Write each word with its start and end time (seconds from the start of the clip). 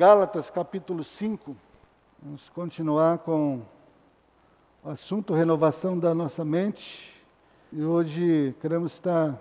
Gálatas 0.00 0.48
capítulo 0.48 1.04
5. 1.04 1.54
Vamos 2.22 2.48
continuar 2.48 3.18
com 3.18 3.60
o 4.82 4.88
assunto 4.88 5.34
renovação 5.34 5.98
da 5.98 6.14
nossa 6.14 6.42
mente. 6.42 7.22
E 7.70 7.84
hoje 7.84 8.56
queremos 8.62 8.94
estar 8.94 9.38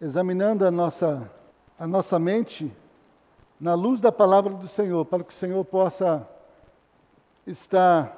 examinando 0.00 0.64
a 0.64 0.70
nossa, 0.70 1.28
a 1.76 1.88
nossa 1.88 2.20
mente 2.20 2.72
na 3.58 3.74
luz 3.74 4.00
da 4.00 4.12
palavra 4.12 4.54
do 4.54 4.68
Senhor, 4.68 5.04
para 5.06 5.24
que 5.24 5.32
o 5.32 5.36
Senhor 5.36 5.64
possa 5.64 6.24
estar 7.44 8.16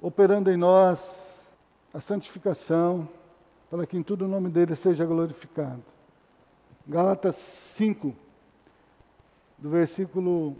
operando 0.00 0.48
em 0.48 0.56
nós 0.56 1.28
a 1.92 1.98
santificação, 1.98 3.08
para 3.68 3.84
que 3.84 3.96
em 3.96 4.02
tudo 4.04 4.26
o 4.26 4.28
nome 4.28 4.48
dele 4.48 4.76
seja 4.76 5.04
glorificado. 5.04 5.82
Gálatas 6.86 7.34
5, 7.34 8.14
do 9.58 9.70
versículo 9.70 10.56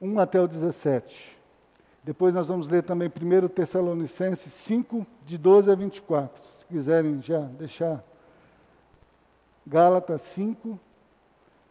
1 0.00 0.18
até 0.18 0.40
o 0.40 0.48
17. 0.48 1.38
Depois 2.02 2.32
nós 2.32 2.48
vamos 2.48 2.68
ler 2.68 2.82
também 2.82 3.08
1 3.08 3.48
Tessalonicenses 3.48 4.52
5, 4.52 5.06
de 5.26 5.36
12 5.36 5.70
a 5.70 5.74
24. 5.74 6.42
Se 6.58 6.66
quiserem 6.66 7.20
já 7.20 7.40
deixar. 7.40 8.02
Gálatas 9.66 10.22
5, 10.22 10.80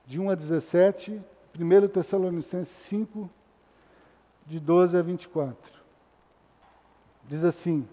de 0.06 0.20
1 0.20 0.30
a 0.30 0.36
17. 0.36 1.22
1 1.60 1.88
Tessalonicenses 1.88 2.70
5, 2.70 3.30
de 4.46 4.60
12 4.60 4.96
a 4.98 5.02
24. 5.02 5.58
Diz 7.28 7.44
assim: 7.44 7.88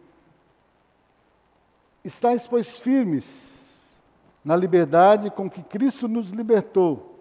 Estais, 2.05 2.47
pois, 2.47 2.79
firmes 2.79 3.57
na 4.45 4.55
liberdade 4.55 5.29
com 5.31 5.51
que 5.51 5.63
Cristo 5.63 6.07
nos 6.07 6.31
libertou 6.31 7.16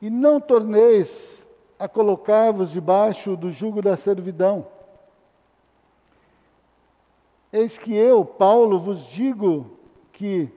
e 0.00 0.10
não 0.10 0.40
torneis 0.40 1.42
a 1.78 1.88
colocar-vos 1.88 2.70
debaixo 2.70 3.36
do 3.36 3.50
jugo 3.50 3.82
da 3.82 3.96
servidão. 3.96 4.66
Eis 7.52 7.78
que 7.78 7.94
eu, 7.94 8.24
Paulo, 8.24 8.78
vos 8.80 9.06
digo 9.06 9.70
que, 10.12 10.50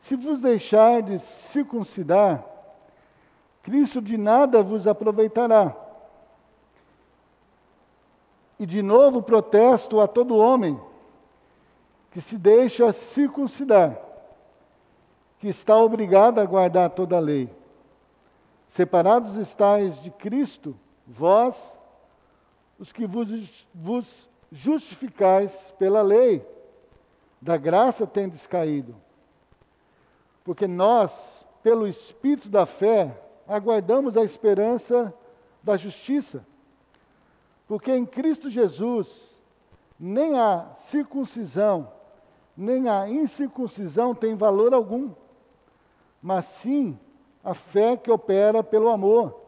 se 0.00 0.16
vos 0.16 0.40
deixardes 0.40 1.22
circuncidar, 1.22 2.44
Cristo 3.62 4.00
de 4.00 4.18
nada 4.18 4.62
vos 4.62 4.86
aproveitará. 4.86 5.76
E 8.58 8.66
de 8.66 8.82
novo 8.82 9.22
protesto 9.22 10.00
a 10.00 10.08
todo 10.08 10.36
homem 10.36 10.80
que 12.10 12.20
se 12.20 12.36
deixa 12.36 12.92
circuncidar, 12.92 13.98
que 15.38 15.48
está 15.48 15.76
obrigado 15.76 16.40
a 16.40 16.44
guardar 16.44 16.90
toda 16.90 17.16
a 17.16 17.20
lei. 17.20 17.48
Separados 18.72 19.36
estáis 19.36 20.02
de 20.02 20.10
Cristo, 20.10 20.74
vós, 21.06 21.78
os 22.78 22.90
que 22.90 23.06
vos, 23.06 23.68
vos 23.74 24.30
justificais 24.50 25.74
pela 25.78 26.00
lei, 26.00 26.42
da 27.38 27.58
graça 27.58 28.06
tendes 28.06 28.46
caído. 28.46 28.96
Porque 30.42 30.66
nós, 30.66 31.44
pelo 31.62 31.86
Espírito 31.86 32.48
da 32.48 32.64
fé, 32.64 33.22
aguardamos 33.46 34.16
a 34.16 34.24
esperança 34.24 35.12
da 35.62 35.76
justiça. 35.76 36.42
Porque 37.68 37.94
em 37.94 38.06
Cristo 38.06 38.48
Jesus, 38.48 39.38
nem 40.00 40.38
a 40.38 40.72
circuncisão, 40.72 41.92
nem 42.56 42.88
a 42.88 43.06
incircuncisão 43.06 44.14
tem 44.14 44.34
valor 44.34 44.72
algum, 44.72 45.12
mas 46.22 46.46
sim 46.46 46.98
fé 47.54 47.96
que 47.96 48.10
opera 48.10 48.62
pelo 48.62 48.88
amor. 48.88 49.40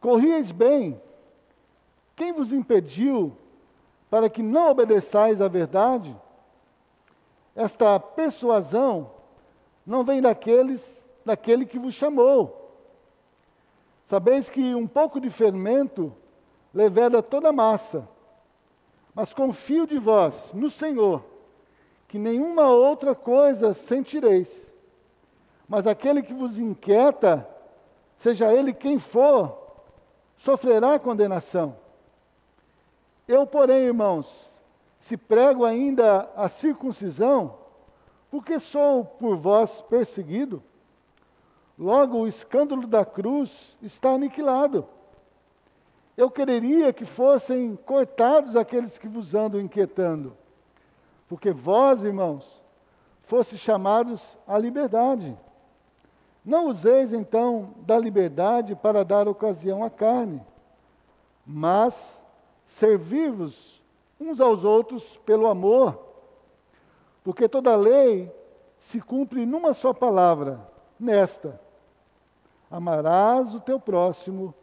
Corrieis 0.00 0.52
bem, 0.52 1.00
quem 2.14 2.32
vos 2.32 2.52
impediu 2.52 3.36
para 4.08 4.30
que 4.30 4.42
não 4.42 4.70
obedeçais 4.70 5.40
à 5.40 5.48
verdade? 5.48 6.16
Esta 7.54 7.98
persuasão 7.98 9.10
não 9.84 10.04
vem 10.04 10.22
daqueles, 10.22 11.04
daquele 11.24 11.66
que 11.66 11.78
vos 11.78 11.94
chamou. 11.94 12.72
Sabeis 14.04 14.48
que 14.48 14.74
um 14.74 14.86
pouco 14.86 15.20
de 15.20 15.28
fermento 15.28 16.14
leveda 16.72 17.22
toda 17.22 17.48
a 17.48 17.52
massa. 17.52 18.08
Mas 19.12 19.34
confio 19.34 19.86
de 19.86 19.98
vós 19.98 20.52
no 20.54 20.70
Senhor, 20.70 21.24
que 22.06 22.18
nenhuma 22.18 22.70
outra 22.70 23.14
coisa 23.14 23.74
sentireis 23.74 24.67
mas 25.68 25.86
aquele 25.86 26.22
que 26.22 26.32
vos 26.32 26.58
inquieta, 26.58 27.46
seja 28.16 28.52
ele 28.52 28.72
quem 28.72 28.98
for, 28.98 29.56
sofrerá 30.36 30.98
condenação. 30.98 31.76
Eu, 33.26 33.46
porém, 33.46 33.82
irmãos, 33.82 34.50
se 34.98 35.16
prego 35.16 35.64
ainda 35.64 36.28
a 36.34 36.48
circuncisão, 36.48 37.58
porque 38.30 38.58
sou 38.58 39.04
por 39.04 39.36
vós 39.36 39.82
perseguido, 39.82 40.62
logo 41.78 42.18
o 42.18 42.28
escândalo 42.28 42.86
da 42.86 43.04
cruz 43.04 43.76
está 43.82 44.12
aniquilado. 44.12 44.88
Eu 46.16 46.30
quereria 46.30 46.92
que 46.92 47.04
fossem 47.04 47.76
cortados 47.76 48.56
aqueles 48.56 48.96
que 48.96 49.06
vos 49.06 49.34
andam 49.34 49.60
inquietando, 49.60 50.36
porque 51.28 51.52
vós, 51.52 52.02
irmãos, 52.02 52.62
fosse 53.24 53.58
chamados 53.58 54.36
à 54.46 54.58
liberdade. 54.58 55.36
Não 56.48 56.68
useis 56.68 57.12
então 57.12 57.74
da 57.80 57.98
liberdade 57.98 58.74
para 58.74 59.04
dar 59.04 59.28
ocasião 59.28 59.84
à 59.84 59.90
carne, 59.90 60.42
mas 61.44 62.18
servi-vos 62.64 63.82
uns 64.18 64.40
aos 64.40 64.64
outros 64.64 65.18
pelo 65.26 65.46
amor, 65.46 66.02
porque 67.22 67.50
toda 67.50 67.76
lei 67.76 68.34
se 68.78 68.98
cumpre 68.98 69.44
numa 69.44 69.74
só 69.74 69.92
palavra, 69.92 70.66
nesta: 70.98 71.60
amarás 72.70 73.54
o 73.54 73.60
teu 73.60 73.78
próximo 73.78 74.54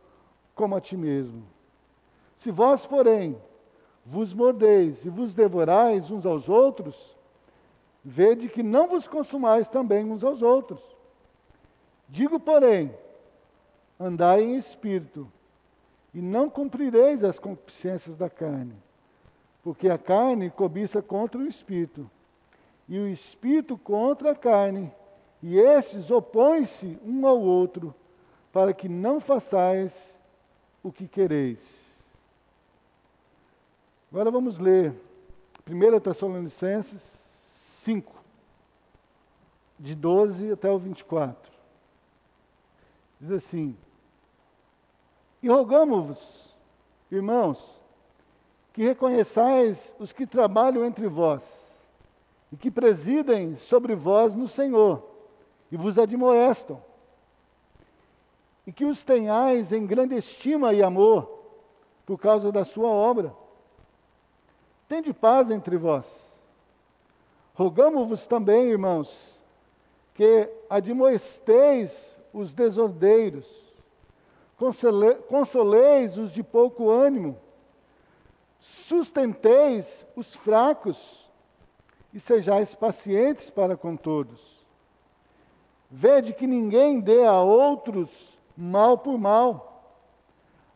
como 0.55 0.75
a 0.75 0.81
ti 0.81 0.97
mesmo. 0.97 1.43
Se 2.35 2.49
vós, 2.49 2.87
porém, 2.87 3.39
vos 4.03 4.33
mordeis 4.33 5.05
e 5.05 5.09
vos 5.11 5.35
devorais 5.35 6.09
uns 6.09 6.25
aos 6.25 6.49
outros, 6.49 7.15
vede 8.03 8.49
que 8.49 8.63
não 8.63 8.87
vos 8.87 9.07
consumais 9.07 9.69
também 9.69 10.03
uns 10.11 10.23
aos 10.23 10.41
outros. 10.41 10.94
Digo, 12.07 12.39
porém, 12.39 12.95
andai 13.99 14.43
em 14.43 14.55
espírito, 14.55 15.31
e 16.13 16.21
não 16.21 16.49
cumprireis 16.49 17.23
as 17.23 17.37
concupiscências 17.37 18.15
da 18.15 18.29
carne, 18.29 18.75
porque 19.63 19.89
a 19.89 19.97
carne 19.97 20.49
cobiça 20.49 21.01
contra 21.01 21.41
o 21.41 21.47
espírito, 21.47 22.09
e 22.87 22.99
o 22.99 23.07
espírito 23.07 23.77
contra 23.77 24.31
a 24.31 24.35
carne, 24.35 24.91
e 25.41 25.57
estes 25.57 26.09
opõem-se 26.11 26.97
um 27.05 27.27
ao 27.27 27.39
outro, 27.39 27.93
para 28.53 28.73
que 28.73 28.87
não 28.87 29.19
façais 29.19 30.17
o 30.81 30.91
que 30.91 31.07
quereis. 31.07 31.83
Agora 34.09 34.31
vamos 34.31 34.59
ler 34.59 34.95
1 35.69 35.99
Tessalonicenses 35.99 37.01
5, 37.83 38.15
de 39.77 39.93
12 39.93 40.51
até 40.51 40.71
o 40.71 40.79
24. 40.79 41.54
Diz 43.19 43.31
assim: 43.31 43.77
E 45.41 45.47
rogamos-vos, 45.47 46.53
irmãos, 47.11 47.81
que 48.73 48.83
reconheçais 48.83 49.95
os 49.97 50.11
que 50.11 50.27
trabalham 50.27 50.85
entre 50.85 51.07
vós 51.07 51.65
e 52.51 52.57
que 52.57 52.69
presidem 52.69 53.55
sobre 53.55 53.95
vós 53.95 54.35
no 54.35 54.47
Senhor 54.47 55.03
e 55.71 55.77
vos 55.77 55.97
admoestam, 55.97 56.81
e 58.65 58.71
que 58.71 58.85
os 58.85 59.03
tenhais 59.03 59.71
em 59.71 59.85
grande 59.85 60.15
estima 60.15 60.73
e 60.73 60.81
amor 60.81 61.43
por 62.05 62.17
causa 62.17 62.51
da 62.51 62.63
sua 62.63 62.87
obra. 62.87 63.35
Tende 64.87 65.13
paz 65.13 65.49
entre 65.49 65.77
vós. 65.77 66.31
Rogamos-vos 67.53 68.27
também, 68.27 68.69
irmãos, 68.69 69.39
que 70.13 70.49
admoesteis 70.69 72.17
os 72.35 72.53
desordeiros, 72.53 73.63
consoleis 75.29 76.17
os 76.17 76.33
de 76.33 76.43
pouco 76.43 76.89
ânimo, 76.89 77.37
sustenteis 78.59 80.05
os 80.17 80.35
fracos 80.35 81.31
e 82.13 82.19
sejais 82.19 82.75
pacientes 82.75 83.49
para 83.49 83.77
com 83.77 83.95
todos. 83.95 84.65
Vede 85.89 86.33
que 86.33 86.45
ninguém 86.45 86.99
dê 86.99 87.23
a 87.23 87.39
outros 87.39 88.37
mal 88.55 88.97
por 88.97 89.17
mal, 89.17 90.01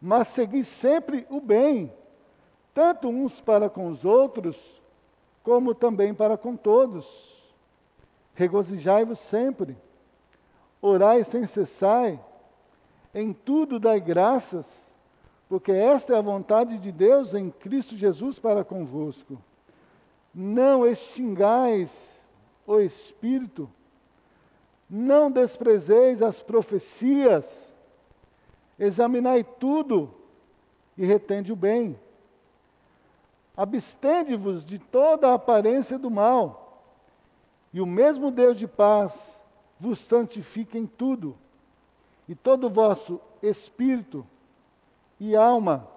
mas 0.01 0.29
segui 0.29 0.63
sempre 0.63 1.27
o 1.29 1.41
bem, 1.41 1.93
tanto 2.73 3.09
uns 3.09 3.41
para 3.41 3.69
com 3.69 3.87
os 3.87 4.05
outros, 4.05 4.81
como 5.43 5.75
também 5.75 6.13
para 6.13 6.37
com 6.37 6.55
todos. 6.55 7.37
Regozijai-vos 8.33 9.19
sempre 9.19 9.75
orai 10.81 11.23
sem 11.23 11.45
cessar, 11.45 12.19
Em 13.13 13.33
tudo 13.33 13.79
dai 13.79 13.99
graças, 13.99 14.87
porque 15.47 15.71
esta 15.71 16.13
é 16.13 16.17
a 16.17 16.21
vontade 16.21 16.77
de 16.77 16.91
Deus 16.91 17.33
em 17.33 17.49
Cristo 17.49 17.97
Jesus 17.97 18.37
para 18.37 18.63
convosco. 18.63 19.41
Não 20.31 20.85
extingais 20.85 22.23
o 22.67 22.79
Espírito, 22.79 23.67
não 24.87 25.31
desprezeis 25.31 26.21
as 26.21 26.39
profecias, 26.39 27.73
examinai 28.77 29.43
tudo 29.43 30.13
e 30.95 31.03
retende 31.03 31.51
o 31.51 31.55
bem. 31.55 31.99
Abstende-vos 33.57 34.63
de 34.63 34.77
toda 34.77 35.29
a 35.29 35.33
aparência 35.33 35.97
do 35.97 36.11
mal, 36.11 36.83
e 37.73 37.81
o 37.81 37.87
mesmo 37.87 38.29
Deus 38.29 38.57
de 38.57 38.67
paz 38.67 39.38
vos 39.79 39.99
santifique 39.99 40.77
em 40.77 40.85
tudo, 40.85 41.37
e 42.27 42.35
todo 42.35 42.67
o 42.67 42.69
vosso 42.69 43.19
espírito, 43.41 44.25
e 45.19 45.35
alma 45.35 45.87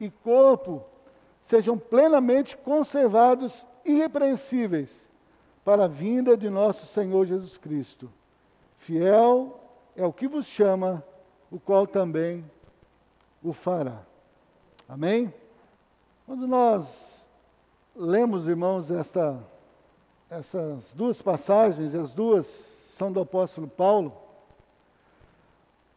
e 0.00 0.10
corpo 0.10 0.84
sejam 1.44 1.78
plenamente 1.78 2.56
conservados 2.56 3.66
irrepreensíveis 3.84 5.08
para 5.64 5.84
a 5.84 5.88
vinda 5.88 6.36
de 6.36 6.48
nosso 6.48 6.86
Senhor 6.86 7.26
Jesus 7.26 7.56
Cristo. 7.56 8.10
Fiel 8.78 9.58
é 9.96 10.04
o 10.04 10.12
que 10.12 10.28
vos 10.28 10.46
chama, 10.46 11.04
o 11.50 11.58
qual 11.58 11.86
também 11.86 12.44
o 13.42 13.52
fará. 13.52 14.02
Amém? 14.88 15.32
Quando 16.26 16.46
nós 16.46 17.26
lemos, 17.94 18.46
irmãos, 18.48 18.90
esta, 18.90 19.42
essas 20.30 20.94
duas 20.94 21.20
passagens, 21.20 21.94
as 21.94 22.12
duas 22.12 22.77
do 23.06 23.20
apóstolo 23.20 23.68
Paulo, 23.68 24.12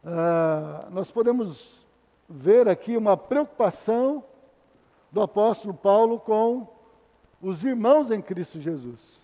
uh, 0.04 0.88
nós 0.90 1.10
podemos 1.10 1.84
ver 2.28 2.68
aqui 2.68 2.96
uma 2.96 3.16
preocupação 3.16 4.22
do 5.10 5.20
apóstolo 5.20 5.74
Paulo 5.74 6.20
com 6.20 6.68
os 7.40 7.64
irmãos 7.64 8.10
em 8.10 8.22
Cristo 8.22 8.60
Jesus. 8.60 9.20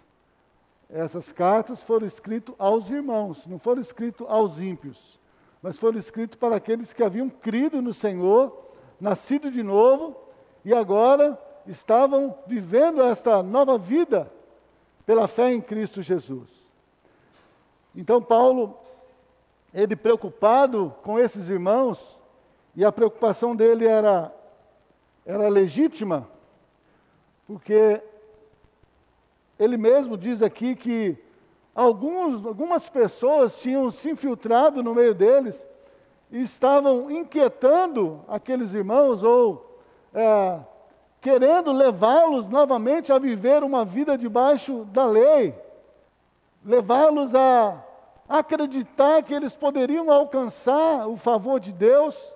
Essas 0.91 1.31
cartas 1.31 1.83
foram 1.83 2.07
escritas 2.07 2.55
aos 2.59 2.91
irmãos, 2.91 3.47
não 3.47 3.59
foram 3.59 3.81
escritas 3.81 4.27
aos 4.29 4.61
ímpios, 4.61 5.21
mas 5.63 5.79
foram 5.79 5.99
escritas 5.99 6.37
para 6.37 6.57
aqueles 6.57 6.93
que 6.93 7.03
haviam 7.03 7.31
crido 7.31 7.81
no 7.81 7.95
Senhor, 7.95 8.57
nascido 9.01 9.51
de 9.51 9.63
novo 9.63 10.17
e 10.65 10.75
agora 10.75 11.39
estavam 11.67 12.37
vivendo 12.47 13.03
esta 13.03 13.43
nova 13.43 13.79
vida 13.79 14.33
pela 15.07 15.29
fé 15.29 15.53
em 15.53 15.61
Cristo 15.61 16.03
Jesus. 16.03 16.68
Então, 17.99 18.23
Paulo, 18.23 18.79
ele 19.75 19.97
preocupado 19.97 20.95
com 21.03 21.19
esses 21.19 21.49
irmãos, 21.49 22.17
e 22.77 22.85
a 22.85 22.93
preocupação 22.93 23.57
dele 23.57 23.89
era, 23.89 24.33
era 25.27 25.49
legítima, 25.49 26.29
porque 27.45 28.01
ele 29.59 29.77
mesmo 29.77 30.17
diz 30.17 30.43
aqui 30.43 30.77
que 30.77 31.19
alguns, 31.75 32.47
algumas 32.47 32.89
pessoas 32.89 33.61
tinham 33.61 33.91
se 33.91 34.11
infiltrado 34.11 34.81
no 34.81 34.95
meio 34.95 35.13
deles 35.13 35.67
e 36.31 36.41
estavam 36.41 37.11
inquietando 37.11 38.21
aqueles 38.29 38.75
irmãos 38.75 39.25
ou 39.25 39.77
é, 40.15 40.61
querendo 41.21 41.73
levá-los 41.73 42.47
novamente 42.47 43.13
a 43.13 43.19
viver 43.19 43.65
uma 43.65 43.85
vida 43.85 44.17
debaixo 44.17 44.85
da 44.85 45.05
lei, 45.05 45.53
levá-los 46.65 47.35
a 47.35 47.87
acreditar 48.29 49.23
que 49.23 49.33
eles 49.33 49.57
poderiam 49.57 50.11
alcançar 50.11 51.09
o 51.09 51.17
favor 51.17 51.59
de 51.59 51.73
Deus 51.73 52.35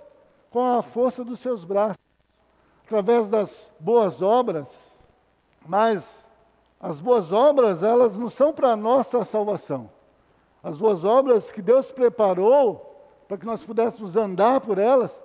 com 0.50 0.64
a 0.64 0.82
força 0.82 1.24
dos 1.24 1.40
seus 1.40 1.64
braços, 1.64 1.98
através 2.84 3.28
das 3.28 3.70
boas 3.78 4.22
obras, 4.22 4.90
mas 5.66 6.28
as 6.80 7.00
boas 7.00 7.30
obras, 7.30 7.82
elas 7.82 8.18
não 8.18 8.28
são 8.28 8.52
para 8.52 8.72
a 8.72 8.76
nossa 8.76 9.24
salvação. 9.24 9.90
As 10.62 10.78
boas 10.78 11.04
obras 11.04 11.52
que 11.52 11.62
Deus 11.62 11.92
preparou 11.92 12.88
para 13.28 13.38
que 13.38 13.46
nós 13.46 13.64
pudéssemos 13.64 14.16
andar 14.16 14.60
por 14.60 14.78
elas, 14.78 15.20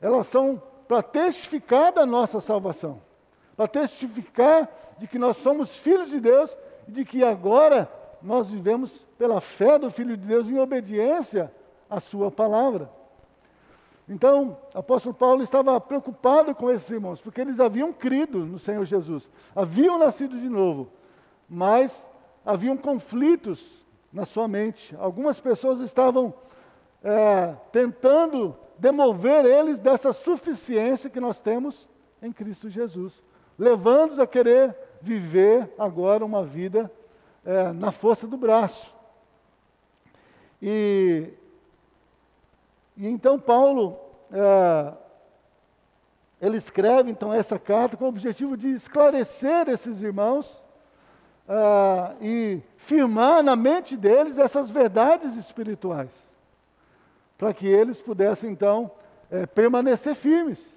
elas 0.00 0.26
são 0.26 0.60
para 0.86 1.02
testificar 1.02 1.92
da 1.92 2.04
nossa 2.04 2.40
salvação, 2.40 3.00
para 3.56 3.66
testificar 3.66 4.68
de 4.98 5.06
que 5.06 5.18
nós 5.18 5.36
somos 5.36 5.76
filhos 5.76 6.10
de 6.10 6.20
Deus 6.20 6.56
e 6.86 6.92
de 6.92 7.04
que 7.04 7.24
agora 7.24 7.90
nós 8.26 8.50
vivemos 8.50 9.06
pela 9.16 9.40
fé 9.40 9.78
do 9.78 9.90
Filho 9.90 10.16
de 10.16 10.26
Deus 10.26 10.50
em 10.50 10.58
obediência 10.58 11.52
à 11.88 12.00
Sua 12.00 12.30
palavra. 12.30 12.90
Então, 14.08 14.58
o 14.74 14.78
apóstolo 14.78 15.14
Paulo 15.14 15.42
estava 15.42 15.80
preocupado 15.80 16.54
com 16.54 16.70
esses 16.70 16.90
irmãos, 16.90 17.20
porque 17.20 17.40
eles 17.40 17.60
haviam 17.60 17.92
crido 17.92 18.44
no 18.44 18.58
Senhor 18.58 18.84
Jesus, 18.84 19.30
haviam 19.54 19.98
nascido 19.98 20.38
de 20.38 20.48
novo, 20.48 20.88
mas 21.48 22.06
haviam 22.44 22.76
conflitos 22.76 23.84
na 24.12 24.24
sua 24.24 24.46
mente. 24.46 24.94
Algumas 24.98 25.40
pessoas 25.40 25.80
estavam 25.80 26.34
é, 27.02 27.54
tentando 27.72 28.56
demover 28.78 29.44
eles 29.44 29.78
dessa 29.78 30.12
suficiência 30.12 31.10
que 31.10 31.20
nós 31.20 31.40
temos 31.40 31.88
em 32.22 32.32
Cristo 32.32 32.68
Jesus, 32.68 33.22
levando-os 33.58 34.18
a 34.18 34.26
querer 34.26 34.76
viver 35.00 35.72
agora 35.78 36.24
uma 36.24 36.44
vida 36.44 36.90
é, 37.46 37.72
na 37.72 37.92
força 37.92 38.26
do 38.26 38.36
braço. 38.36 38.94
E 40.60 41.32
e 42.96 43.06
então 43.06 43.38
Paulo, 43.38 43.98
é, 44.32 44.92
ele 46.40 46.56
escreve 46.56 47.10
então 47.10 47.32
essa 47.32 47.58
carta 47.58 47.96
com 47.96 48.06
o 48.06 48.08
objetivo 48.08 48.56
de 48.56 48.70
esclarecer 48.70 49.68
esses 49.68 50.00
irmãos 50.00 50.64
é, 51.46 52.24
e 52.24 52.62
firmar 52.78 53.42
na 53.42 53.54
mente 53.54 53.96
deles 53.96 54.38
essas 54.38 54.70
verdades 54.70 55.36
espirituais, 55.36 56.10
para 57.36 57.52
que 57.52 57.66
eles 57.66 58.00
pudessem 58.00 58.50
então 58.50 58.90
é, 59.30 59.44
permanecer 59.44 60.14
firmes 60.14 60.74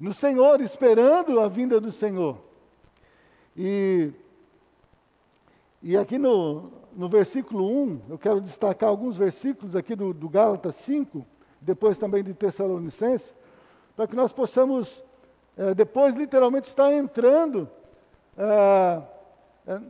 no 0.00 0.14
Senhor, 0.14 0.60
esperando 0.62 1.38
a 1.38 1.48
vinda 1.48 1.78
do 1.78 1.92
Senhor. 1.92 2.38
E, 3.54 4.10
e 5.88 5.96
aqui 5.96 6.18
no, 6.18 6.72
no 6.96 7.08
versículo 7.08 7.64
1, 7.64 8.00
eu 8.08 8.18
quero 8.18 8.40
destacar 8.40 8.88
alguns 8.88 9.16
versículos 9.16 9.76
aqui 9.76 9.94
do, 9.94 10.12
do 10.12 10.28
Gálatas 10.28 10.74
5, 10.74 11.24
depois 11.60 11.96
também 11.96 12.24
de 12.24 12.34
Tessalonicenses, 12.34 13.32
para 13.94 14.08
que 14.08 14.16
nós 14.16 14.32
possamos, 14.32 15.00
é, 15.56 15.76
depois 15.76 16.16
literalmente 16.16 16.66
estar 16.66 16.92
entrando 16.92 17.70
é, 18.36 19.02
é, 19.68 19.80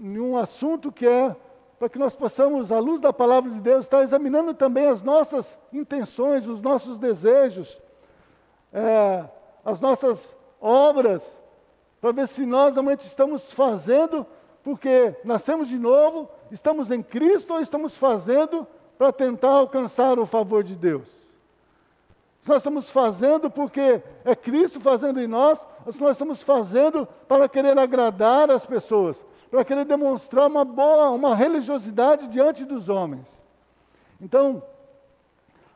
em 0.00 0.18
um 0.18 0.38
assunto 0.38 0.90
que 0.90 1.06
é 1.06 1.36
para 1.78 1.90
que 1.90 1.98
nós 1.98 2.16
possamos, 2.16 2.72
à 2.72 2.78
luz 2.78 2.98
da 2.98 3.12
palavra 3.12 3.50
de 3.50 3.60
Deus, 3.60 3.84
estar 3.84 4.02
examinando 4.02 4.54
também 4.54 4.86
as 4.86 5.02
nossas 5.02 5.58
intenções, 5.70 6.46
os 6.46 6.62
nossos 6.62 6.96
desejos, 6.96 7.78
é, 8.72 9.28
as 9.62 9.78
nossas 9.78 10.34
obras, 10.58 11.38
para 12.00 12.12
ver 12.12 12.26
se 12.28 12.46
nós 12.46 12.72
realmente 12.72 13.02
estamos 13.02 13.52
fazendo 13.52 14.26
porque 14.62 15.16
nascemos 15.24 15.68
de 15.68 15.78
novo, 15.78 16.28
estamos 16.50 16.90
em 16.90 17.02
Cristo 17.02 17.54
ou 17.54 17.60
estamos 17.60 17.96
fazendo 17.96 18.66
para 18.96 19.12
tentar 19.12 19.50
alcançar 19.50 20.18
o 20.18 20.26
favor 20.26 20.62
de 20.62 20.76
Deus? 20.76 21.10
Se 22.40 22.48
nós 22.48 22.58
estamos 22.58 22.90
fazendo 22.90 23.50
porque 23.50 24.02
é 24.24 24.34
Cristo 24.34 24.80
fazendo 24.80 25.20
em 25.20 25.26
nós, 25.26 25.66
ou 25.86 25.92
se 25.92 26.00
nós 26.00 26.12
estamos 26.12 26.42
fazendo 26.42 27.06
para 27.28 27.48
querer 27.48 27.78
agradar 27.78 28.50
as 28.50 28.66
pessoas, 28.66 29.24
para 29.50 29.64
querer 29.64 29.84
demonstrar 29.84 30.48
uma 30.48 30.64
boa, 30.64 31.10
uma 31.10 31.36
religiosidade 31.36 32.26
diante 32.28 32.64
dos 32.64 32.88
homens. 32.88 33.28
Então, 34.20 34.62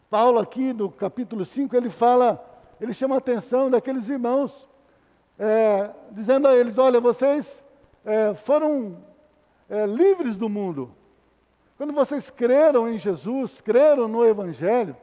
Paulo 0.09 0.39
aqui 0.39 0.73
no 0.73 0.91
capítulo 0.91 1.45
5, 1.45 1.77
ele 1.77 1.91
fala, 1.91 2.45
ele 2.81 2.93
chama 2.93 3.17
a 3.17 3.19
atenção 3.19 3.71
daqueles 3.71 4.09
irmãos, 4.09 4.69
é, 5.39 5.91
dizendo 6.11 6.49
a 6.49 6.57
eles, 6.57 6.79
olha, 6.79 7.01
vocês 7.01 7.63
é, 8.07 8.33
foram 8.33 8.97
é, 9.69 9.85
livres 9.85 10.37
do 10.37 10.49
mundo. 10.49 10.91
Quando 11.77 11.93
vocês 11.93 12.31
creram 12.31 12.89
em 12.89 12.99
Jesus, 12.99 13.61
creram 13.61 14.09
no 14.09 14.25
Evangelho, 14.25 14.97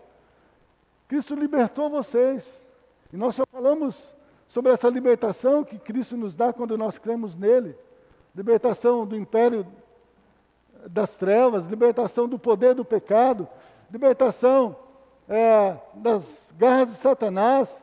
Cristo 1.08 1.36
libertou 1.36 1.90
vocês. 1.90 2.66
E 3.12 3.18
nós 3.18 3.36
já 3.36 3.46
falamos 3.46 4.16
sobre 4.48 4.72
essa 4.72 4.90
libertação 4.90 5.64
que 5.64 5.78
Cristo 5.78 6.18
nos 6.18 6.34
dá 6.34 6.52
quando 6.52 6.76
nós 6.78 6.98
cremos 6.98 7.36
nele 7.36 7.78
libertação 8.36 9.06
do 9.06 9.16
império 9.16 9.66
das 10.88 11.16
trevas, 11.16 11.68
libertação 11.68 12.28
do 12.28 12.40
poder 12.40 12.74
do 12.74 12.84
pecado, 12.84 13.48
libertação 13.92 14.76
é, 15.30 15.78
das 15.94 16.54
garras 16.58 16.90
de 16.90 16.96
Satanás, 16.96 17.82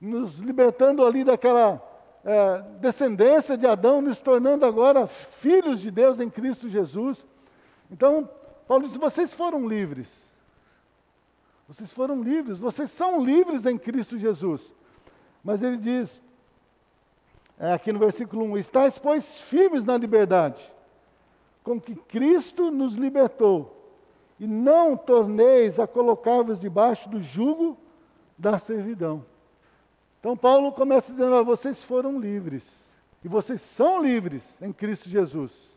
nos 0.00 0.38
libertando 0.38 1.04
ali 1.04 1.24
daquela 1.24 1.89
é, 2.24 2.62
descendência 2.80 3.56
de 3.56 3.66
Adão, 3.66 4.02
nos 4.02 4.20
tornando 4.20 4.66
agora 4.66 5.06
filhos 5.06 5.80
de 5.80 5.90
Deus 5.90 6.20
em 6.20 6.28
Cristo 6.28 6.68
Jesus. 6.68 7.26
Então, 7.90 8.28
Paulo 8.66 8.84
diz: 8.84 8.96
vocês 8.96 9.32
foram 9.32 9.66
livres. 9.66 10.28
Vocês 11.66 11.92
foram 11.92 12.20
livres, 12.20 12.58
vocês 12.58 12.90
são 12.90 13.24
livres 13.24 13.64
em 13.64 13.78
Cristo 13.78 14.18
Jesus. 14.18 14.72
Mas 15.42 15.62
ele 15.62 15.76
diz, 15.76 16.20
é, 17.56 17.72
aqui 17.72 17.92
no 17.92 17.98
versículo 18.00 18.44
1: 18.44 18.58
Estais, 18.58 18.98
pois, 18.98 19.40
firmes 19.40 19.84
na 19.84 19.96
liberdade, 19.96 20.60
com 21.62 21.80
que 21.80 21.94
Cristo 21.94 22.72
nos 22.72 22.94
libertou, 22.94 23.94
e 24.40 24.48
não 24.48 24.96
torneis 24.96 25.78
a 25.78 25.86
colocar-vos 25.86 26.58
debaixo 26.58 27.08
do 27.08 27.22
jugo 27.22 27.78
da 28.36 28.58
servidão. 28.58 29.24
Então, 30.20 30.36
Paulo 30.36 30.70
começa 30.70 31.12
dizendo: 31.12 31.44
vocês 31.44 31.82
foram 31.82 32.20
livres, 32.20 32.70
e 33.24 33.28
vocês 33.28 33.60
são 33.60 34.02
livres 34.02 34.56
em 34.60 34.72
Cristo 34.72 35.08
Jesus. 35.08 35.74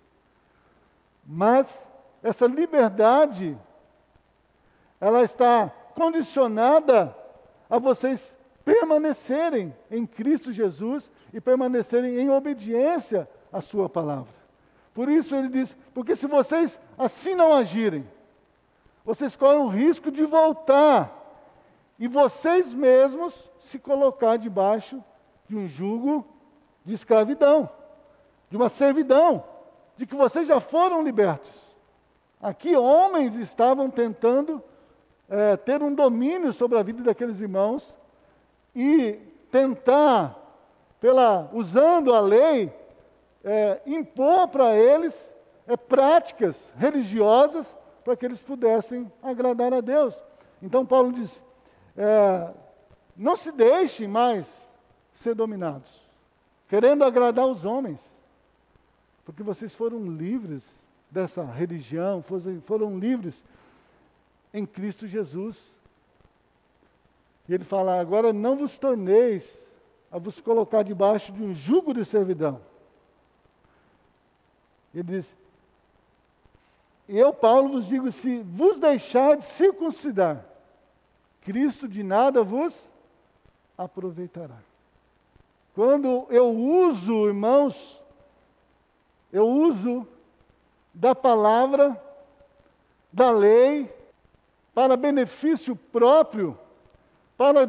Mas 1.25 1.83
essa 2.21 2.45
liberdade, 2.45 3.57
ela 4.99 5.23
está 5.23 5.69
condicionada 5.95 7.15
a 7.69 7.79
vocês 7.79 8.35
permanecerem 8.65 9.73
em 9.89 10.05
Cristo 10.05 10.51
Jesus 10.51 11.09
e 11.33 11.39
permanecerem 11.39 12.17
em 12.17 12.29
obediência 12.29 13.29
à 13.51 13.61
Sua 13.61 13.89
palavra. 13.89 14.33
Por 14.93 15.07
isso 15.09 15.35
ele 15.35 15.47
diz: 15.47 15.75
porque 15.93 16.15
se 16.15 16.27
vocês 16.27 16.79
assim 16.97 17.33
não 17.33 17.53
agirem, 17.53 18.07
vocês 19.05 19.35
correm 19.35 19.61
o 19.61 19.67
risco 19.67 20.11
de 20.11 20.25
voltar 20.25 21.22
e 21.97 22.07
vocês 22.07 22.73
mesmos 22.73 23.49
se 23.59 23.79
colocar 23.79 24.37
debaixo 24.37 25.03
de 25.47 25.55
um 25.55 25.67
jugo 25.67 26.25
de 26.83 26.93
escravidão, 26.93 27.69
de 28.49 28.57
uma 28.57 28.69
servidão, 28.69 29.43
de 29.95 30.05
que 30.05 30.15
vocês 30.15 30.47
já 30.47 30.59
foram 30.59 31.03
libertos. 31.03 31.73
Aqui 32.41 32.75
homens 32.75 33.35
estavam 33.35 33.89
tentando 33.89 34.61
é, 35.29 35.55
ter 35.55 35.81
um 35.81 35.93
domínio 35.93 36.51
sobre 36.51 36.77
a 36.77 36.83
vida 36.83 37.03
daqueles 37.03 37.39
irmãos 37.39 37.97
e 38.75 39.13
tentar, 39.49 40.37
pela, 40.99 41.49
usando 41.53 42.13
a 42.13 42.19
lei, 42.19 42.73
é, 43.43 43.81
impor 43.85 44.47
para 44.47 44.75
eles 44.75 45.31
é, 45.67 45.77
práticas 45.77 46.73
religiosas 46.75 47.77
para 48.03 48.15
que 48.15 48.25
eles 48.25 48.43
pudessem 48.43 49.11
agradar 49.21 49.73
a 49.73 49.81
Deus. 49.81 50.21
Então 50.61 50.85
Paulo 50.85 51.11
diz: 51.11 51.41
é, 51.97 52.53
não 53.15 53.35
se 53.35 53.51
deixem 53.51 54.07
mais 54.07 54.67
ser 55.13 55.35
dominados, 55.35 56.01
querendo 56.67 57.03
agradar 57.03 57.45
os 57.45 57.63
homens, 57.63 58.03
porque 59.25 59.43
vocês 59.43 59.75
foram 59.75 60.05
livres 60.05 60.81
dessa 61.09 61.43
religião, 61.43 62.23
foram 62.65 62.97
livres 62.97 63.43
em 64.53 64.65
Cristo 64.65 65.07
Jesus. 65.07 65.75
E 67.47 67.53
ele 67.53 67.63
fala: 67.63 67.99
agora 67.99 68.33
não 68.33 68.57
vos 68.57 68.77
torneis 68.77 69.67
a 70.11 70.17
vos 70.17 70.41
colocar 70.41 70.83
debaixo 70.83 71.31
de 71.31 71.41
um 71.41 71.53
jugo 71.53 71.93
de 71.93 72.03
servidão. 72.03 72.61
Ele 74.93 75.03
diz: 75.03 75.35
Eu, 77.07 77.33
Paulo, 77.33 77.69
vos 77.69 77.87
digo: 77.87 78.11
se 78.11 78.41
vos 78.41 78.79
deixar 78.79 79.37
de 79.37 79.43
circuncidar, 79.43 80.45
Cristo 81.43 81.87
de 81.87 82.03
nada 82.03 82.43
vos 82.43 82.89
aproveitará. 83.77 84.57
Quando 85.75 86.27
eu 86.29 86.49
uso, 86.49 87.27
irmãos, 87.27 87.99
eu 89.31 89.47
uso 89.47 90.07
da 90.93 91.15
palavra, 91.15 92.01
da 93.11 93.31
lei, 93.31 93.91
para 94.73 94.95
benefício 94.95 95.75
próprio, 95.75 96.57
para, 97.37 97.67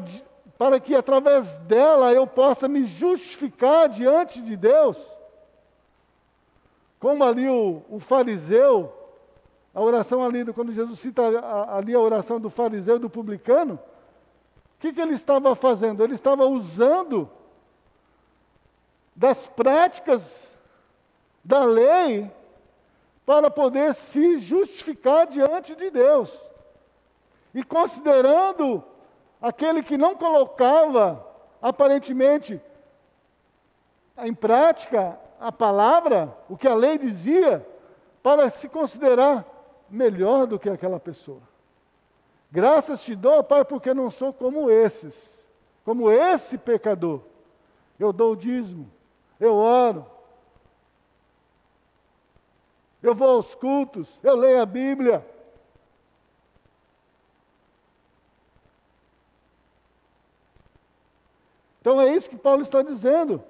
para 0.59 0.79
que 0.79 0.95
através 0.95 1.57
dela 1.59 2.13
eu 2.13 2.27
possa 2.27 2.69
me 2.69 2.85
justificar 2.85 3.89
diante 3.89 4.41
de 4.43 4.57
Deus. 4.57 5.11
Como 7.01 7.25
ali 7.25 7.49
o, 7.49 7.83
o 7.89 7.99
fariseu, 7.99 9.04
a 9.75 9.81
oração 9.81 10.25
ali, 10.25 10.45
quando 10.53 10.71
Jesus 10.71 11.01
cita 11.01 11.23
ali 11.69 11.95
a 11.95 12.01
oração 12.01 12.39
do 12.39 12.49
fariseu 12.49 12.97
do 12.97 13.11
publicano, 13.11 13.75
o 14.77 14.79
que, 14.79 14.93
que 14.93 15.01
ele 15.01 15.15
estava 15.15 15.55
fazendo? 15.57 16.05
Ele 16.05 16.15
estava 16.15 16.47
usando 16.47 17.29
das 19.17 19.49
práticas 19.49 20.49
da 21.43 21.65
lei 21.65 22.31
para 23.27 23.51
poder 23.51 23.95
se 23.95 24.39
justificar 24.39 25.27
diante 25.27 25.75
de 25.75 25.91
Deus. 25.91 26.39
E 27.53 27.65
considerando 27.65 28.85
aquele 29.41 29.83
que 29.83 29.97
não 29.97 30.15
colocava, 30.15 31.27
aparentemente, 31.61 32.61
em 34.19 34.35
prática 34.35 35.19
a 35.41 35.51
palavra, 35.51 36.37
o 36.49 36.57
que 36.57 36.69
a 36.69 36.75
lei 36.75 36.97
dizia, 36.97 37.67
para 38.23 38.49
se 38.51 38.69
considerar 38.69 39.54
melhor 39.95 40.47
do 40.47 40.59
que 40.59 40.69
aquela 40.69 40.99
pessoa. 41.01 41.43
Graças 42.51 43.03
te 43.03 43.15
dou, 43.15 43.43
Pai, 43.43 43.65
porque 43.65 43.95
não 43.95 44.11
sou 44.11 44.33
como 44.33 44.71
esses, 44.71 45.47
como 45.85 46.11
esse 46.11 46.59
pecador. 46.59 47.23
Eu 47.99 48.13
dou 48.13 48.33
o 48.33 48.37
dízimo, 48.37 48.91
eu 49.39 49.55
oro, 49.55 50.07
eu 53.03 53.15
vou 53.15 53.29
aos 53.29 53.55
cultos, 53.55 54.19
eu 54.23 54.35
leio 54.37 54.61
a 54.61 54.67
Bíblia. 54.67 55.27
Então 61.81 62.01
é 62.01 62.15
isso 62.15 62.31
que 62.31 62.37
Paulo 62.37 62.63
está 62.63 62.83
dizendo. 62.83 63.45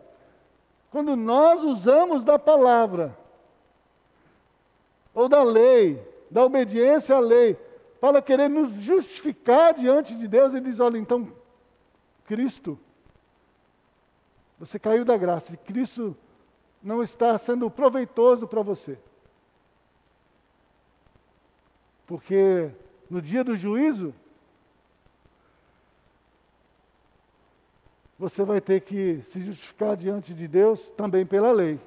Quando 0.91 1.15
nós 1.15 1.63
usamos 1.63 2.25
da 2.25 2.39
palavra, 2.39 3.17
ou 5.15 5.29
da 5.29 5.43
lei, 5.43 6.14
da 6.31 6.45
obediência 6.45 7.17
à 7.17 7.21
lei, 7.21 7.57
para 8.01 8.21
querer 8.21 8.49
nos 8.49 8.73
justificar 8.75 9.75
diante 9.75 10.15
de 10.15 10.29
Deus, 10.29 10.53
ele 10.53 10.69
diz: 10.69 10.81
olha, 10.81 10.99
então, 10.99 11.33
Cristo, 12.27 12.79
você 14.59 14.79
caiu 14.79 15.05
da 15.05 15.17
graça, 15.17 15.55
e 15.55 15.57
Cristo 15.57 16.17
não 16.83 17.03
está 17.03 17.39
sendo 17.39 17.71
proveitoso 17.71 18.47
para 18.47 18.63
você. 18.63 18.99
Porque 22.07 22.71
no 23.09 23.23
dia 23.23 23.43
do 23.43 23.57
juízo, 23.57 24.15
você 28.19 28.45
vai 28.45 28.61
ter 28.61 28.81
que 28.81 29.23
se 29.23 29.41
justificar 29.41 29.97
diante 29.97 30.35
de 30.35 30.47
Deus 30.47 30.91
também 30.91 31.25
pela 31.27 31.51
lei. 31.53 31.81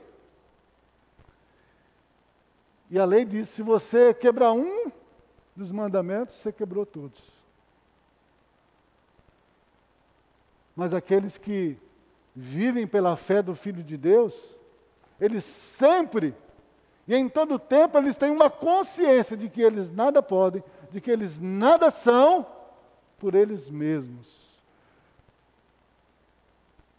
E 2.89 2.99
a 2.99 3.05
lei 3.05 3.25
diz: 3.25 3.49
se 3.49 3.61
você 3.61 4.13
quebrar 4.13 4.53
um 4.53 4.91
dos 5.55 5.71
mandamentos, 5.71 6.35
você 6.35 6.51
quebrou 6.51 6.85
todos. 6.85 7.21
Mas 10.75 10.93
aqueles 10.93 11.37
que 11.37 11.77
vivem 12.35 12.85
pela 12.85 13.15
fé 13.15 13.41
do 13.41 13.55
Filho 13.55 13.83
de 13.83 13.97
Deus, 13.97 14.55
eles 15.19 15.43
sempre 15.43 16.35
e 17.07 17.15
em 17.15 17.29
todo 17.29 17.57
tempo 17.57 17.97
eles 17.97 18.17
têm 18.17 18.29
uma 18.29 18.49
consciência 18.49 19.37
de 19.37 19.49
que 19.49 19.61
eles 19.61 19.91
nada 19.91 20.21
podem, 20.21 20.61
de 20.91 20.99
que 20.99 21.09
eles 21.09 21.39
nada 21.39 21.89
são 21.89 22.45
por 23.17 23.33
eles 23.33 23.69
mesmos 23.69 24.47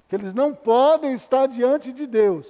que 0.08 0.16
eles 0.16 0.32
não 0.32 0.54
podem 0.54 1.12
estar 1.12 1.46
diante 1.46 1.92
de 1.92 2.06
Deus, 2.06 2.48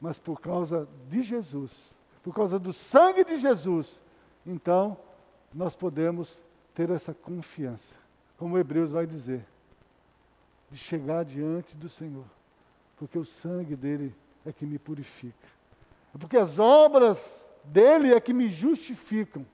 mas 0.00 0.18
por 0.18 0.40
causa 0.40 0.88
de 1.08 1.22
Jesus, 1.22 1.94
por 2.22 2.34
causa 2.34 2.58
do 2.58 2.72
sangue 2.72 3.24
de 3.24 3.36
Jesus, 3.36 4.00
então 4.46 4.96
nós 5.52 5.76
podemos 5.76 6.40
ter 6.74 6.90
essa 6.90 7.12
confiança, 7.12 7.94
como 8.38 8.56
Hebreus 8.56 8.90
vai 8.90 9.06
dizer, 9.06 9.44
de 10.70 10.78
chegar 10.78 11.24
diante 11.24 11.76
do 11.76 11.88
Senhor, 11.88 12.24
porque 12.96 13.18
o 13.18 13.24
sangue 13.24 13.76
dele 13.76 14.14
é 14.46 14.52
que 14.52 14.64
me 14.64 14.78
purifica, 14.78 15.48
é 16.14 16.18
porque 16.18 16.36
as 16.36 16.58
obras 16.58 17.44
dele 17.64 18.14
é 18.14 18.20
que 18.20 18.32
me 18.32 18.48
justificam 18.48 19.44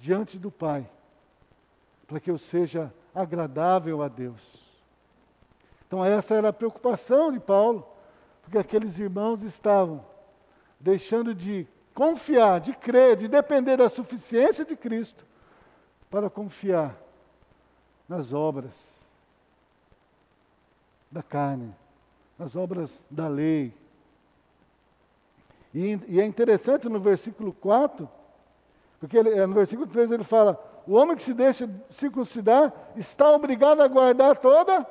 diante 0.00 0.38
do 0.38 0.50
Pai, 0.50 0.88
para 2.06 2.18
que 2.18 2.30
eu 2.30 2.38
seja 2.38 2.92
agradável 3.14 4.02
a 4.02 4.08
Deus. 4.08 4.70
Então, 5.86 6.04
essa 6.04 6.34
era 6.34 6.48
a 6.48 6.52
preocupação 6.52 7.30
de 7.30 7.38
Paulo, 7.38 7.86
porque 8.50 8.58
aqueles 8.58 8.98
irmãos 8.98 9.44
estavam 9.44 10.04
deixando 10.80 11.32
de 11.32 11.68
confiar, 11.94 12.58
de 12.58 12.72
crer, 12.72 13.16
de 13.16 13.28
depender 13.28 13.76
da 13.76 13.88
suficiência 13.88 14.64
de 14.64 14.74
Cristo, 14.74 15.24
para 16.10 16.28
confiar 16.28 16.96
nas 18.08 18.32
obras 18.32 18.76
da 21.08 21.22
carne, 21.22 21.72
nas 22.36 22.56
obras 22.56 23.00
da 23.08 23.28
lei. 23.28 23.72
E, 25.72 26.00
e 26.08 26.20
é 26.20 26.26
interessante 26.26 26.88
no 26.88 26.98
versículo 26.98 27.52
4, 27.52 28.10
porque 28.98 29.16
ele, 29.16 29.46
no 29.46 29.54
versículo 29.54 29.86
3 29.86 30.10
ele 30.10 30.24
fala: 30.24 30.60
o 30.88 30.94
homem 30.94 31.14
que 31.14 31.22
se 31.22 31.34
deixa 31.34 31.70
circuncidar 31.88 32.72
está 32.96 33.30
obrigado 33.30 33.80
a 33.80 33.86
guardar 33.86 34.36
toda 34.38 34.84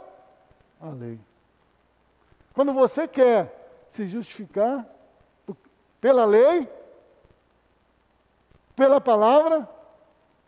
a 0.80 0.90
lei. 0.92 1.20
Quando 2.60 2.74
você 2.74 3.08
quer 3.08 3.86
se 3.88 4.06
justificar 4.06 4.86
pela 6.02 6.26
lei, 6.26 6.70
pela 8.76 9.00
palavra, 9.00 9.66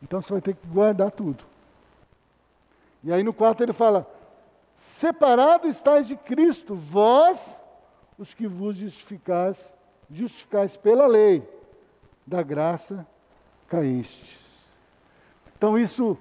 então 0.04 0.20
você 0.20 0.34
vai 0.34 0.42
ter 0.42 0.56
que 0.56 0.68
guardar 0.68 1.10
tudo. 1.10 1.46
E 3.02 3.14
aí 3.14 3.24
no 3.24 3.34
4 3.34 3.64
ele 3.64 3.72
fala: 3.72 4.06
Separado 4.76 5.70
estáis 5.70 6.06
de 6.06 6.18
Cristo, 6.18 6.76
vós, 6.76 7.58
os 8.18 8.34
que 8.34 8.46
vos 8.46 8.76
justificais, 8.76 9.74
justificais 10.10 10.76
pela 10.76 11.08
lei, 11.08 11.48
da 12.28 12.44
graça 12.44 13.08
caístes. 13.70 14.38
Então 15.56 15.80
isso 15.80 16.18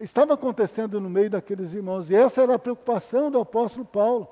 estava 0.00 0.34
acontecendo 0.34 1.00
no 1.00 1.10
meio 1.10 1.30
daqueles 1.30 1.72
irmãos, 1.72 2.08
e 2.10 2.14
essa 2.14 2.42
era 2.42 2.54
a 2.54 2.58
preocupação 2.58 3.30
do 3.30 3.40
apóstolo 3.40 3.84
Paulo, 3.84 4.28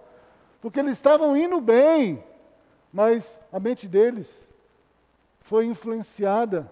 porque 0.60 0.80
eles 0.80 0.92
estavam 0.92 1.36
indo 1.36 1.60
bem, 1.60 2.22
mas 2.92 3.38
a 3.52 3.58
mente 3.58 3.88
deles 3.88 4.48
foi 5.40 5.66
influenciada 5.66 6.70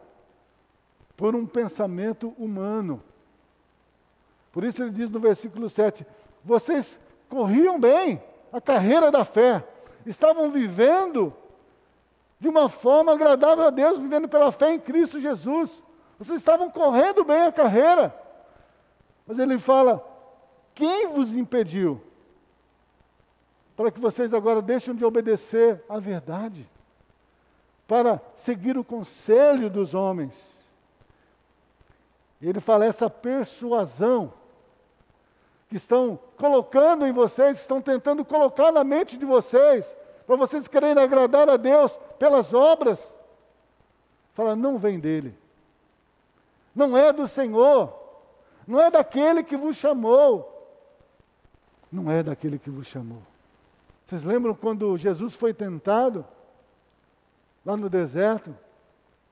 por 1.16 1.34
um 1.34 1.46
pensamento 1.46 2.34
humano. 2.38 3.02
Por 4.52 4.64
isso 4.64 4.82
ele 4.82 4.90
diz 4.90 5.10
no 5.10 5.20
versículo 5.20 5.68
7: 5.68 6.06
Vocês 6.44 6.98
corriam 7.28 7.78
bem 7.78 8.22
a 8.52 8.60
carreira 8.60 9.10
da 9.10 9.24
fé, 9.24 9.64
estavam 10.06 10.50
vivendo 10.50 11.34
de 12.38 12.48
uma 12.48 12.68
forma 12.68 13.12
agradável 13.12 13.64
a 13.64 13.70
Deus, 13.70 13.98
vivendo 13.98 14.28
pela 14.28 14.52
fé 14.52 14.72
em 14.72 14.78
Cristo 14.78 15.20
Jesus. 15.20 15.82
Vocês 16.18 16.38
estavam 16.38 16.70
correndo 16.70 17.24
bem 17.24 17.42
a 17.42 17.52
carreira. 17.52 18.23
Mas 19.26 19.38
ele 19.38 19.58
fala: 19.58 20.04
quem 20.74 21.08
vos 21.08 21.32
impediu? 21.32 22.00
Para 23.76 23.90
que 23.90 24.00
vocês 24.00 24.32
agora 24.32 24.62
deixem 24.62 24.94
de 24.94 25.04
obedecer 25.04 25.82
à 25.88 25.98
verdade, 25.98 26.68
para 27.88 28.20
seguir 28.34 28.78
o 28.78 28.84
conselho 28.84 29.68
dos 29.68 29.94
homens. 29.94 30.52
Ele 32.40 32.60
fala 32.60 32.84
essa 32.84 33.08
persuasão 33.08 34.32
que 35.68 35.76
estão 35.76 36.18
colocando 36.36 37.06
em 37.06 37.12
vocês, 37.12 37.58
estão 37.58 37.80
tentando 37.80 38.24
colocar 38.24 38.70
na 38.70 38.84
mente 38.84 39.16
de 39.16 39.24
vocês, 39.24 39.96
para 40.26 40.36
vocês 40.36 40.68
quererem 40.68 41.02
agradar 41.02 41.48
a 41.48 41.56
Deus 41.56 41.98
pelas 42.18 42.52
obras. 42.52 43.12
Fala, 44.34 44.54
não 44.54 44.78
vem 44.78 45.00
dele. 45.00 45.36
Não 46.74 46.96
é 46.96 47.12
do 47.12 47.26
Senhor. 47.26 48.03
Não 48.66 48.80
é 48.80 48.90
daquele 48.90 49.42
que 49.42 49.56
vos 49.56 49.76
chamou. 49.76 50.50
Não 51.90 52.10
é 52.10 52.22
daquele 52.22 52.58
que 52.58 52.70
vos 52.70 52.86
chamou. 52.86 53.22
Vocês 54.04 54.24
lembram 54.24 54.54
quando 54.54 54.96
Jesus 54.98 55.34
foi 55.34 55.54
tentado? 55.54 56.24
Lá 57.64 57.76
no 57.76 57.88
deserto. 57.88 58.54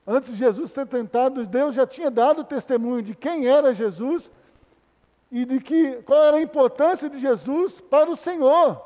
Antes 0.05 0.31
de 0.31 0.37
Jesus 0.37 0.71
ser 0.71 0.87
tentado, 0.87 1.45
Deus 1.45 1.75
já 1.75 1.87
tinha 1.87 2.11
dado 2.11 2.43
testemunho 2.43 3.01
de 3.01 3.15
quem 3.15 3.47
era 3.47 3.73
Jesus 3.73 4.29
e 5.31 5.45
de 5.45 5.59
que 5.59 6.01
qual 6.03 6.23
era 6.23 6.37
a 6.37 6.41
importância 6.41 7.09
de 7.09 7.19
Jesus 7.19 7.79
para 7.81 8.09
o 8.09 8.15
Senhor. 8.15 8.81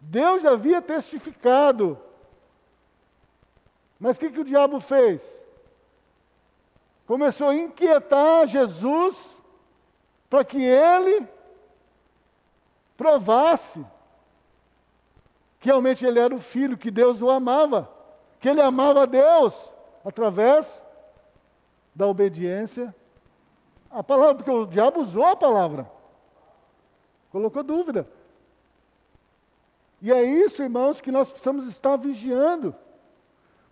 Deus 0.00 0.42
já 0.42 0.52
havia 0.52 0.80
testificado. 0.80 1.98
Mas 3.98 4.16
o 4.16 4.20
que, 4.20 4.30
que 4.30 4.40
o 4.40 4.44
diabo 4.44 4.80
fez? 4.80 5.42
Começou 7.08 7.48
a 7.48 7.54
inquietar 7.54 8.46
Jesus 8.46 9.40
para 10.28 10.44
que 10.44 10.62
ele 10.62 11.26
provasse 12.98 13.82
que 15.58 15.68
realmente 15.68 16.04
ele 16.04 16.18
era 16.18 16.34
o 16.34 16.38
filho, 16.38 16.76
que 16.76 16.90
Deus 16.90 17.22
o 17.22 17.30
amava, 17.30 17.90
que 18.38 18.46
ele 18.46 18.60
amava 18.60 19.04
a 19.04 19.06
Deus 19.06 19.74
através 20.04 20.82
da 21.94 22.06
obediência 22.06 22.94
à 23.90 24.02
palavra, 24.02 24.34
porque 24.34 24.50
o 24.50 24.66
diabo 24.66 25.00
usou 25.00 25.24
a 25.24 25.34
palavra, 25.34 25.90
colocou 27.32 27.62
dúvida. 27.62 28.06
E 30.02 30.12
é 30.12 30.22
isso, 30.22 30.62
irmãos, 30.62 31.00
que 31.00 31.10
nós 31.10 31.30
precisamos 31.30 31.66
estar 31.66 31.96
vigiando. 31.96 32.76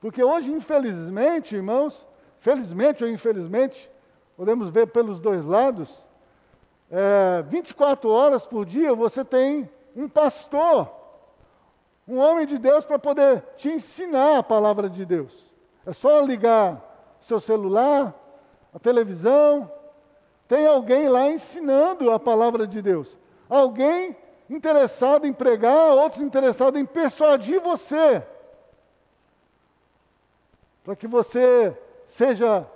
Porque 0.00 0.24
hoje, 0.24 0.50
infelizmente, 0.50 1.54
irmãos, 1.54 2.06
felizmente 2.40 3.04
ou 3.04 3.10
infelizmente, 3.10 3.90
podemos 4.36 4.70
ver 4.70 4.86
pelos 4.88 5.18
dois 5.20 5.44
lados, 5.44 6.06
é, 6.90 7.42
24 7.42 8.08
horas 8.08 8.46
por 8.46 8.64
dia 8.64 8.94
você 8.94 9.24
tem 9.24 9.68
um 9.94 10.08
pastor, 10.08 10.90
um 12.06 12.18
homem 12.18 12.46
de 12.46 12.58
Deus 12.58 12.84
para 12.84 12.98
poder 12.98 13.42
te 13.56 13.68
ensinar 13.68 14.38
a 14.38 14.42
palavra 14.42 14.88
de 14.88 15.04
Deus. 15.04 15.52
É 15.84 15.92
só 15.92 16.20
ligar 16.20 17.16
seu 17.20 17.40
celular, 17.40 18.14
a 18.72 18.78
televisão, 18.78 19.70
tem 20.46 20.66
alguém 20.66 21.08
lá 21.08 21.28
ensinando 21.28 22.10
a 22.12 22.20
palavra 22.20 22.66
de 22.66 22.80
Deus. 22.80 23.16
Alguém 23.48 24.16
interessado 24.48 25.26
em 25.26 25.32
pregar, 25.32 25.90
outros 25.90 26.22
interessados 26.22 26.80
em 26.80 26.84
persuadir 26.84 27.60
você. 27.60 28.22
Para 30.84 30.94
que 30.94 31.08
você 31.08 31.76
seja 32.06 32.66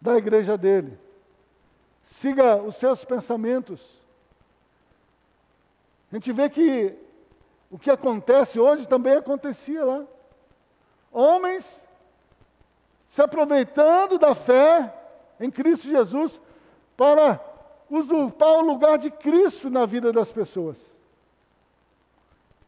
da 0.00 0.16
igreja 0.16 0.56
dele. 0.56 0.98
Siga 2.02 2.56
os 2.56 2.76
seus 2.76 3.04
pensamentos. 3.04 4.02
A 6.10 6.16
gente 6.16 6.32
vê 6.32 6.48
que 6.48 6.96
o 7.70 7.78
que 7.78 7.90
acontece 7.90 8.60
hoje 8.60 8.86
também 8.86 9.14
acontecia 9.14 9.84
lá. 9.84 10.04
Homens 11.12 11.82
se 13.06 13.22
aproveitando 13.22 14.18
da 14.18 14.34
fé 14.34 14.92
em 15.40 15.50
Cristo 15.50 15.88
Jesus 15.88 16.40
para 16.96 17.40
usurpar 17.88 18.58
o 18.58 18.62
lugar 18.62 18.98
de 18.98 19.10
Cristo 19.10 19.70
na 19.70 19.86
vida 19.86 20.12
das 20.12 20.32
pessoas. 20.32 20.94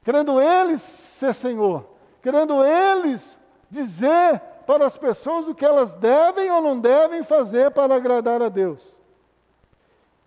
Querendo 0.04 0.40
eles 0.40 0.80
ser 0.80 1.34
Senhor, 1.34 1.84
querendo 2.22 2.64
eles 2.64 3.38
dizer 3.70 4.40
para 4.66 4.84
as 4.84 4.96
pessoas 4.98 5.46
o 5.46 5.54
que 5.54 5.64
elas 5.64 5.94
devem 5.94 6.50
ou 6.50 6.60
não 6.60 6.78
devem 6.78 7.22
fazer 7.22 7.70
para 7.70 7.94
agradar 7.94 8.42
a 8.42 8.48
Deus. 8.48 8.94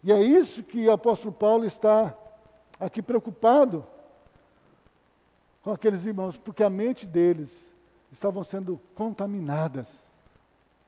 E 0.04 0.12
é 0.12 0.22
isso 0.22 0.64
que 0.64 0.88
o 0.88 0.92
apóstolo 0.92 1.34
Paulo 1.34 1.66
está 1.66 2.16
aqui 2.80 3.02
preocupado 3.02 3.86
com 5.62 5.72
aqueles 5.72 6.06
irmãos, 6.06 6.38
porque 6.38 6.64
a 6.64 6.70
mente 6.70 7.06
deles 7.06 7.70
estavam 8.12 8.44
sendo 8.44 8.80
contaminadas 8.96 10.02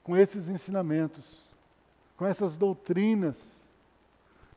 com 0.01 0.15
esses 0.15 0.47
ensinamentos, 0.47 1.45
com 2.15 2.25
essas 2.25 2.55
doutrinas 2.55 3.61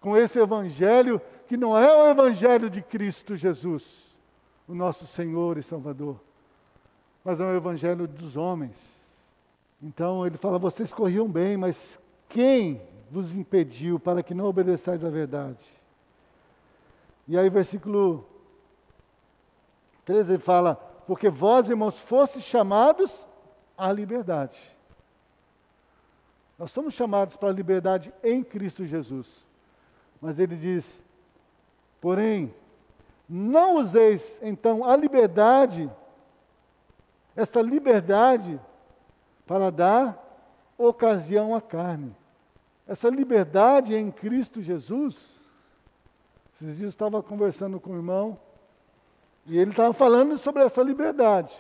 com 0.05 0.15
esse 0.15 0.39
evangelho 0.39 1.19
que 1.49 1.57
não 1.57 1.75
é 1.75 1.91
o 1.91 2.11
evangelho 2.11 2.69
de 2.69 2.83
Cristo 2.83 3.35
Jesus, 3.35 4.15
o 4.69 4.75
nosso 4.75 5.07
Senhor 5.07 5.57
e 5.57 5.63
Salvador, 5.63 6.21
mas 7.25 7.41
é 7.41 7.45
o 7.45 7.57
evangelho 7.57 8.07
dos 8.07 8.37
homens. 8.37 8.77
Então 9.83 10.27
ele 10.27 10.37
fala: 10.37 10.59
vocês 10.59 10.93
corriam 10.93 11.29
bem, 11.29 11.57
mas 11.57 11.99
quem 12.29 12.83
vos 13.11 13.33
impediu 13.33 13.99
para 13.99 14.23
que 14.23 14.35
não 14.35 14.45
obedeçais 14.45 15.03
à 15.03 15.09
verdade? 15.09 15.73
E 17.27 17.39
aí, 17.39 17.49
versículo 17.49 18.27
13 20.05 20.35
ele 20.35 20.43
fala: 20.43 20.75
Porque 21.07 21.31
vós, 21.31 21.69
irmãos, 21.69 21.99
fostes 21.99 22.45
chamados 22.45 23.27
à 23.77 23.91
liberdade. 23.91 24.61
Nós 26.59 26.71
somos 26.71 26.95
chamados 26.95 27.37
para 27.37 27.49
a 27.49 27.53
liberdade 27.53 28.13
em 28.23 28.43
Cristo 28.43 28.85
Jesus. 28.85 29.45
Mas 30.21 30.39
ele 30.39 30.57
diz: 30.57 31.01
porém, 32.01 32.55
não 33.29 33.77
useis 33.77 34.39
então 34.43 34.85
a 34.85 34.95
liberdade, 34.95 35.91
esta 37.37 37.61
liberdade, 37.61 38.61
para 39.47 39.71
dar 39.71 40.19
ocasião 40.79 41.55
à 41.55 41.61
carne. 41.61 42.15
Essa 42.87 43.09
liberdade 43.09 43.95
em 43.95 44.11
Cristo 44.11 44.63
Jesus. 44.63 45.41
Esses 46.55 46.77
dias 46.77 46.81
eu 46.81 46.89
estava 46.89 47.23
conversando 47.23 47.81
com 47.81 47.91
o 47.91 47.97
irmão 47.97 48.39
e 49.47 49.59
ele 49.59 49.71
estava 49.71 49.93
falando 49.93 50.37
sobre 50.39 50.63
essa 50.63 50.83
liberdade. 50.83 51.55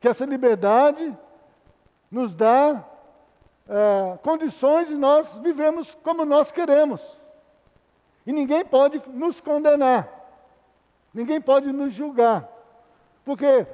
Que 0.00 0.08
essa 0.08 0.24
liberdade 0.24 1.16
nos 2.10 2.34
dá 2.34 2.84
é, 3.68 4.18
condições 4.22 4.88
de 4.88 4.94
nós 4.94 5.36
vivemos 5.38 5.94
como 6.02 6.24
nós 6.24 6.50
queremos. 6.50 7.18
E 8.26 8.32
ninguém 8.32 8.64
pode 8.64 9.02
nos 9.08 9.40
condenar, 9.40 10.08
ninguém 11.12 11.40
pode 11.40 11.70
nos 11.72 11.92
julgar, 11.92 12.48
porque 13.22 13.66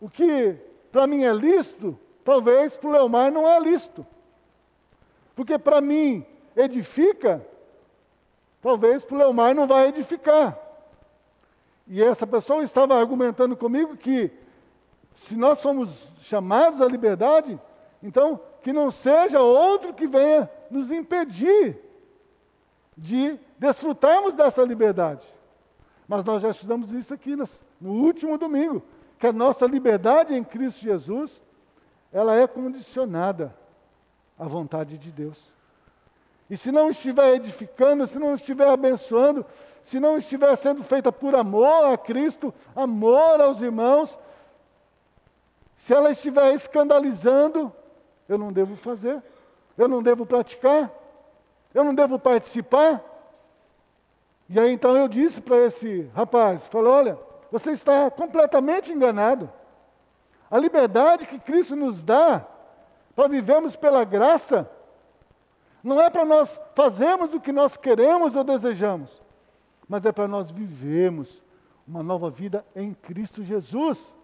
o 0.00 0.08
que 0.08 0.56
para 0.90 1.06
mim 1.06 1.24
é 1.24 1.32
lícito, 1.32 1.98
talvez 2.24 2.76
para 2.76 2.88
o 2.88 2.92
Leomar 2.92 3.30
não 3.30 3.48
é 3.48 3.58
lícito. 3.60 4.06
Porque 5.34 5.58
para 5.58 5.80
mim 5.80 6.24
edifica, 6.56 7.46
talvez 8.60 9.04
para 9.04 9.14
o 9.14 9.18
Leomar 9.18 9.54
não 9.54 9.66
vai 9.66 9.88
edificar. 9.88 10.58
E 11.86 12.02
essa 12.02 12.26
pessoa 12.26 12.62
estava 12.62 12.98
argumentando 12.98 13.56
comigo 13.56 13.96
que 13.96 14.30
se 15.14 15.36
nós 15.36 15.60
fomos 15.60 16.12
chamados 16.20 16.80
à 16.80 16.86
liberdade, 16.86 17.60
então 18.02 18.40
que 18.62 18.72
não 18.72 18.90
seja 18.90 19.40
outro 19.40 19.92
que 19.92 20.06
venha 20.06 20.50
nos 20.70 20.90
impedir 20.90 21.78
de 22.96 23.38
desfrutarmos 23.58 24.34
dessa 24.34 24.62
liberdade. 24.62 25.26
Mas 26.06 26.24
nós 26.24 26.42
já 26.42 26.50
estudamos 26.50 26.92
isso 26.92 27.12
aqui 27.14 27.34
no 27.36 27.90
último 27.90 28.36
domingo, 28.36 28.82
que 29.20 29.26
a 29.26 29.32
nossa 29.34 29.66
liberdade 29.66 30.34
em 30.34 30.42
Cristo 30.42 30.80
Jesus, 30.80 31.42
ela 32.10 32.34
é 32.34 32.46
condicionada 32.46 33.54
à 34.38 34.48
vontade 34.48 34.96
de 34.96 35.12
Deus. 35.12 35.52
E 36.48 36.56
se 36.56 36.72
não 36.72 36.88
estiver 36.88 37.34
edificando, 37.34 38.06
se 38.06 38.18
não 38.18 38.34
estiver 38.34 38.66
abençoando, 38.66 39.44
se 39.82 40.00
não 40.00 40.16
estiver 40.16 40.56
sendo 40.56 40.82
feita 40.82 41.12
por 41.12 41.34
amor 41.34 41.92
a 41.92 41.98
Cristo, 41.98 42.52
amor 42.74 43.42
aos 43.42 43.60
irmãos, 43.60 44.18
se 45.76 45.92
ela 45.92 46.10
estiver 46.10 46.54
escandalizando, 46.54 47.70
eu 48.26 48.38
não 48.38 48.50
devo 48.50 48.74
fazer, 48.74 49.22
eu 49.76 49.86
não 49.86 50.02
devo 50.02 50.24
praticar, 50.24 50.90
eu 51.74 51.84
não 51.84 51.94
devo 51.94 52.18
participar. 52.18 53.04
E 54.48 54.58
aí 54.58 54.72
então 54.72 54.96
eu 54.96 55.06
disse 55.08 55.42
para 55.42 55.58
esse 55.58 56.10
rapaz, 56.14 56.66
falou, 56.68 56.94
olha, 56.94 57.29
você 57.50 57.72
está 57.72 58.10
completamente 58.10 58.92
enganado. 58.92 59.50
A 60.50 60.58
liberdade 60.58 61.26
que 61.26 61.38
Cristo 61.38 61.76
nos 61.76 62.02
dá 62.02 62.46
para 63.14 63.28
vivermos 63.28 63.76
pela 63.76 64.04
graça 64.04 64.70
não 65.82 66.00
é 66.00 66.10
para 66.10 66.24
nós 66.24 66.60
fazermos 66.74 67.32
o 67.32 67.40
que 67.40 67.52
nós 67.52 67.76
queremos 67.76 68.36
ou 68.36 68.44
desejamos, 68.44 69.22
mas 69.88 70.04
é 70.04 70.12
para 70.12 70.28
nós 70.28 70.50
vivermos 70.50 71.42
uma 71.86 72.02
nova 72.02 72.30
vida 72.30 72.64
em 72.74 72.92
Cristo 72.92 73.42
Jesus 73.42 74.14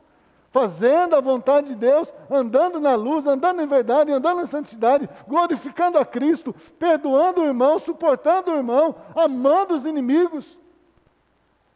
fazendo 0.57 1.15
a 1.15 1.21
vontade 1.21 1.69
de 1.69 1.75
Deus, 1.75 2.15
andando 2.31 2.81
na 2.81 2.95
luz, 2.95 3.27
andando 3.27 3.61
em 3.61 3.67
verdade, 3.67 4.11
andando 4.11 4.41
em 4.41 4.47
santidade, 4.47 5.07
glorificando 5.29 5.99
a 5.99 6.05
Cristo, 6.07 6.55
perdoando 6.79 7.43
o 7.43 7.45
irmão, 7.45 7.79
suportando 7.79 8.51
o 8.51 8.57
irmão, 8.57 8.95
amando 9.15 9.75
os 9.75 9.85
inimigos. 9.85 10.59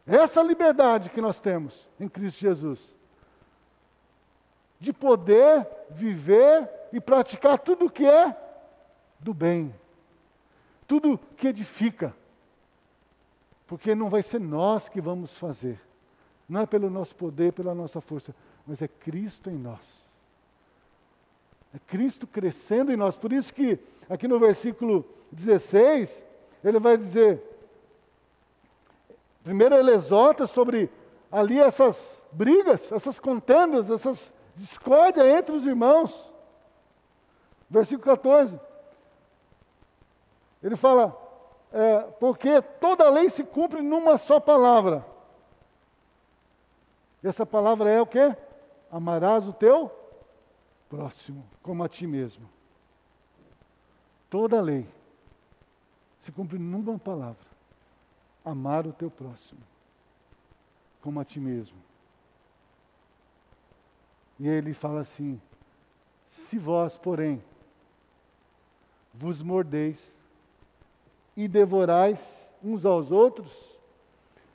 Essa 0.05 0.41
liberdade 0.41 1.09
que 1.09 1.21
nós 1.21 1.39
temos 1.39 1.87
em 1.99 2.07
Cristo 2.07 2.39
Jesus. 2.39 2.95
De 4.79 4.91
poder 4.91 5.67
viver 5.89 6.69
e 6.91 6.99
praticar 6.99 7.59
tudo 7.59 7.85
o 7.85 7.89
que 7.89 8.05
é 8.05 8.35
do 9.19 9.33
bem, 9.33 9.73
tudo 10.87 11.19
que 11.37 11.47
edifica. 11.47 12.15
Porque 13.67 13.93
não 13.93 14.09
vai 14.09 14.23
ser 14.23 14.39
nós 14.39 14.89
que 14.89 14.99
vamos 14.99 15.37
fazer, 15.37 15.79
não 16.49 16.61
é 16.61 16.65
pelo 16.65 16.89
nosso 16.89 17.15
poder, 17.15 17.53
pela 17.53 17.73
nossa 17.73 18.01
força, 18.01 18.35
mas 18.65 18.81
é 18.81 18.87
Cristo 18.87 19.49
em 19.49 19.57
nós. 19.57 20.05
É 21.73 21.79
Cristo 21.79 22.27
crescendo 22.27 22.91
em 22.91 22.97
nós. 22.97 23.15
Por 23.15 23.31
isso 23.31 23.53
que 23.53 23.79
aqui 24.09 24.27
no 24.27 24.39
versículo 24.39 25.05
16, 25.31 26.25
ele 26.63 26.79
vai 26.79 26.97
dizer, 26.97 27.41
primeiro 29.43 29.75
ele 29.75 29.91
exorta 29.91 30.45
sobre 30.45 30.89
ali 31.31 31.59
essas 31.59 32.23
brigas, 32.31 32.91
essas 32.91 33.19
contendas, 33.19 33.89
essas 33.89 34.31
discórdias 34.55 35.25
entre 35.25 35.55
os 35.55 35.65
irmãos. 35.65 36.31
Versículo 37.69 38.05
14. 38.05 38.59
Ele 40.61 40.75
fala, 40.75 41.17
é, 41.71 42.01
porque 42.19 42.61
toda 42.61 43.09
lei 43.09 43.29
se 43.29 43.43
cumpre 43.43 43.81
numa 43.81 44.17
só 44.17 44.39
palavra. 44.39 45.05
E 47.23 47.27
essa 47.27 47.45
palavra 47.45 47.89
é 47.89 48.01
o 48.01 48.05
quê? 48.05 48.35
Amarás 48.91 49.47
o 49.47 49.53
teu 49.53 49.89
próximo 50.89 51.47
como 51.61 51.83
a 51.83 51.89
ti 51.89 52.05
mesmo. 52.05 52.49
Toda 54.29 54.61
lei 54.61 54.87
se 56.19 56.31
cumpre 56.31 56.59
numa 56.59 56.99
palavra: 56.99 57.50
amar 58.43 58.87
o 58.87 58.93
teu 58.93 59.09
próximo 59.09 59.61
como 61.01 61.19
a 61.19 61.25
ti 61.25 61.39
mesmo. 61.39 61.77
E 64.39 64.47
ele 64.47 64.73
fala 64.73 65.01
assim: 65.01 65.41
se 66.27 66.57
vós, 66.57 66.97
porém, 66.97 67.43
vos 69.13 69.41
mordeis 69.41 70.15
e 71.35 71.47
devorais 71.47 72.47
uns 72.63 72.85
aos 72.85 73.11
outros, 73.11 73.51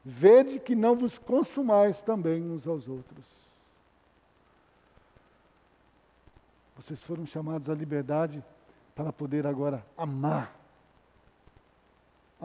vede 0.04 0.58
que 0.58 0.74
não 0.74 0.96
vos 0.96 1.18
consumais 1.18 2.00
também 2.00 2.42
uns 2.42 2.66
aos 2.66 2.88
outros. 2.88 3.26
Vocês 6.76 7.02
foram 7.04 7.24
chamados 7.24 7.70
à 7.70 7.74
liberdade 7.74 8.44
para 8.94 9.12
poder 9.12 9.46
agora 9.46 9.84
amar. 9.96 10.54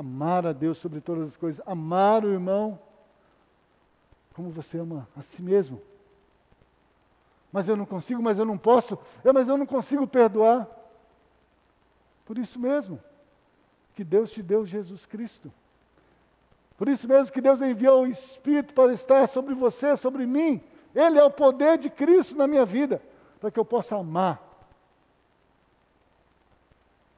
Amar 0.01 0.47
a 0.47 0.51
Deus 0.51 0.79
sobre 0.79 0.99
todas 0.99 1.27
as 1.27 1.37
coisas, 1.37 1.61
amar 1.63 2.25
o 2.25 2.29
irmão 2.29 2.79
como 4.33 4.49
você 4.49 4.79
ama 4.79 5.07
a 5.15 5.21
si 5.21 5.43
mesmo. 5.43 5.79
Mas 7.51 7.67
eu 7.67 7.77
não 7.77 7.85
consigo, 7.85 8.19
mas 8.19 8.39
eu 8.39 8.45
não 8.45 8.57
posso, 8.57 8.97
mas 9.31 9.47
eu 9.47 9.55
não 9.57 9.65
consigo 9.67 10.07
perdoar. 10.07 10.67
Por 12.25 12.39
isso 12.39 12.59
mesmo 12.59 12.99
que 13.93 14.03
Deus 14.03 14.31
te 14.31 14.41
deu 14.41 14.65
Jesus 14.65 15.05
Cristo. 15.05 15.53
Por 16.75 16.87
isso 16.87 17.07
mesmo 17.07 17.31
que 17.31 17.39
Deus 17.39 17.61
enviou 17.61 18.01
o 18.01 18.07
Espírito 18.07 18.73
para 18.73 18.91
estar 18.93 19.27
sobre 19.27 19.53
você, 19.53 19.95
sobre 19.95 20.25
mim. 20.25 20.63
Ele 20.95 21.19
é 21.19 21.23
o 21.23 21.29
poder 21.29 21.77
de 21.77 21.91
Cristo 21.91 22.35
na 22.35 22.47
minha 22.47 22.65
vida 22.65 22.99
para 23.39 23.51
que 23.51 23.59
eu 23.59 23.65
possa 23.65 23.95
amar. 23.95 24.41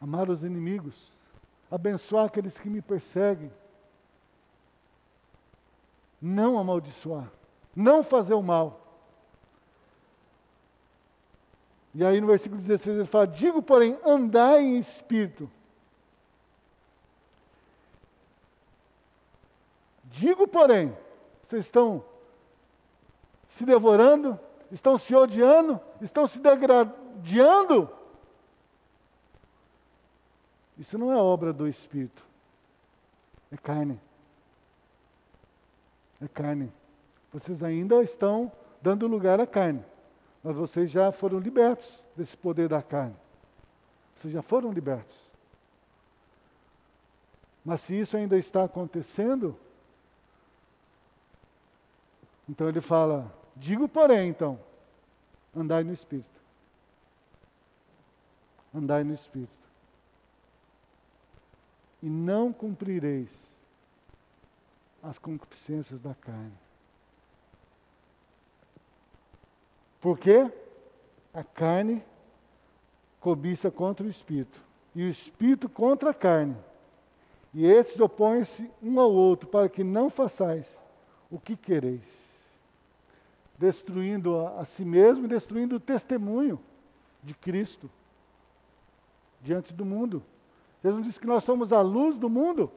Amar 0.02 0.30
os 0.30 0.44
inimigos, 0.44 1.14
abençoar 1.74 2.26
aqueles 2.26 2.60
que 2.60 2.70
me 2.70 2.84
perseguem. 2.84 3.52
Não 6.22 6.60
amaldiçoar, 6.60 7.32
não 7.76 8.04
fazer 8.04 8.36
o 8.36 8.44
mal. 8.44 8.80
E 11.96 12.06
aí 12.06 12.22
no 12.22 12.28
versículo 12.28 12.62
16 12.62 12.98
ele 12.98 13.06
fala: 13.08 13.26
Digo, 13.26 13.60
porém, 13.62 14.00
andai 14.06 14.62
em 14.62 14.78
espírito. 14.78 15.50
Digo, 20.06 20.48
porém, 20.48 20.96
vocês 21.42 21.66
estão 21.66 22.06
se 23.48 23.66
devorando, 23.66 24.40
estão 24.72 24.96
se 24.96 25.16
odiando, 25.16 25.82
estão 26.00 26.28
se 26.28 26.40
degradando. 26.40 28.03
Isso 30.78 30.98
não 30.98 31.12
é 31.12 31.18
obra 31.18 31.54
do 31.54 31.68
Espírito, 31.68 32.24
é 33.52 33.58
carne. 33.58 34.00
É 36.22 36.28
carne. 36.28 36.72
Vocês 37.32 37.62
ainda 37.62 38.02
estão 38.02 38.52
dando 38.82 39.08
lugar 39.08 39.40
à 39.40 39.48
carne, 39.48 39.84
mas 40.44 40.56
vocês 40.56 40.90
já 40.90 41.12
foram 41.12 41.40
libertos 41.40 42.04
desse 42.16 42.36
poder 42.36 42.68
da 42.68 42.82
carne. 42.82 43.16
Vocês 44.16 44.34
já 44.34 44.42
foram 44.42 44.72
libertos. 44.72 45.30
Mas 47.64 47.82
se 47.82 47.98
isso 48.00 48.18
ainda 48.18 48.38
está 48.38 48.64
acontecendo, 48.64 49.58
então 52.48 52.68
ele 52.68 52.82
fala: 52.82 53.34
Digo, 53.56 53.88
porém, 53.88 54.30
então, 54.30 54.60
andai 55.56 55.84
no 55.84 55.94
Espírito. 55.94 56.42
Andai 58.74 59.04
no 59.04 59.14
Espírito. 59.14 59.63
E 62.04 62.10
não 62.10 62.52
cumprireis 62.52 63.32
as 65.02 65.18
concupiscências 65.18 66.02
da 66.02 66.14
carne. 66.14 66.52
Porque 70.02 70.52
a 71.34 71.46
carne 71.46 72.04
cobiça 73.22 73.72
contra 73.72 74.06
o 74.06 74.10
Espírito, 74.10 74.62
e 74.94 75.04
o 75.04 75.08
Espírito 75.08 75.70
contra 75.70 76.10
a 76.10 76.14
carne. 76.14 76.58
E 77.54 77.66
esses 77.66 77.98
opõem-se 78.02 78.70
um 78.82 79.00
ao 79.00 79.14
outro, 79.14 79.48
para 79.48 79.70
que 79.70 79.82
não 79.82 80.10
façais 80.10 80.78
o 81.32 81.40
que 81.40 81.56
quereis 81.56 82.34
destruindo 83.58 84.38
a, 84.42 84.60
a 84.60 84.66
si 84.66 84.84
mesmo 84.84 85.24
e 85.24 85.30
destruindo 85.30 85.78
o 85.78 85.80
testemunho 85.80 86.60
de 87.24 87.34
Cristo 87.34 87.90
diante 89.42 89.74
do 89.74 89.86
mundo. 89.86 90.22
Jesus 90.84 91.06
disse 91.06 91.20
que 91.20 91.28
nós 91.28 91.44
somos 91.44 91.72
a 91.72 91.82
luz 91.82 92.18
do 92.18 92.30
mundo, 92.30 92.70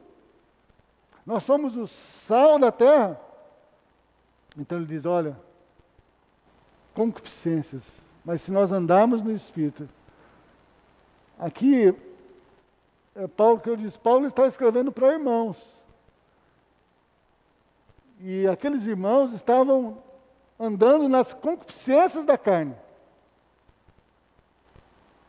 nós 1.25 1.43
somos 1.43 1.75
o 1.75 1.85
sal 1.85 2.57
da 2.57 2.71
terra. 2.71 3.19
Então 4.57 4.77
ele 4.77 4.87
diz: 4.87 5.05
olha, 5.05 5.37
concupiscências 6.95 8.01
Mas 8.23 8.41
se 8.41 8.51
nós 8.51 8.71
andarmos 8.71 9.21
no 9.21 9.31
Espírito, 9.31 9.87
aqui, 11.37 11.93
é 13.15 13.27
Paulo 13.27 13.59
que 13.59 13.69
eu 13.69 13.75
disse, 13.75 13.99
Paulo 13.99 14.25
está 14.25 14.47
escrevendo 14.47 14.91
para 14.91 15.13
irmãos. 15.13 15.81
E 18.19 18.47
aqueles 18.47 18.85
irmãos 18.85 19.31
estavam 19.31 20.01
andando 20.59 21.07
nas 21.07 21.33
concupiscências 21.33 22.25
da 22.25 22.37
carne. 22.37 22.75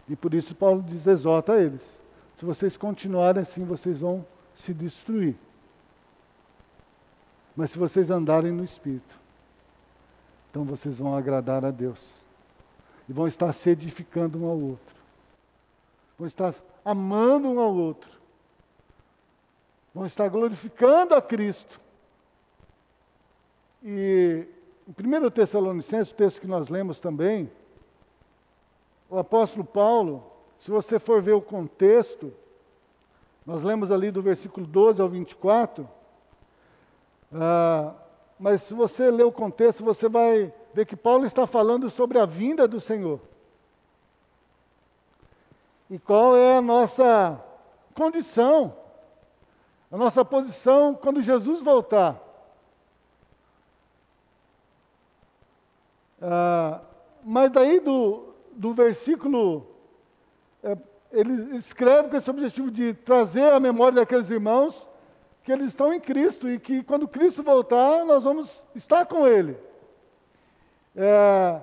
E 0.08 0.16
por 0.16 0.32
isso 0.32 0.54
Paulo 0.54 0.82
diz, 0.82 1.06
exorta 1.06 1.60
eles. 1.60 2.00
Se 2.38 2.44
vocês 2.44 2.76
continuarem 2.76 3.42
assim, 3.42 3.64
vocês 3.64 3.98
vão 3.98 4.24
se 4.54 4.72
destruir. 4.72 5.34
Mas 7.56 7.72
se 7.72 7.78
vocês 7.80 8.10
andarem 8.10 8.52
no 8.52 8.62
Espírito, 8.62 9.18
então 10.48 10.62
vocês 10.62 10.98
vão 10.98 11.16
agradar 11.16 11.64
a 11.64 11.72
Deus. 11.72 12.14
E 13.08 13.12
vão 13.12 13.26
estar 13.26 13.52
se 13.52 13.70
edificando 13.70 14.40
um 14.40 14.46
ao 14.46 14.56
outro. 14.56 14.94
Vão 16.16 16.28
estar 16.28 16.54
amando 16.84 17.48
um 17.48 17.58
ao 17.58 17.74
outro. 17.74 18.20
Vão 19.92 20.06
estar 20.06 20.28
glorificando 20.28 21.16
a 21.16 21.20
Cristo. 21.20 21.80
E 23.82 24.46
em 24.86 25.24
1 25.24 25.30
Tessalonicenses, 25.30 26.12
o 26.12 26.14
texto 26.14 26.40
que 26.40 26.46
nós 26.46 26.68
lemos 26.68 27.00
também, 27.00 27.50
o 29.10 29.18
apóstolo 29.18 29.64
Paulo, 29.64 30.37
se 30.58 30.70
você 30.70 30.98
for 30.98 31.22
ver 31.22 31.32
o 31.32 31.40
contexto, 31.40 32.32
nós 33.46 33.62
lemos 33.62 33.90
ali 33.90 34.10
do 34.10 34.22
versículo 34.22 34.66
12 34.66 35.00
ao 35.00 35.08
24, 35.08 35.88
ah, 37.32 37.94
mas 38.38 38.62
se 38.62 38.74
você 38.74 39.10
ler 39.10 39.24
o 39.24 39.32
contexto, 39.32 39.84
você 39.84 40.08
vai 40.08 40.52
ver 40.72 40.86
que 40.86 40.96
Paulo 40.96 41.24
está 41.26 41.46
falando 41.46 41.90
sobre 41.90 42.18
a 42.18 42.26
vinda 42.26 42.68
do 42.68 42.80
Senhor. 42.80 43.20
E 45.90 45.98
qual 45.98 46.36
é 46.36 46.58
a 46.58 46.62
nossa 46.62 47.42
condição, 47.94 48.76
a 49.90 49.96
nossa 49.96 50.24
posição 50.24 50.94
quando 50.94 51.22
Jesus 51.22 51.62
voltar. 51.62 52.22
Ah, 56.20 56.80
mas 57.24 57.50
daí 57.50 57.80
do, 57.80 58.34
do 58.52 58.74
versículo, 58.74 59.66
é, 60.62 60.76
ele 61.12 61.56
escreve 61.56 62.08
com 62.08 62.16
esse 62.16 62.30
objetivo 62.30 62.70
de 62.70 62.94
trazer 62.94 63.52
a 63.52 63.60
memória 63.60 63.96
daqueles 63.96 64.30
irmãos 64.30 64.88
que 65.42 65.52
eles 65.52 65.68
estão 65.68 65.92
em 65.92 66.00
Cristo 66.00 66.48
e 66.48 66.58
que 66.58 66.82
quando 66.82 67.08
Cristo 67.08 67.42
voltar, 67.42 68.04
nós 68.04 68.24
vamos 68.24 68.66
estar 68.74 69.06
com 69.06 69.26
Ele. 69.26 69.56
É, 70.94 71.60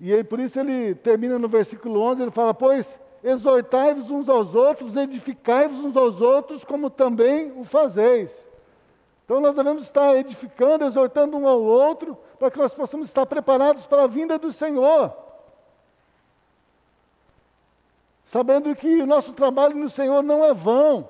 e 0.00 0.12
aí, 0.12 0.22
por 0.24 0.40
isso 0.40 0.58
ele 0.58 0.94
termina 0.94 1.38
no 1.38 1.48
versículo 1.48 2.00
11, 2.00 2.22
ele 2.22 2.30
fala, 2.30 2.52
pois 2.52 2.98
exortai-vos 3.22 4.10
uns 4.10 4.28
aos 4.28 4.54
outros, 4.54 4.96
edificai-vos 4.96 5.82
uns 5.82 5.96
aos 5.96 6.20
outros, 6.20 6.62
como 6.62 6.90
também 6.90 7.52
o 7.58 7.64
fazeis. 7.64 8.44
Então 9.24 9.40
nós 9.40 9.54
devemos 9.54 9.84
estar 9.84 10.14
edificando, 10.14 10.84
exortando 10.84 11.38
um 11.38 11.48
ao 11.48 11.62
outro, 11.62 12.18
para 12.38 12.50
que 12.50 12.58
nós 12.58 12.74
possamos 12.74 13.06
estar 13.06 13.24
preparados 13.24 13.86
para 13.86 14.02
a 14.02 14.06
vinda 14.06 14.38
do 14.38 14.52
Senhor. 14.52 15.23
Sabendo 18.34 18.74
que 18.74 19.00
o 19.00 19.06
nosso 19.06 19.32
trabalho 19.32 19.76
no 19.76 19.88
Senhor 19.88 20.20
não 20.20 20.44
é 20.44 20.52
vão. 20.52 21.08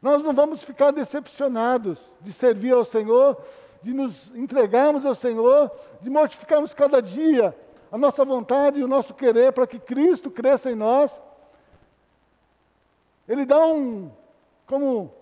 Nós 0.00 0.22
não 0.22 0.32
vamos 0.32 0.62
ficar 0.62 0.92
decepcionados 0.92 2.00
de 2.20 2.32
servir 2.32 2.72
ao 2.74 2.84
Senhor, 2.84 3.42
de 3.82 3.92
nos 3.92 4.32
entregarmos 4.36 5.04
ao 5.04 5.16
Senhor, 5.16 5.68
de 6.00 6.08
mortificarmos 6.08 6.74
cada 6.74 7.02
dia 7.02 7.58
a 7.90 7.98
nossa 7.98 8.24
vontade 8.24 8.78
e 8.78 8.84
o 8.84 8.86
nosso 8.86 9.14
querer 9.14 9.52
para 9.52 9.66
que 9.66 9.80
Cristo 9.80 10.30
cresça 10.30 10.70
em 10.70 10.76
nós. 10.76 11.20
Ele 13.26 13.44
dá 13.44 13.58
um, 13.66 14.12
como 14.64 15.12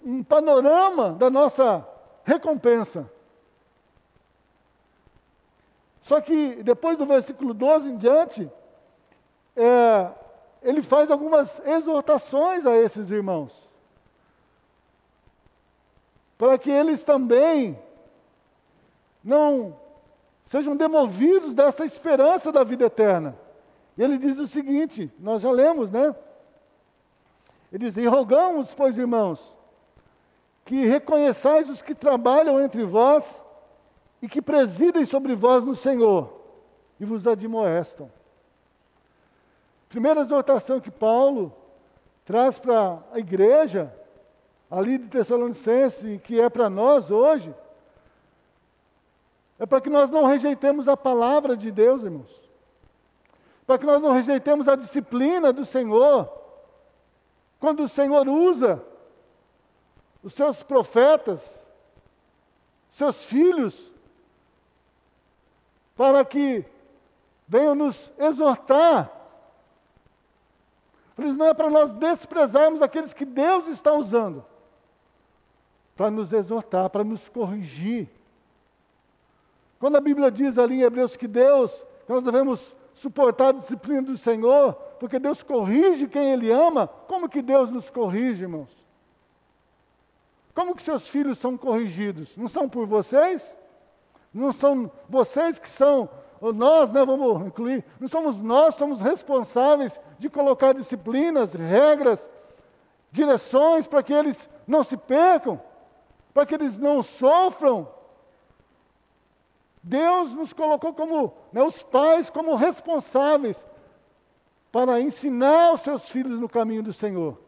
um 0.00 0.22
panorama 0.22 1.10
da 1.10 1.28
nossa 1.28 1.84
recompensa. 2.22 3.10
Só 6.00 6.20
que 6.20 6.62
depois 6.62 6.96
do 6.96 7.04
versículo 7.04 7.52
12 7.52 7.88
em 7.88 7.96
diante, 7.96 8.48
é, 9.56 10.10
ele 10.62 10.82
faz 10.82 11.10
algumas 11.10 11.60
exortações 11.66 12.64
a 12.64 12.76
esses 12.76 13.10
irmãos. 13.10 13.70
Para 16.38 16.58
que 16.58 16.70
eles 16.70 17.04
também 17.04 17.78
não 19.22 19.76
sejam 20.44 20.76
demovidos 20.76 21.54
dessa 21.54 21.84
esperança 21.84 22.50
da 22.50 22.64
vida 22.64 22.86
eterna. 22.86 23.36
E 23.96 24.02
ele 24.02 24.18
diz 24.18 24.38
o 24.38 24.46
seguinte: 24.46 25.10
nós 25.18 25.42
já 25.42 25.50
lemos, 25.50 25.90
né? 25.90 26.14
Ele 27.72 27.84
diz: 27.84 27.96
E 27.96 28.06
rogamos, 28.06 28.74
pois, 28.74 28.98
irmãos, 28.98 29.56
que 30.64 30.84
reconheçais 30.86 31.68
os 31.68 31.82
que 31.82 31.94
trabalham 31.94 32.60
entre 32.60 32.84
vós 32.84 33.42
e 34.20 34.28
que 34.28 34.40
presidem 34.40 35.04
sobre 35.04 35.34
vós 35.34 35.64
no 35.64 35.74
Senhor 35.74 36.40
e 36.98 37.04
vos 37.04 37.26
admoestam. 37.26 38.10
Primeira 39.92 40.22
exortação 40.22 40.80
que 40.80 40.90
Paulo 40.90 41.54
traz 42.24 42.58
para 42.58 42.98
a 43.12 43.18
igreja, 43.18 43.94
ali 44.70 44.96
de 44.96 45.06
Tessalonicense, 45.06 46.18
que 46.24 46.40
é 46.40 46.48
para 46.48 46.70
nós 46.70 47.10
hoje, 47.10 47.54
é 49.58 49.66
para 49.66 49.82
que 49.82 49.90
nós 49.90 50.08
não 50.08 50.24
rejeitemos 50.24 50.88
a 50.88 50.96
palavra 50.96 51.54
de 51.54 51.70
Deus, 51.70 52.02
irmãos. 52.02 52.40
Para 53.66 53.78
que 53.78 53.84
nós 53.84 54.00
não 54.00 54.12
rejeitemos 54.12 54.66
a 54.66 54.76
disciplina 54.76 55.52
do 55.52 55.62
Senhor. 55.62 56.26
Quando 57.60 57.82
o 57.82 57.88
Senhor 57.88 58.26
usa 58.26 58.82
os 60.22 60.32
seus 60.32 60.62
profetas, 60.62 61.62
seus 62.90 63.26
filhos, 63.26 63.92
para 65.94 66.24
que 66.24 66.64
venham 67.46 67.74
nos 67.74 68.10
exortar. 68.18 69.21
Isso 71.18 71.36
não 71.36 71.46
é 71.46 71.54
para 71.54 71.70
nós 71.70 71.92
desprezarmos 71.92 72.80
aqueles 72.80 73.12
que 73.12 73.24
Deus 73.24 73.68
está 73.68 73.92
usando, 73.92 74.44
para 75.96 76.10
nos 76.10 76.32
exortar, 76.32 76.88
para 76.90 77.04
nos 77.04 77.28
corrigir. 77.28 78.08
Quando 79.78 79.96
a 79.96 80.00
Bíblia 80.00 80.30
diz 80.30 80.58
ali 80.58 80.76
em 80.76 80.82
Hebreus 80.82 81.16
que 81.16 81.28
Deus, 81.28 81.84
que 82.06 82.12
nós 82.12 82.22
devemos 82.22 82.74
suportar 82.94 83.48
a 83.48 83.52
disciplina 83.52 84.02
do 84.02 84.16
Senhor, 84.16 84.74
porque 84.98 85.18
Deus 85.18 85.42
corrige 85.42 86.06
quem 86.06 86.32
Ele 86.32 86.50
ama, 86.50 86.86
como 86.86 87.28
que 87.28 87.42
Deus 87.42 87.70
nos 87.70 87.90
corrige, 87.90 88.42
irmãos? 88.42 88.70
Como 90.54 90.74
que 90.74 90.82
seus 90.82 91.08
filhos 91.08 91.38
são 91.38 91.56
corrigidos? 91.56 92.36
Não 92.36 92.46
são 92.46 92.68
por 92.68 92.86
vocês? 92.86 93.56
Não 94.32 94.52
são 94.52 94.90
vocês 95.08 95.58
que 95.58 95.68
são, 95.68 96.08
nós, 96.50 96.90
né, 96.90 97.04
vamos 97.04 97.46
incluir, 97.46 97.84
não 98.00 98.08
somos 98.08 98.40
nós, 98.40 98.74
somos 98.74 99.00
responsáveis 99.00 100.00
de 100.18 100.28
colocar 100.28 100.72
disciplinas, 100.74 101.54
regras, 101.54 102.28
direções 103.12 103.86
para 103.86 104.02
que 104.02 104.12
eles 104.12 104.48
não 104.66 104.82
se 104.82 104.96
percam, 104.96 105.60
para 106.34 106.44
que 106.44 106.54
eles 106.54 106.78
não 106.78 107.00
sofram. 107.00 107.88
Deus 109.80 110.34
nos 110.34 110.52
colocou 110.52 110.92
como, 110.92 111.32
né, 111.52 111.62
os 111.62 111.80
pais, 111.82 112.28
como 112.28 112.56
responsáveis 112.56 113.64
para 114.72 115.00
ensinar 115.00 115.74
os 115.74 115.82
seus 115.82 116.08
filhos 116.08 116.40
no 116.40 116.48
caminho 116.48 116.82
do 116.82 116.92
Senhor. 116.92 117.38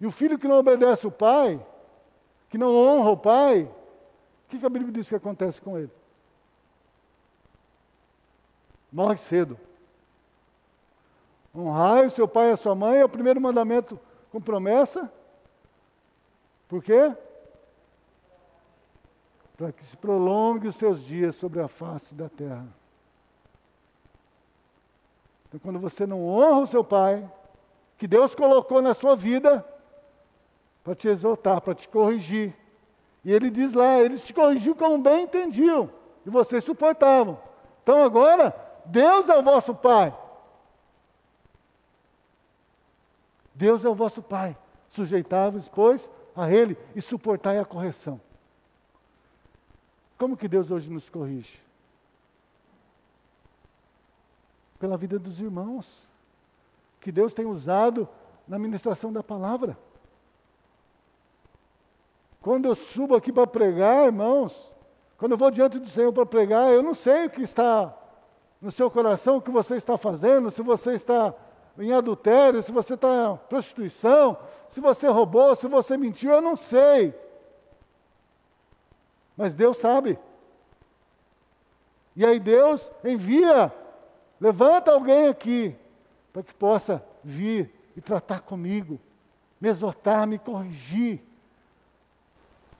E 0.00 0.06
o 0.06 0.10
filho 0.10 0.38
que 0.38 0.48
não 0.48 0.58
obedece 0.58 1.06
o 1.06 1.10
pai, 1.10 1.64
que 2.48 2.56
não 2.56 2.74
honra 2.74 3.10
o 3.10 3.16
pai, 3.16 3.62
o 3.62 4.48
que, 4.48 4.58
que 4.58 4.66
a 4.66 4.70
Bíblia 4.70 4.90
diz 4.90 5.08
que 5.08 5.14
acontece 5.14 5.60
com 5.60 5.78
ele? 5.78 5.99
Morre 8.92 9.16
cedo. 9.16 9.58
Honrai 11.54 12.06
o 12.06 12.10
seu 12.10 12.28
pai 12.28 12.50
e 12.50 12.52
a 12.52 12.56
sua 12.56 12.74
mãe 12.74 12.98
é 12.98 13.04
o 13.04 13.08
primeiro 13.08 13.40
mandamento 13.40 13.98
com 14.30 14.40
promessa. 14.40 15.12
Por 16.68 16.82
quê? 16.82 17.14
Para 19.56 19.72
que 19.72 19.84
se 19.84 19.96
prolongue 19.96 20.68
os 20.68 20.76
seus 20.76 21.02
dias 21.02 21.34
sobre 21.36 21.60
a 21.60 21.68
face 21.68 22.14
da 22.14 22.28
terra. 22.28 22.66
Então, 25.48 25.58
quando 25.60 25.80
você 25.80 26.06
não 26.06 26.26
honra 26.26 26.60
o 26.60 26.66
seu 26.66 26.84
pai, 26.84 27.28
que 27.98 28.06
Deus 28.06 28.34
colocou 28.34 28.80
na 28.80 28.94
sua 28.94 29.16
vida, 29.16 29.66
para 30.84 30.94
te 30.94 31.08
exortar, 31.08 31.60
para 31.60 31.74
te 31.74 31.88
corrigir. 31.88 32.54
E 33.24 33.32
ele 33.32 33.50
diz 33.50 33.74
lá, 33.74 33.98
eles 33.98 34.24
te 34.24 34.32
corrigiam 34.32 34.74
como 34.74 34.96
bem 34.98 35.24
entendiam, 35.24 35.90
e 36.24 36.30
vocês 36.30 36.64
suportavam. 36.64 37.38
Então 37.82 38.02
agora, 38.02 38.54
Deus 38.86 39.28
é 39.28 39.36
o 39.36 39.42
vosso 39.42 39.74
Pai. 39.74 40.16
Deus 43.54 43.84
é 43.84 43.88
o 43.88 43.94
vosso 43.94 44.22
Pai. 44.22 44.56
Sujeitáveis, 44.88 45.68
pois, 45.68 46.08
a 46.34 46.50
Ele 46.50 46.76
e 46.94 47.00
suportai 47.00 47.58
a 47.58 47.64
correção. 47.64 48.20
Como 50.18 50.36
que 50.36 50.48
Deus 50.48 50.70
hoje 50.70 50.90
nos 50.90 51.08
corrige? 51.08 51.60
Pela 54.78 54.96
vida 54.96 55.18
dos 55.18 55.40
irmãos, 55.40 56.06
que 57.00 57.12
Deus 57.12 57.34
tem 57.34 57.46
usado 57.46 58.08
na 58.48 58.58
ministração 58.58 59.12
da 59.12 59.22
palavra. 59.22 59.78
Quando 62.40 62.66
eu 62.66 62.74
subo 62.74 63.14
aqui 63.14 63.30
para 63.30 63.46
pregar, 63.46 64.06
irmãos, 64.06 64.70
quando 65.18 65.32
eu 65.32 65.38
vou 65.38 65.50
diante 65.50 65.78
do 65.78 65.86
Senhor 65.86 66.12
para 66.12 66.24
pregar, 66.24 66.72
eu 66.72 66.82
não 66.82 66.94
sei 66.94 67.26
o 67.26 67.30
que 67.30 67.42
está 67.42 67.94
no 68.60 68.70
seu 68.70 68.90
coração, 68.90 69.38
o 69.38 69.42
que 69.42 69.50
você 69.50 69.76
está 69.76 69.96
fazendo, 69.96 70.50
se 70.50 70.62
você 70.62 70.92
está 70.94 71.34
em 71.78 71.92
adultério, 71.92 72.62
se 72.62 72.70
você 72.70 72.94
está 72.94 73.32
em 73.32 73.48
prostituição, 73.48 74.36
se 74.68 74.80
você 74.80 75.08
roubou, 75.08 75.56
se 75.56 75.66
você 75.66 75.96
mentiu, 75.96 76.30
eu 76.30 76.42
não 76.42 76.54
sei. 76.54 77.14
Mas 79.36 79.54
Deus 79.54 79.78
sabe. 79.78 80.18
E 82.14 82.26
aí 82.26 82.38
Deus 82.38 82.90
envia, 83.02 83.72
levanta 84.38 84.92
alguém 84.92 85.28
aqui, 85.28 85.74
para 86.32 86.42
que 86.42 86.52
possa 86.52 87.02
vir 87.24 87.72
e 87.96 88.00
tratar 88.00 88.40
comigo, 88.40 89.00
me 89.58 89.68
exortar, 89.68 90.26
me 90.26 90.38
corrigir, 90.38 91.22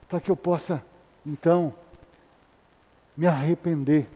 para 0.07 0.21
que 0.21 0.29
eu 0.29 0.35
possa, 0.35 0.83
então, 1.25 1.73
me 3.17 3.25
arrepender 3.25 4.07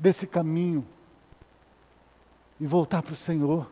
desse 0.00 0.26
caminho 0.26 0.86
e 2.58 2.66
voltar 2.66 3.02
para 3.02 3.12
o 3.12 3.16
Senhor. 3.16 3.70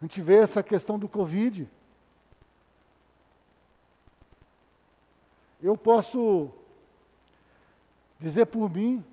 A 0.00 0.04
gente 0.04 0.20
vê 0.20 0.36
essa 0.36 0.62
questão 0.62 0.98
do 0.98 1.08
Covid. 1.08 1.68
Eu 5.62 5.76
posso 5.76 6.50
dizer 8.18 8.46
por 8.46 8.70
mim 8.70 9.04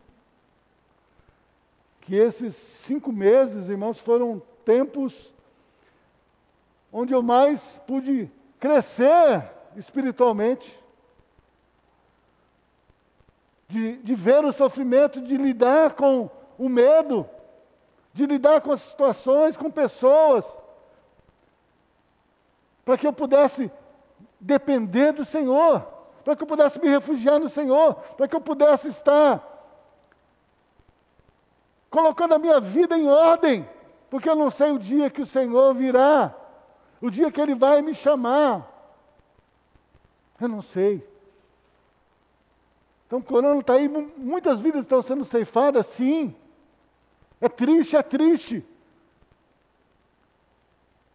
que 2.02 2.16
esses 2.16 2.56
cinco 2.56 3.12
meses, 3.12 3.70
irmãos, 3.70 4.00
foram 4.00 4.42
tempos 4.66 5.34
onde 6.92 7.14
eu 7.14 7.22
mais 7.22 7.78
pude 7.88 8.30
crescer 8.60 9.52
espiritualmente, 9.76 10.78
de, 13.68 13.98
de 13.98 14.16
ver 14.16 14.46
o 14.46 14.54
sofrimento, 14.54 15.22
de 15.22 15.36
lidar 15.36 15.94
com 15.94 16.30
o 16.58 16.70
medo, 16.70 17.30
de 18.14 18.26
lidar 18.26 18.62
com 18.62 18.72
as 18.72 18.82
situações, 18.82 19.58
com 19.58 19.70
pessoas, 19.70 20.58
para 22.86 22.98
que 22.98 23.06
eu 23.06 23.14
pudesse 23.14 23.72
depender 24.40 25.12
do 25.12 25.26
Senhor, 25.26 25.82
para 26.24 26.36
que 26.36 26.44
eu 26.44 26.48
pudesse 26.48 26.80
me 26.80 26.88
refugiar 26.88 27.40
no 27.40 27.50
Senhor, 27.50 27.96
para 28.16 28.28
que 28.28 28.36
eu 28.36 28.42
pudesse 28.42 28.88
estar 28.88 29.44
colocando 31.90 32.34
a 32.34 32.40
minha 32.40 32.60
vida 32.60 32.98
em 32.98 33.08
ordem, 33.08 33.68
porque 34.10 34.30
eu 34.30 34.36
não 34.36 34.50
sei 34.50 34.72
o 34.72 34.80
dia 34.80 35.10
que 35.10 35.22
o 35.22 35.26
Senhor 35.26 35.74
virá, 35.74 36.34
o 37.02 37.10
dia 37.10 37.32
que 37.32 37.42
Ele 37.42 37.56
vai 37.56 37.82
me 37.82 37.94
chamar. 37.94 38.74
Eu 40.40 40.48
não 40.48 40.62
sei. 40.62 41.17
Então, 43.08 43.22
corona 43.22 43.60
está 43.60 43.74
aí, 43.74 43.88
muitas 43.88 44.60
vidas 44.60 44.82
estão 44.82 45.02
sendo 45.02 45.24
ceifadas, 45.24 45.86
sim. 45.86 46.36
É 47.40 47.48
triste, 47.48 47.96
é 47.96 48.04
triste. 48.04 48.66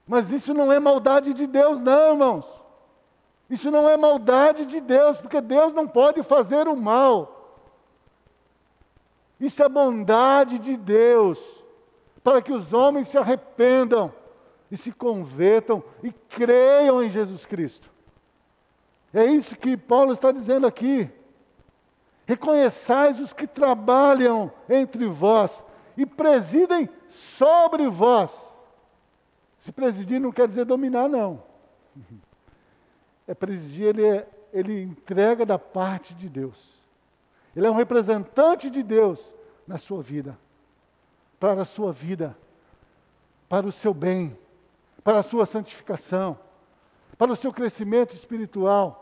Mas 0.06 0.32
isso 0.32 0.54
não 0.54 0.72
é 0.72 0.80
maldade 0.80 1.34
de 1.34 1.46
Deus, 1.46 1.82
não, 1.82 2.12
irmãos. 2.12 2.48
Isso 3.48 3.70
não 3.70 3.86
é 3.86 3.96
maldade 3.96 4.64
de 4.64 4.80
Deus, 4.80 5.18
porque 5.18 5.40
Deus 5.40 5.74
não 5.74 5.86
pode 5.86 6.22
fazer 6.22 6.66
o 6.66 6.74
mal. 6.74 7.60
Isso 9.38 9.62
é 9.62 9.68
bondade 9.68 10.58
de 10.58 10.76
Deus, 10.76 11.62
para 12.24 12.40
que 12.40 12.52
os 12.52 12.72
homens 12.72 13.08
se 13.08 13.18
arrependam 13.18 14.10
e 14.70 14.76
se 14.76 14.90
convertam 14.90 15.84
e 16.02 16.10
creiam 16.10 17.02
em 17.02 17.10
Jesus 17.10 17.44
Cristo. 17.44 17.90
É 19.12 19.26
isso 19.26 19.56
que 19.56 19.76
Paulo 19.76 20.12
está 20.12 20.32
dizendo 20.32 20.66
aqui. 20.66 21.10
Reconheçais 22.26 23.20
os 23.20 23.32
que 23.32 23.46
trabalham 23.46 24.52
entre 24.68 25.06
vós 25.06 25.64
e 25.96 26.06
presidem 26.06 26.88
sobre 27.08 27.88
vós. 27.88 28.40
Se 29.58 29.72
presidir 29.72 30.20
não 30.20 30.32
quer 30.32 30.48
dizer 30.48 30.64
dominar, 30.64 31.08
não. 31.08 31.42
É 33.24 33.34
presidir, 33.34 33.84
ele, 33.84 34.04
é, 34.04 34.28
ele 34.52 34.82
entrega 34.82 35.46
da 35.46 35.56
parte 35.56 36.12
de 36.12 36.28
Deus. 36.28 36.82
Ele 37.54 37.64
é 37.64 37.70
um 37.70 37.74
representante 37.74 38.68
de 38.68 38.82
Deus 38.82 39.32
na 39.64 39.78
sua 39.78 40.02
vida, 40.02 40.36
para 41.38 41.62
a 41.62 41.64
sua 41.64 41.92
vida, 41.92 42.36
para 43.48 43.64
o 43.64 43.70
seu 43.70 43.94
bem, 43.94 44.36
para 45.04 45.20
a 45.20 45.22
sua 45.22 45.46
santificação, 45.46 46.36
para 47.16 47.30
o 47.30 47.36
seu 47.36 47.52
crescimento 47.52 48.12
espiritual, 48.14 49.01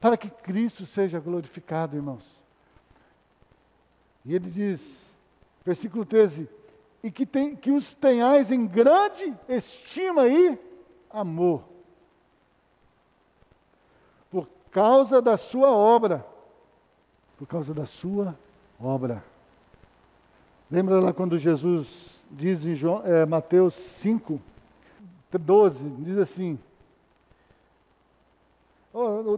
para 0.00 0.16
que 0.16 0.30
Cristo 0.30 0.86
seja 0.86 1.20
glorificado, 1.20 1.96
irmãos. 1.96 2.42
E 4.24 4.34
ele 4.34 4.48
diz: 4.50 5.04
Versículo 5.64 6.04
13: 6.04 6.48
E 7.02 7.10
que, 7.10 7.26
tem, 7.26 7.54
que 7.54 7.70
os 7.70 7.92
tenhais 7.92 8.50
em 8.50 8.66
grande 8.66 9.34
estima 9.48 10.26
e 10.26 10.58
amor, 11.10 11.64
por 14.30 14.48
causa 14.70 15.20
da 15.20 15.36
sua 15.36 15.70
obra, 15.70 16.26
por 17.36 17.46
causa 17.46 17.74
da 17.74 17.86
sua 17.86 18.36
obra. 18.80 19.22
Lembra 20.70 21.00
lá 21.00 21.12
quando 21.12 21.36
Jesus 21.36 22.24
diz 22.30 22.64
em 22.64 22.74
João, 22.74 23.02
é, 23.04 23.26
Mateus 23.26 23.74
5, 23.74 24.40
12, 25.32 25.90
diz 25.98 26.16
assim, 26.16 26.58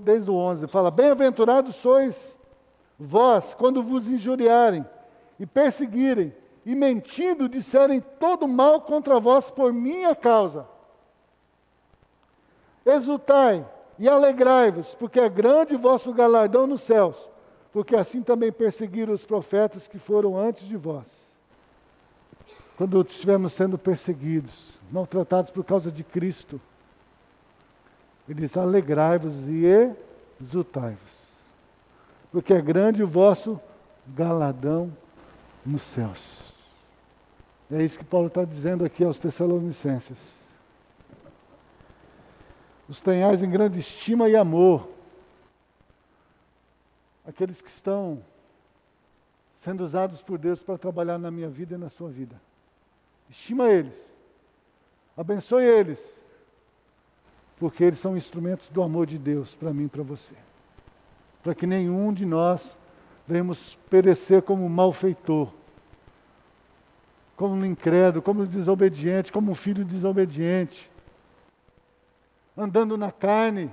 desde 0.00 0.30
o 0.30 0.34
11, 0.34 0.66
fala: 0.66 0.90
Bem-aventurados 0.90 1.76
sois 1.76 2.38
vós 2.98 3.54
quando 3.54 3.82
vos 3.82 4.08
injuriarem 4.08 4.84
e 5.38 5.46
perseguirem, 5.46 6.34
e 6.64 6.74
mentindo 6.74 7.48
disserem 7.48 8.00
todo 8.20 8.46
mal 8.46 8.80
contra 8.82 9.18
vós 9.18 9.50
por 9.50 9.72
minha 9.72 10.14
causa. 10.14 10.66
Exultai 12.86 13.66
e 13.98 14.08
alegrai-vos, 14.08 14.94
porque 14.94 15.20
é 15.20 15.28
grande 15.28 15.76
vosso 15.76 16.12
galardão 16.12 16.66
nos 16.66 16.82
céus, 16.82 17.28
porque 17.72 17.96
assim 17.96 18.22
também 18.22 18.52
perseguiram 18.52 19.12
os 19.12 19.24
profetas 19.24 19.88
que 19.88 19.98
foram 19.98 20.38
antes 20.38 20.66
de 20.66 20.76
vós. 20.76 21.30
Quando 22.76 23.00
estivemos 23.02 23.52
sendo 23.52 23.76
perseguidos, 23.76 24.80
maltratados 24.90 25.50
por 25.50 25.64
causa 25.64 25.90
de 25.90 26.02
Cristo, 26.02 26.60
ele 28.28 28.40
diz: 28.40 28.56
alegrai-vos 28.56 29.46
e 29.48 29.94
exultai-vos, 30.40 31.32
porque 32.30 32.52
é 32.52 32.60
grande 32.60 33.02
o 33.02 33.08
vosso 33.08 33.60
galardão 34.06 34.92
nos 35.64 35.82
céus. 35.82 36.52
É 37.70 37.82
isso 37.82 37.98
que 37.98 38.04
Paulo 38.04 38.26
está 38.26 38.44
dizendo 38.44 38.84
aqui 38.84 39.02
aos 39.02 39.18
Tessalonicenses. 39.18 40.34
Os 42.88 43.00
tenhais 43.00 43.42
em 43.42 43.48
grande 43.48 43.78
estima 43.78 44.28
e 44.28 44.36
amor. 44.36 44.88
Aqueles 47.26 47.62
que 47.62 47.70
estão 47.70 48.22
sendo 49.56 49.82
usados 49.82 50.20
por 50.20 50.36
Deus 50.36 50.62
para 50.62 50.76
trabalhar 50.76 51.18
na 51.18 51.30
minha 51.30 51.48
vida 51.48 51.76
e 51.76 51.78
na 51.78 51.88
sua 51.88 52.10
vida. 52.10 52.38
Estima 53.30 53.70
eles. 53.70 53.98
Abençoe 55.16 55.64
eles. 55.64 56.20
Porque 57.62 57.84
eles 57.84 58.00
são 58.00 58.16
instrumentos 58.16 58.68
do 58.68 58.82
amor 58.82 59.06
de 59.06 59.16
Deus 59.16 59.54
para 59.54 59.72
mim 59.72 59.84
e 59.84 59.88
para 59.88 60.02
você. 60.02 60.34
Para 61.44 61.54
que 61.54 61.64
nenhum 61.64 62.12
de 62.12 62.26
nós 62.26 62.76
venhamos 63.24 63.78
perecer 63.88 64.42
como 64.42 64.68
malfeitor, 64.68 65.48
como 67.36 67.54
um 67.54 67.64
incrédulo, 67.64 68.20
como 68.20 68.42
um 68.42 68.46
desobediente, 68.46 69.30
como 69.30 69.52
um 69.52 69.54
filho 69.54 69.84
desobediente, 69.84 70.90
andando 72.56 72.98
na 72.98 73.12
carne. 73.12 73.72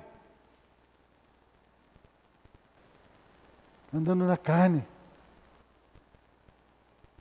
Andando 3.92 4.24
na 4.24 4.38
carne. 4.38 4.86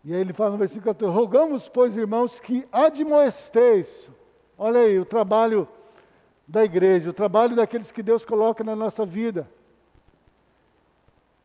E 0.05 0.13
aí 0.13 0.21
ele 0.21 0.35
fala 0.35 0.51
no 0.51 0.59
versículo 0.59 0.85
14: 0.85 1.17
Rogamos, 1.17 1.67
pois, 1.67 1.97
irmãos, 1.97 2.39
que 2.39 2.69
admoesteis. 2.71 4.11
Olha 4.59 4.81
aí, 4.81 4.99
o 4.99 5.07
trabalho 5.07 5.67
da 6.49 6.65
igreja, 6.65 7.11
o 7.11 7.13
trabalho 7.13 7.55
daqueles 7.55 7.93
que 7.93 8.03
Deus 8.03 8.25
coloca 8.25 8.65
na 8.65 8.75
nossa 8.75 9.05
vida. 9.05 9.49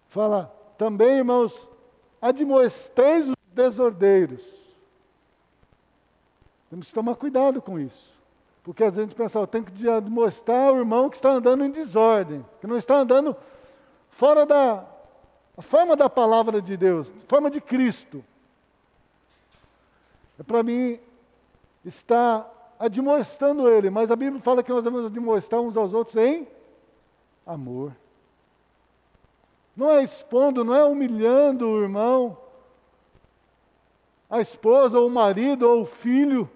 Fala, 0.07 0.45
também, 0.77 1.17
irmãos, 1.17 1.69
admoesteis 2.21 3.27
os 3.27 3.35
desordeiros. 3.53 4.41
Temos 6.69 6.87
que 6.87 6.93
tomar 6.93 7.15
cuidado 7.15 7.61
com 7.61 7.77
isso. 7.77 8.13
Porque 8.63 8.83
às 8.83 8.95
vezes 8.95 9.13
pensa, 9.13 9.39
eu 9.39 9.45
tenho 9.45 9.65
que 9.65 9.73
mostrar 10.09 10.69
ao 10.69 10.77
irmão 10.77 11.09
que 11.09 11.17
está 11.17 11.31
andando 11.31 11.65
em 11.65 11.69
desordem, 11.69 12.45
que 12.61 12.65
não 12.65 12.77
está 12.77 12.95
andando 12.95 13.35
fora 14.11 14.45
da 14.45 14.85
forma 15.59 15.97
da 15.97 16.09
palavra 16.09 16.61
de 16.61 16.77
Deus, 16.77 17.11
forma 17.27 17.51
de 17.51 17.59
Cristo. 17.59 18.23
É 20.39 20.43
para 20.43 20.63
mim 20.63 20.97
estar 21.83 22.62
admoestando 22.83 23.69
ele, 23.69 23.89
mas 23.89 24.11
a 24.11 24.15
Bíblia 24.15 24.41
fala 24.41 24.61
que 24.61 24.69
nós 24.69 24.83
devemos 24.83 25.05
admoestar 25.05 25.61
uns 25.61 25.77
aos 25.77 25.93
outros 25.93 26.17
em 26.17 26.45
amor. 27.45 27.95
Não 29.73 29.89
é 29.89 30.03
expondo, 30.03 30.65
não 30.65 30.75
é 30.75 30.83
humilhando 30.83 31.65
o 31.65 31.81
irmão, 31.81 32.37
a 34.29 34.41
esposa, 34.41 34.99
ou 34.99 35.07
o 35.07 35.11
marido, 35.11 35.63
ou 35.63 35.83
o 35.83 35.85
filho. 35.85 36.49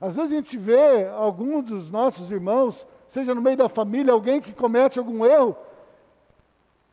Às 0.00 0.14
vezes 0.14 0.30
a 0.30 0.34
gente 0.36 0.56
vê 0.56 1.08
alguns 1.08 1.64
dos 1.64 1.90
nossos 1.90 2.30
irmãos, 2.30 2.86
seja 3.08 3.34
no 3.34 3.42
meio 3.42 3.56
da 3.56 3.68
família, 3.68 4.12
alguém 4.12 4.40
que 4.40 4.52
comete 4.52 5.00
algum 5.00 5.26
erro, 5.26 5.56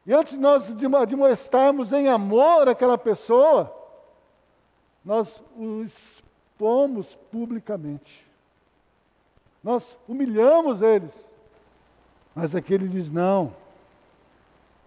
e 0.08 0.14
antes 0.14 0.34
de 0.34 0.40
nós 0.40 0.76
admoestarmos 1.02 1.92
em 1.92 2.08
amor 2.08 2.68
aquela 2.68 2.98
pessoa, 2.98 3.72
nós 5.04 5.40
o 5.56 5.86
expomos 6.56 7.16
publicamente. 7.32 8.26
Nós 9.62 9.98
humilhamos 10.08 10.82
eles. 10.82 11.30
Mas 12.34 12.56
aqui 12.56 12.74
ele 12.74 12.88
diz: 12.88 13.10
não, 13.10 13.54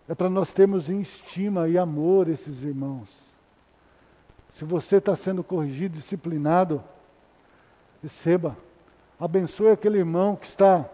é 0.09 0.15
para 0.15 0.31
nós 0.31 0.55
termos 0.55 0.89
em 0.89 1.01
estima 1.01 1.69
e 1.69 1.77
amor 1.77 2.29
esses 2.29 2.63
irmãos. 2.63 3.19
Se 4.51 4.65
você 4.65 4.97
está 4.97 5.15
sendo 5.15 5.45
corrigido, 5.45 5.95
disciplinado, 5.95 6.83
receba. 8.03 8.57
Abençoe 9.21 9.71
aquele 9.71 9.99
irmão 9.99 10.37
que 10.37 10.47
está, 10.47 10.89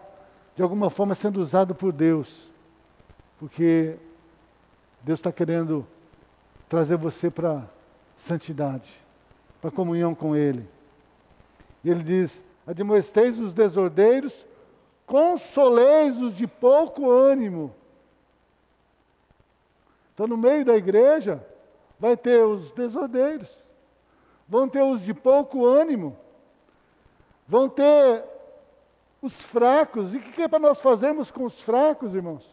de 0.55 0.61
alguma 0.61 0.89
forma, 0.89 1.15
sendo 1.15 1.39
usado 1.39 1.73
por 1.73 1.93
Deus. 1.93 2.49
Porque 3.39 3.97
Deus 5.01 5.19
está 5.19 5.31
querendo 5.31 5.87
trazer 6.67 6.97
você 6.97 7.29
para 7.29 7.63
santidade, 8.17 9.04
para 9.65 9.71
comunhão 9.71 10.13
com 10.13 10.35
Ele. 10.35 10.67
E 11.83 11.89
Ele 11.89 12.03
diz: 12.03 12.39
Admoesteis 12.67 13.39
os 13.39 13.51
desordeiros, 13.51 14.45
consoleis 15.07 16.21
os 16.21 16.35
de 16.35 16.45
pouco 16.45 17.09
ânimo. 17.09 17.73
Então, 20.13 20.27
no 20.27 20.37
meio 20.37 20.63
da 20.63 20.77
igreja, 20.77 21.43
vai 21.99 22.15
ter 22.15 22.43
os 22.43 22.69
desordeiros, 22.69 23.65
vão 24.47 24.69
ter 24.69 24.83
os 24.83 25.01
de 25.01 25.15
pouco 25.15 25.65
ânimo, 25.65 26.15
vão 27.47 27.67
ter 27.67 28.23
os 29.19 29.41
fracos. 29.41 30.13
E 30.13 30.17
o 30.17 30.21
que 30.21 30.43
é 30.43 30.47
para 30.47 30.59
nós 30.59 30.79
fazermos 30.79 31.31
com 31.31 31.43
os 31.43 31.59
fracos, 31.59 32.13
irmãos? 32.13 32.47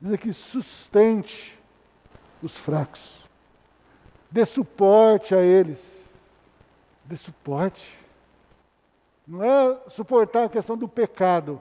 Diz 0.00 0.14
aqui: 0.14 0.32
sustente 0.32 1.60
os 2.42 2.56
fracos, 2.56 3.22
dê 4.30 4.46
suporte 4.46 5.34
a 5.34 5.42
eles, 5.42 6.09
dê 7.10 7.16
suporte. 7.16 7.98
Não 9.26 9.42
é 9.42 9.80
suportar 9.88 10.44
a 10.44 10.48
questão 10.48 10.76
do 10.76 10.86
pecado, 10.86 11.60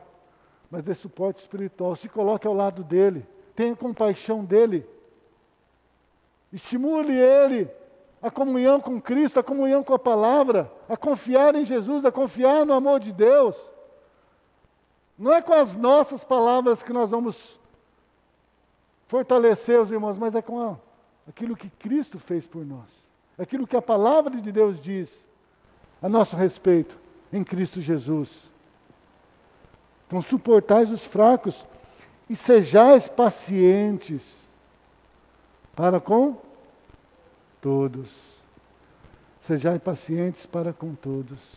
mas 0.69 0.83
dê 0.83 0.93
suporte 0.93 1.39
espiritual. 1.39 1.95
Se 1.95 2.07
coloque 2.07 2.45
ao 2.45 2.53
lado 2.53 2.83
dele, 2.83 3.25
tenha 3.55 3.75
compaixão 3.75 4.45
dele. 4.45 4.87
Estimule 6.53 7.17
ele 7.17 7.69
a 8.21 8.29
comunhão 8.29 8.79
com 8.79 9.01
Cristo, 9.01 9.39
a 9.39 9.43
comunhão 9.43 9.83
com 9.83 9.93
a 9.93 9.99
palavra, 9.99 10.71
a 10.87 10.95
confiar 10.95 11.55
em 11.55 11.65
Jesus, 11.65 12.05
a 12.05 12.11
confiar 12.11 12.63
no 12.63 12.73
amor 12.73 12.99
de 12.99 13.11
Deus. 13.11 13.69
Não 15.17 15.33
é 15.33 15.41
com 15.41 15.53
as 15.53 15.75
nossas 15.75 16.23
palavras 16.23 16.83
que 16.83 16.93
nós 16.93 17.09
vamos 17.09 17.59
fortalecer 19.07 19.79
os 19.79 19.91
irmãos, 19.91 20.17
mas 20.17 20.35
é 20.35 20.43
com 20.43 20.61
a, 20.61 20.77
aquilo 21.27 21.55
que 21.55 21.71
Cristo 21.71 22.19
fez 22.19 22.45
por 22.45 22.63
nós. 22.63 23.09
Aquilo 23.37 23.65
que 23.65 23.75
a 23.75 23.81
palavra 23.81 24.39
de 24.39 24.51
Deus 24.51 24.79
diz 24.79 25.27
a 26.01 26.09
nosso 26.09 26.35
respeito 26.35 26.97
em 27.31 27.43
Cristo 27.43 27.81
Jesus. 27.81 28.49
Então, 30.07 30.21
suportais 30.21 30.91
os 30.91 31.05
fracos 31.05 31.65
e 32.29 32.35
sejais 32.35 33.07
pacientes 33.07 34.47
para 35.75 35.99
com 35.99 36.37
todos. 37.61 38.39
Sejais 39.41 39.79
pacientes 39.79 40.45
para 40.45 40.73
com 40.73 40.95
todos. 40.95 41.55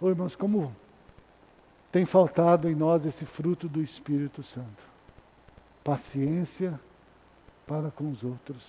Ô 0.00 0.08
irmãos, 0.08 0.34
como 0.34 0.74
tem 1.90 2.04
faltado 2.04 2.68
em 2.68 2.74
nós 2.74 3.06
esse 3.06 3.24
fruto 3.24 3.68
do 3.68 3.82
Espírito 3.82 4.42
Santo? 4.42 4.82
Paciência 5.84 6.78
para 7.66 7.90
com 7.90 8.10
os 8.10 8.22
outros. 8.22 8.66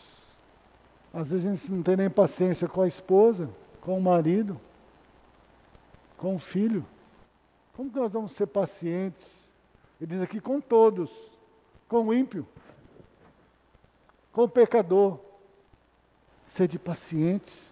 Às 1.14 1.30
vezes 1.30 1.46
a 1.46 1.56
gente 1.56 1.72
não 1.72 1.84
tem 1.84 1.96
nem 1.96 2.10
paciência 2.10 2.68
com 2.68 2.82
a 2.82 2.88
esposa, 2.88 3.50
com 3.82 3.98
o 3.98 4.02
marido, 4.02 4.60
com 6.24 6.36
o 6.36 6.40
filho. 6.40 6.86
Como 7.76 7.92
que 7.92 8.00
nós 8.00 8.10
vamos 8.10 8.32
ser 8.32 8.48
pacientes? 8.48 9.52
Ele 10.00 10.12
diz 10.12 10.22
aqui 10.22 10.40
com 10.40 10.62
todos, 10.62 11.12
com 11.90 12.08
o 12.08 12.14
ímpio, 12.14 12.48
com 14.32 14.44
o 14.44 14.48
pecador. 14.50 15.20
Sede 16.46 16.80
pacientes. 16.80 17.68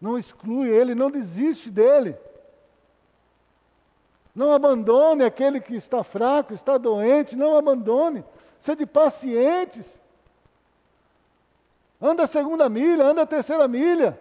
Não 0.00 0.16
exclui 0.16 0.68
ele, 0.68 0.94
não 0.94 1.10
desiste 1.10 1.72
dele. 1.72 2.16
Não 4.32 4.52
abandone 4.52 5.24
aquele 5.24 5.60
que 5.60 5.74
está 5.74 6.04
fraco, 6.04 6.54
está 6.54 6.78
doente, 6.78 7.34
não 7.34 7.56
abandone. 7.56 8.24
Sede 8.60 8.86
pacientes. 8.86 10.00
Anda 12.00 12.22
a 12.22 12.28
segunda 12.28 12.68
milha, 12.68 13.04
anda 13.04 13.22
a 13.22 13.26
terceira 13.26 13.66
milha. 13.66 14.20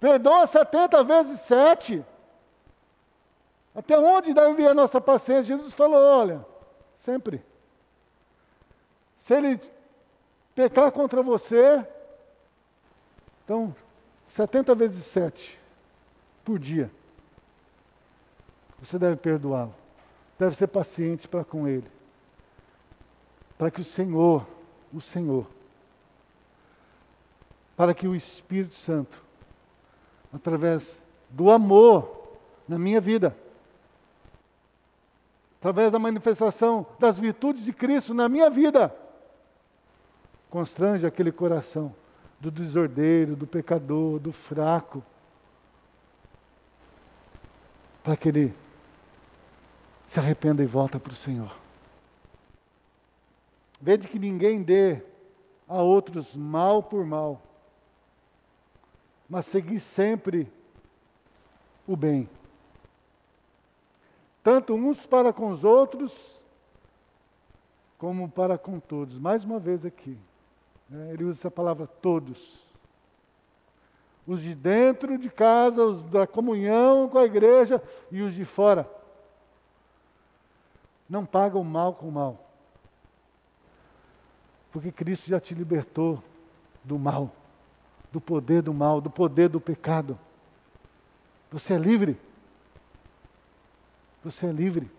Perdoa 0.00 0.46
70 0.46 1.04
vezes 1.04 1.40
7. 1.40 2.04
Até 3.74 3.98
onde 3.98 4.34
deve 4.34 4.54
vir 4.54 4.68
a 4.68 4.74
nossa 4.74 5.00
paciência? 5.00 5.56
Jesus 5.56 5.74
falou: 5.74 5.98
olha, 5.98 6.44
sempre. 6.96 7.44
Se 9.18 9.34
ele 9.34 9.60
pecar 10.54 10.90
contra 10.90 11.22
você, 11.22 11.86
então, 13.44 13.74
70 14.26 14.74
vezes 14.74 15.04
7 15.06 15.58
por 16.44 16.58
dia. 16.58 16.90
Você 18.80 18.98
deve 18.98 19.16
perdoá-lo. 19.16 19.74
Deve 20.38 20.54
ser 20.54 20.68
paciente 20.68 21.26
para 21.26 21.44
com 21.44 21.66
ele. 21.66 21.90
Para 23.56 23.70
que 23.70 23.80
o 23.80 23.84
Senhor, 23.84 24.46
o 24.92 25.00
Senhor, 25.00 25.46
para 27.76 27.92
que 27.92 28.06
o 28.06 28.14
Espírito 28.14 28.74
Santo, 28.74 29.27
através 30.32 31.02
do 31.30 31.50
amor 31.50 32.36
na 32.66 32.78
minha 32.78 33.00
vida, 33.00 33.36
através 35.58 35.90
da 35.90 35.98
manifestação 35.98 36.86
das 36.98 37.18
virtudes 37.18 37.64
de 37.64 37.72
Cristo 37.72 38.14
na 38.14 38.28
minha 38.28 38.48
vida, 38.48 38.94
constrange 40.50 41.06
aquele 41.06 41.32
coração 41.32 41.94
do 42.40 42.50
desordeiro, 42.50 43.34
do 43.34 43.46
pecador, 43.46 44.18
do 44.18 44.32
fraco, 44.32 45.02
para 48.02 48.16
que 48.16 48.28
ele 48.28 48.54
se 50.06 50.18
arrependa 50.18 50.62
e 50.62 50.66
volta 50.66 50.98
para 50.98 51.12
o 51.12 51.16
Senhor. 51.16 51.54
Vede 53.80 54.08
que 54.08 54.18
ninguém 54.18 54.62
dê 54.62 55.02
a 55.68 55.82
outros 55.82 56.34
mal 56.34 56.82
por 56.82 57.04
mal, 57.04 57.42
mas 59.28 59.46
seguir 59.46 59.80
sempre 59.80 60.50
o 61.86 61.96
bem. 61.96 62.28
Tanto 64.42 64.74
uns 64.74 65.04
para 65.06 65.32
com 65.32 65.50
os 65.50 65.64
outros, 65.64 66.42
como 67.98 68.28
para 68.28 68.56
com 68.56 68.80
todos. 68.80 69.18
Mais 69.18 69.44
uma 69.44 69.58
vez 69.58 69.84
aqui. 69.84 70.16
Né? 70.88 71.12
Ele 71.12 71.24
usa 71.24 71.40
essa 71.40 71.50
palavra 71.50 71.86
todos. 71.86 72.66
Os 74.26 74.42
de 74.42 74.54
dentro 74.54 75.18
de 75.18 75.30
casa, 75.30 75.82
os 75.82 76.02
da 76.04 76.26
comunhão 76.26 77.08
com 77.08 77.18
a 77.18 77.24
igreja 77.24 77.82
e 78.10 78.22
os 78.22 78.34
de 78.34 78.44
fora. 78.44 78.88
Não 81.08 81.24
pagam 81.26 81.64
mal 81.64 81.94
com 81.94 82.10
mal. 82.10 82.46
Porque 84.70 84.92
Cristo 84.92 85.28
já 85.28 85.40
te 85.40 85.54
libertou 85.54 86.22
do 86.84 86.98
mal, 86.98 87.32
do 88.12 88.20
poder 88.20 88.62
do 88.62 88.72
mal, 88.72 89.00
do 89.00 89.10
poder 89.10 89.48
do 89.48 89.60
pecado. 89.60 90.18
Você 91.50 91.74
é 91.74 91.78
livre. 91.78 92.18
Você 94.24 94.46
é 94.46 94.52
livre. 94.52 94.90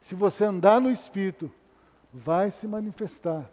Se 0.00 0.14
você 0.14 0.44
andar 0.44 0.80
no 0.80 0.90
Espírito, 0.90 1.50
vai 2.12 2.50
se 2.50 2.66
manifestar 2.66 3.48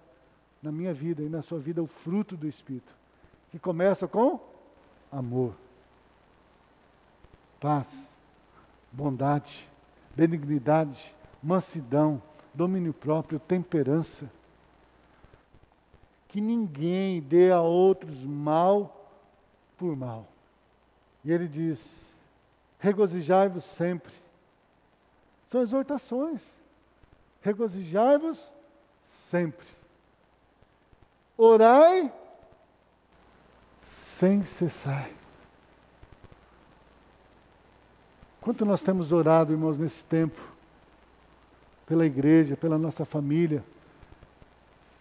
na 0.62 0.72
minha 0.72 0.94
vida 0.94 1.22
e 1.22 1.30
na 1.30 1.42
sua 1.42 1.60
vida 1.60 1.82
o 1.82 1.88
fruto 1.88 2.36
do 2.36 2.48
Espírito, 2.48 2.96
que 3.52 3.60
começa 3.60 4.08
com 4.08 4.40
amor. 5.12 5.54
paz, 7.60 8.08
bondade, 8.92 9.68
benignidade, 10.16 11.16
mansidão, 11.42 12.22
domínio 12.54 12.94
próprio, 12.94 13.40
temperança. 13.40 14.30
Que 16.38 16.42
ninguém 16.42 17.20
dê 17.20 17.52
a 17.52 17.62
outros 17.62 18.24
mal 18.24 19.10
por 19.76 19.96
mal. 19.96 20.28
E 21.26 21.32
ele 21.32 21.48
diz: 21.48 22.16
regozijai-vos 22.78 23.64
sempre. 23.64 24.14
São 25.48 25.64
exortações. 25.64 26.46
Regozijai-vos 27.42 28.54
sempre. 29.08 29.66
Orai 31.36 32.14
sem 33.82 34.46
cessar. 34.46 35.10
Quanto 38.40 38.64
nós 38.64 38.84
temos 38.84 39.12
orado, 39.12 39.54
irmãos, 39.54 39.80
nesse 39.80 40.06
tempo, 40.06 40.40
pela 41.88 42.06
igreja, 42.06 42.56
pela 42.56 42.78
nossa 42.78 43.06
família, 43.06 43.66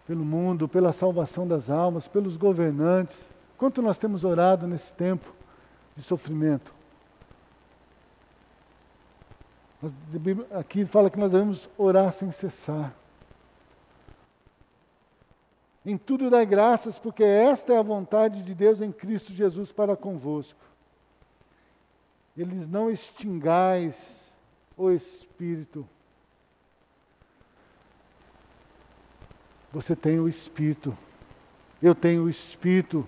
pelo 0.06 0.24
mundo, 0.24 0.68
pela 0.68 0.92
salvação 0.92 1.46
das 1.46 1.68
almas, 1.68 2.06
pelos 2.06 2.36
governantes. 2.36 3.28
Quanto 3.58 3.82
nós 3.82 3.98
temos 3.98 4.24
orado 4.24 4.66
nesse 4.66 4.92
tempo 4.92 5.34
de 5.96 6.02
sofrimento. 6.02 6.74
Aqui 10.52 10.84
fala 10.84 11.10
que 11.10 11.18
nós 11.18 11.32
devemos 11.32 11.68
orar 11.76 12.12
sem 12.12 12.30
cessar. 12.30 12.94
Em 15.84 15.96
tudo 15.96 16.30
dai 16.30 16.44
graças, 16.44 16.98
porque 16.98 17.22
esta 17.22 17.72
é 17.72 17.78
a 17.78 17.82
vontade 17.82 18.42
de 18.42 18.54
Deus 18.54 18.80
em 18.80 18.90
Cristo 18.90 19.32
Jesus 19.32 19.70
para 19.70 19.96
convosco. 19.96 20.58
Eles 22.36 22.66
não 22.66 22.90
extingais 22.90 24.30
o 24.76 24.90
Espírito. 24.90 25.88
Você 29.76 29.94
tem 29.94 30.18
o 30.18 30.26
Espírito. 30.26 30.96
Eu 31.82 31.94
tenho 31.94 32.24
o 32.24 32.30
Espírito. 32.30 33.06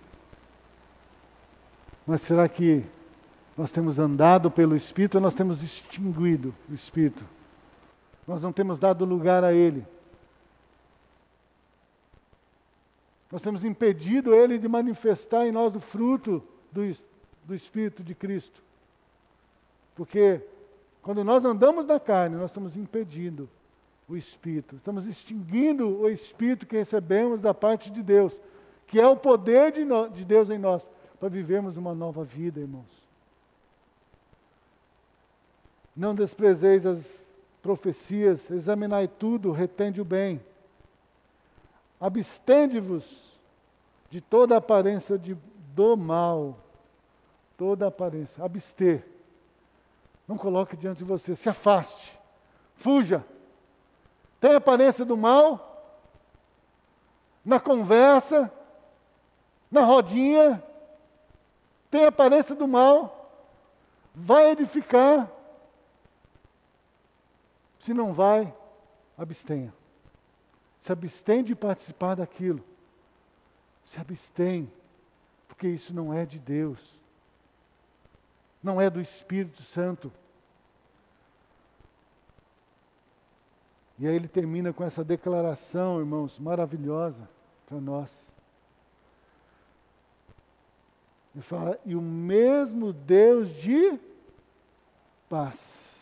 Mas 2.07 2.21
será 2.21 2.47
que 2.47 2.85
nós 3.57 3.73
temos 3.73 3.99
andado 3.99 4.51
pelo 4.51 4.77
Espírito 4.77 5.15
ou 5.15 5.21
nós 5.23 5.35
temos 5.35 5.63
extinguido 5.63 6.55
o 6.69 6.75
Espírito? 6.75 7.25
Nós 8.27 8.43
não 8.43 8.53
temos 8.53 8.79
dado 8.79 9.07
lugar 9.07 9.45
a 9.45 9.55
Ele. 9.55 9.83
Nós 13.33 13.41
temos 13.41 13.65
impedido 13.65 14.35
Ele 14.35 14.59
de 14.59 14.69
manifestar 14.69 15.47
em 15.47 15.53
nós 15.53 15.75
o 15.75 15.81
fruto 15.81 16.45
do, 16.71 16.83
do 17.45 17.55
Espírito 17.55 18.05
de 18.05 18.15
Cristo. 18.15 18.63
Porque 19.95 20.43
quando 21.01 21.25
nós 21.25 21.47
andamos 21.47 21.87
na 21.87 21.99
carne, 21.99 22.37
nós 22.37 22.51
estamos 22.51 22.77
impedindo 22.77 23.49
o 24.09 24.17
Espírito, 24.17 24.77
estamos 24.77 25.07
extinguindo 25.07 26.01
o 26.01 26.09
Espírito 26.09 26.67
que 26.67 26.77
recebemos 26.77 27.41
da 27.41 27.53
parte 27.53 27.91
de 27.91 28.03
Deus, 28.03 28.41
que 28.87 28.99
é 28.99 29.07
o 29.07 29.17
poder 29.17 29.71
de, 29.73 29.85
no, 29.85 30.09
de 30.09 30.25
Deus 30.25 30.49
em 30.49 30.59
nós, 30.59 30.89
para 31.21 31.29
vivermos 31.29 31.77
uma 31.77 31.95
nova 31.95 32.25
vida, 32.25 32.59
irmãos. 32.59 33.07
Não 35.95 36.15
desprezeis 36.15 36.87
as 36.87 37.27
profecias, 37.61 38.51
examinai 38.51 39.09
tudo, 39.09 39.53
retende 39.53 40.01
o 40.01 40.05
bem. 40.05 40.41
Abstende-vos 42.01 43.37
de 44.09 44.21
toda 44.21 44.57
aparência 44.57 45.19
de, 45.19 45.37
do 45.75 45.97
mal. 45.97 46.57
Toda 47.57 47.89
aparência. 47.89 48.43
Abster. 48.43 49.05
Não 50.27 50.39
coloque 50.39 50.77
diante 50.77 50.99
de 50.99 51.05
você. 51.05 51.35
Se 51.35 51.49
afaste. 51.49 52.17
Fuja. 52.77 53.25
Tem 54.41 54.55
aparência 54.55 55.05
do 55.05 55.17
mal. 55.17 55.65
Na 57.45 57.59
conversa. 57.59 58.53
Na 59.71 59.83
rodinha. 59.83 60.63
Tem 61.91 62.05
aparência 62.05 62.55
do 62.55 62.67
mal. 62.67 63.31
Vai 64.15 64.51
edificar. 64.51 65.31
Se 67.79 67.95
não 67.95 68.13
vai, 68.13 68.53
abstenha 69.17 69.73
se 70.81 70.93
abstém 70.93 71.45
de 71.45 71.55
participar 71.55 72.15
daquilo. 72.15 72.65
Se 73.85 74.01
abstém, 74.01 74.71
porque 75.47 75.69
isso 75.69 75.93
não 75.93 76.13
é 76.15 76.25
de 76.25 76.39
Deus, 76.39 76.99
não 78.63 78.81
é 78.81 78.89
do 78.89 79.01
Espírito 79.01 79.63
Santo. 79.63 80.13
E 83.99 84.07
aí 84.07 84.15
ele 84.15 84.29
termina 84.29 84.73
com 84.73 84.85
essa 84.85 85.05
declaração, 85.05 85.99
irmãos, 85.99 86.39
maravilhosa 86.39 87.29
para 87.67 87.81
nós. 87.81 88.29
Ele 91.35 91.43
fala, 91.43 91.79
e 91.85 91.95
o 91.95 92.01
mesmo 92.01 92.93
Deus 92.93 93.49
de 93.49 93.99
paz. 95.29 95.99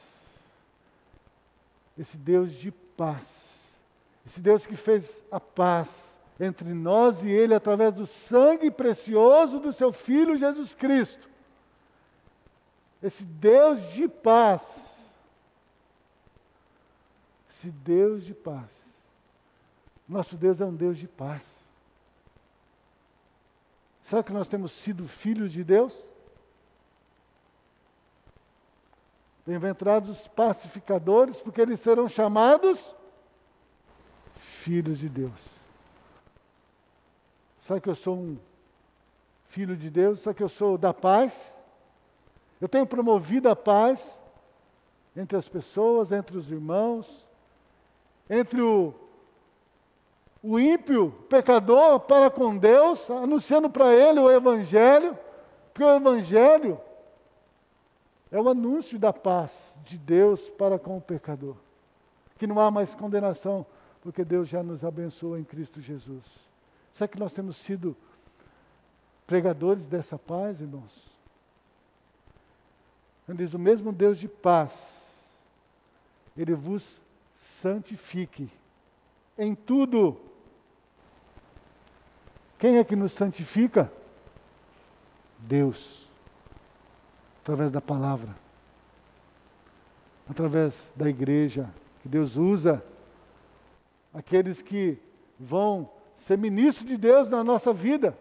Esse 1.97 2.17
Deus 2.17 2.53
de 2.53 2.71
paz 2.71 3.57
esse 4.27 4.41
Deus 4.41 4.67
que 4.67 4.75
fez 4.75 5.23
a 5.31 5.39
paz 5.39 6.19
entre 6.39 6.75
nós 6.75 7.23
e 7.23 7.31
Ele 7.31 7.55
através 7.55 7.95
do 7.95 8.05
sangue 8.05 8.71
precioso 8.73 9.61
do 9.61 9.73
Seu 9.73 9.93
Filho 9.93 10.37
Jesus 10.37 10.75
Cristo. 10.75 11.29
Esse 13.01 13.25
Deus 13.25 13.93
de 13.93 14.09
paz. 14.09 14.96
Esse 17.67 17.73
Deus 17.73 18.25
de 18.25 18.33
paz. 18.33 18.95
Nosso 20.09 20.37
Deus 20.37 20.61
é 20.61 20.65
um 20.65 20.73
Deus 20.73 20.97
de 20.97 21.09
paz. 21.09 21.65
Será 24.05 24.23
que 24.23 24.33
nós 24.33 24.47
temos 24.47 24.71
sido 24.71 25.09
filhos 25.09 25.51
de 25.51 25.65
Deus? 25.65 26.01
Bem-aventurados 29.45 30.09
os 30.11 30.29
pacificadores, 30.29 31.41
porque 31.41 31.61
eles 31.61 31.81
serão 31.81 32.09
chamados 32.09 32.95
filhos 34.37 35.01
de 35.01 35.09
Deus. 35.09 35.49
Sabe 37.59 37.81
que 37.81 37.91
eu 37.91 37.97
sou 37.97 38.17
um 38.17 38.39
filho 39.49 39.77
de 39.77 39.91
Deus? 39.91 40.21
Sabe 40.21 40.37
que 40.37 40.43
eu 40.45 40.49
sou 40.49 40.79
da 40.79 40.95
paz? 40.95 41.61
Eu 42.61 42.69
tenho 42.69 42.87
promovido 42.87 43.49
a 43.49 43.57
paz 43.57 44.21
entre 45.17 45.37
as 45.37 45.49
pessoas, 45.49 46.13
entre 46.13 46.37
os 46.37 46.53
irmãos, 46.53 47.26
entre 48.29 48.61
o, 48.61 48.95
o 50.43 50.59
ímpio, 50.59 51.11
pecador, 51.29 52.01
para 52.01 52.31
com 52.31 52.57
Deus, 52.57 53.11
anunciando 53.11 53.71
para 53.71 53.95
ele 53.95 54.21
o 54.21 54.31
Evangelho, 54.31 55.17
porque 55.73 55.85
o 55.85 55.97
Evangelho 55.97 56.81
é 58.31 58.41
o 58.41 58.49
anúncio 58.49 58.99
da 58.99 59.13
paz 59.13 59.79
de 59.85 59.97
Deus 59.97 60.51
para 60.51 60.79
com 60.79 60.97
o 60.97 61.01
pecador, 61.01 61.57
que 62.39 62.47
não 62.47 62.59
há 62.61 62.71
mais 62.71 62.95
condenação 62.95 63.65
porque 64.07 64.25
Deus 64.25 64.49
já 64.49 64.63
nos 64.63 64.85
abençoou 64.85 65.37
em 65.37 65.43
Cristo 65.43 65.81
Jesus. 65.81 66.25
Será 66.93 67.09
que 67.09 67.19
nós 67.19 67.33
temos 67.33 67.57
sido 67.57 67.97
pregadores 69.27 69.89
dessa 69.89 70.17
paz, 70.17 70.61
irmãos? 70.61 71.11
Ele 73.29 73.39
diz: 73.39 73.53
o 73.53 73.59
mesmo 73.59 73.93
Deus 73.93 74.17
de 74.17 74.29
paz, 74.29 75.03
Ele 76.37 76.55
vos 76.55 77.03
santifique 77.67 78.49
em 79.37 79.53
tudo. 79.53 80.21
Quem 82.59 82.79
é 82.79 82.85
que 82.85 82.95
nos 82.95 83.11
santifica? 83.11 83.93
Deus, 85.39 86.09
através 87.43 87.73
da 87.73 87.81
palavra, 87.81 88.35
através 90.31 90.91
da 90.95 91.09
igreja, 91.09 91.69
que 92.03 92.09
Deus 92.09 92.37
usa 92.37 92.85
aqueles 94.15 94.63
que 94.63 94.99
vão 95.39 95.91
ser 96.17 96.39
ministros 96.39 96.89
de 96.89 96.97
Deus 96.97 97.29
na 97.29 97.43
nossa 97.43 97.73
vida, 97.73 98.17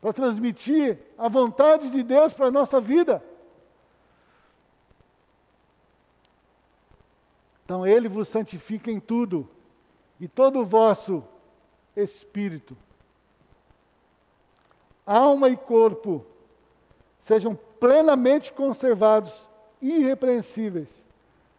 para 0.00 0.12
transmitir 0.12 0.98
a 1.18 1.28
vontade 1.28 1.90
de 1.90 2.02
Deus 2.02 2.32
para 2.32 2.46
a 2.46 2.50
nossa 2.50 2.80
vida. 2.80 3.22
Então 7.70 7.86
Ele 7.86 8.08
vos 8.08 8.26
santifica 8.26 8.90
em 8.90 8.98
tudo, 8.98 9.48
e 10.18 10.26
todo 10.26 10.58
o 10.58 10.66
vosso 10.66 11.22
espírito, 11.94 12.76
alma 15.06 15.48
e 15.48 15.56
corpo 15.56 16.26
sejam 17.20 17.56
plenamente 17.78 18.52
conservados, 18.52 19.48
irrepreensíveis, 19.80 21.04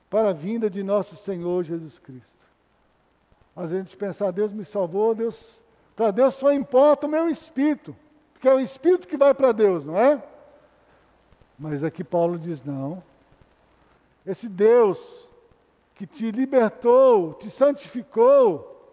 para 0.09 0.31
a 0.31 0.33
vinda 0.33 0.69
de 0.69 0.83
nosso 0.83 1.15
Senhor 1.15 1.63
Jesus 1.63 1.97
Cristo. 1.97 2.45
Às 3.55 3.71
vezes 3.71 3.75
a 3.77 3.83
gente 3.85 3.95
pensa, 3.95 4.27
ah, 4.27 4.31
Deus 4.31 4.51
me 4.51 4.65
salvou, 4.65 5.15
Deus, 5.15 5.61
para 5.95 6.11
Deus 6.11 6.35
só 6.35 6.51
importa 6.51 7.07
o 7.07 7.09
meu 7.09 7.29
espírito, 7.29 7.95
porque 8.33 8.49
é 8.49 8.53
o 8.53 8.59
espírito 8.59 9.07
que 9.07 9.15
vai 9.15 9.33
para 9.33 9.53
Deus, 9.53 9.85
não 9.85 9.97
é? 9.97 10.21
Mas 11.57 11.85
aqui 11.85 12.03
Paulo 12.03 12.37
diz: 12.37 12.61
não. 12.61 13.01
Esse 14.25 14.49
Deus 14.49 15.30
que 16.01 16.07
te 16.07 16.31
libertou, 16.31 17.35
te 17.35 17.47
santificou, 17.47 18.91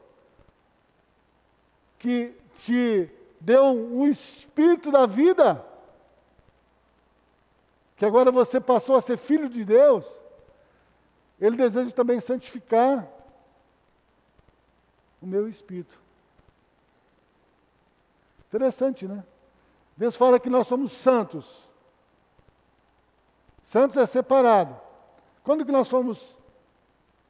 que 1.98 2.34
te 2.58 3.08
deu 3.40 3.64
o 3.64 4.06
espírito 4.06 4.92
da 4.92 5.06
vida, 5.06 5.64
que 7.96 8.04
agora 8.04 8.30
você 8.30 8.60
passou 8.60 8.94
a 8.94 9.00
ser 9.00 9.16
filho 9.16 9.48
de 9.48 9.64
Deus, 9.64 10.06
ele 11.40 11.56
deseja 11.56 11.92
também 11.92 12.20
santificar 12.20 13.08
o 15.22 15.26
meu 15.26 15.48
espírito. 15.48 15.98
Interessante, 18.48 19.08
né? 19.08 19.24
Deus 19.96 20.14
fala 20.14 20.38
que 20.38 20.50
nós 20.50 20.66
somos 20.66 20.92
santos. 20.92 21.70
Santos 23.64 23.96
é 23.96 24.04
separado. 24.04 24.78
Quando 25.42 25.64
que 25.64 25.72
nós 25.72 25.88
fomos 25.88 26.37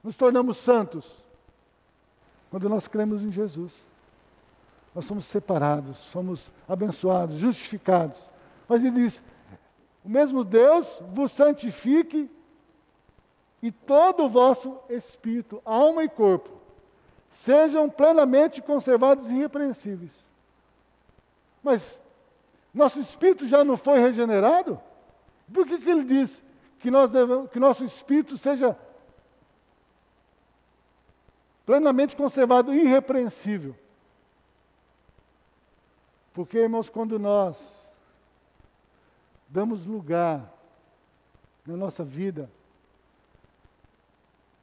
nos 0.08 0.16
tornamos 0.16 0.56
santos? 0.56 1.22
Quando 2.50 2.66
nós 2.66 2.88
cremos 2.88 3.22
em 3.22 3.30
Jesus. 3.30 3.74
Nós 4.94 5.04
somos 5.04 5.26
separados, 5.26 5.98
somos 5.98 6.50
abençoados, 6.66 7.36
justificados. 7.38 8.30
Mas 8.66 8.82
ele 8.82 9.02
diz: 9.02 9.22
o 10.02 10.08
mesmo 10.08 10.44
Deus 10.44 10.98
vos 11.12 11.30
santifique 11.30 12.30
e 13.62 13.70
todo 13.70 14.24
o 14.24 14.30
vosso 14.30 14.78
espírito, 14.88 15.60
alma 15.62 16.02
e 16.02 16.08
corpo 16.08 16.56
sejam 17.30 17.90
plenamente 17.90 18.62
conservados 18.62 19.28
e 19.28 19.34
irrepreensíveis. 19.34 20.24
Mas 21.62 22.00
nosso 22.72 22.98
espírito 22.98 23.46
já 23.46 23.62
não 23.62 23.76
foi 23.76 23.98
regenerado? 23.98 24.80
Por 25.52 25.66
que, 25.66 25.76
que 25.76 25.90
ele 25.90 26.04
diz 26.04 26.42
que, 26.78 26.90
nós 26.90 27.10
devemos, 27.10 27.50
que 27.50 27.60
nosso 27.60 27.84
espírito 27.84 28.38
seja 28.38 28.74
plenamente 31.68 32.16
conservado, 32.16 32.74
irrepreensível. 32.74 33.76
Porque, 36.32 36.56
irmãos, 36.56 36.88
quando 36.88 37.18
nós 37.18 37.86
damos 39.46 39.84
lugar 39.84 40.50
na 41.66 41.76
nossa 41.76 42.02
vida 42.02 42.50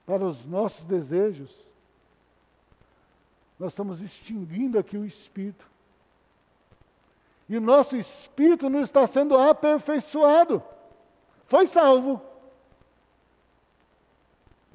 para 0.04 0.26
os 0.26 0.48
nossos 0.48 0.84
desejos, 0.86 1.56
nós 3.60 3.74
estamos 3.74 4.02
extinguindo 4.02 4.80
aqui 4.80 4.98
o 4.98 5.06
espírito. 5.06 5.70
E 7.48 7.56
o 7.56 7.62
nosso 7.62 7.96
espírito 7.96 8.68
não 8.68 8.82
está 8.82 9.06
sendo 9.06 9.38
aperfeiçoado. 9.38 10.64
Foi 11.46 11.68
salvo 11.68 12.20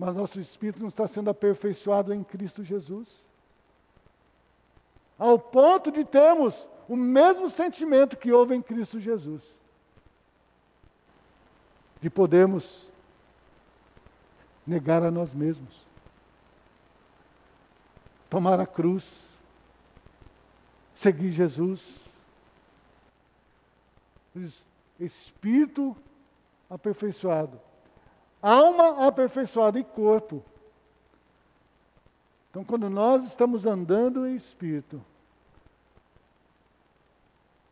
mas 0.01 0.17
nosso 0.17 0.41
espírito 0.41 0.81
não 0.81 0.89
está 0.89 1.07
sendo 1.07 1.29
aperfeiçoado 1.29 2.15
em 2.15 2.25
Cristo 2.25 2.65
Jesus. 2.65 3.23
Ao 5.19 5.39
ponto 5.39 5.93
de 5.93 6.07
termos 6.07 6.67
o 6.89 6.97
mesmo 6.97 7.51
sentimento 7.51 8.17
que 8.17 8.33
houve 8.33 8.55
em 8.55 8.63
Cristo 8.63 8.99
Jesus. 8.99 9.43
De 12.01 12.09
podermos 12.09 12.89
negar 14.67 15.03
a 15.03 15.11
nós 15.11 15.35
mesmos. 15.35 15.87
Tomar 18.31 18.59
a 18.59 18.67
cruz. 18.67 19.29
Seguir 20.95 21.31
Jesus. 21.31 22.09
Espírito 24.99 25.95
aperfeiçoado 26.71 27.61
alma 28.43 29.07
aperfeiçoada 29.07 29.79
e 29.79 29.85
corpo. 29.85 30.43
Então, 32.51 32.65
quando 32.65 32.91
nós 32.91 33.25
estamos 33.25 33.65
andando 33.65 34.27
em 34.27 34.35
espírito, 34.35 35.01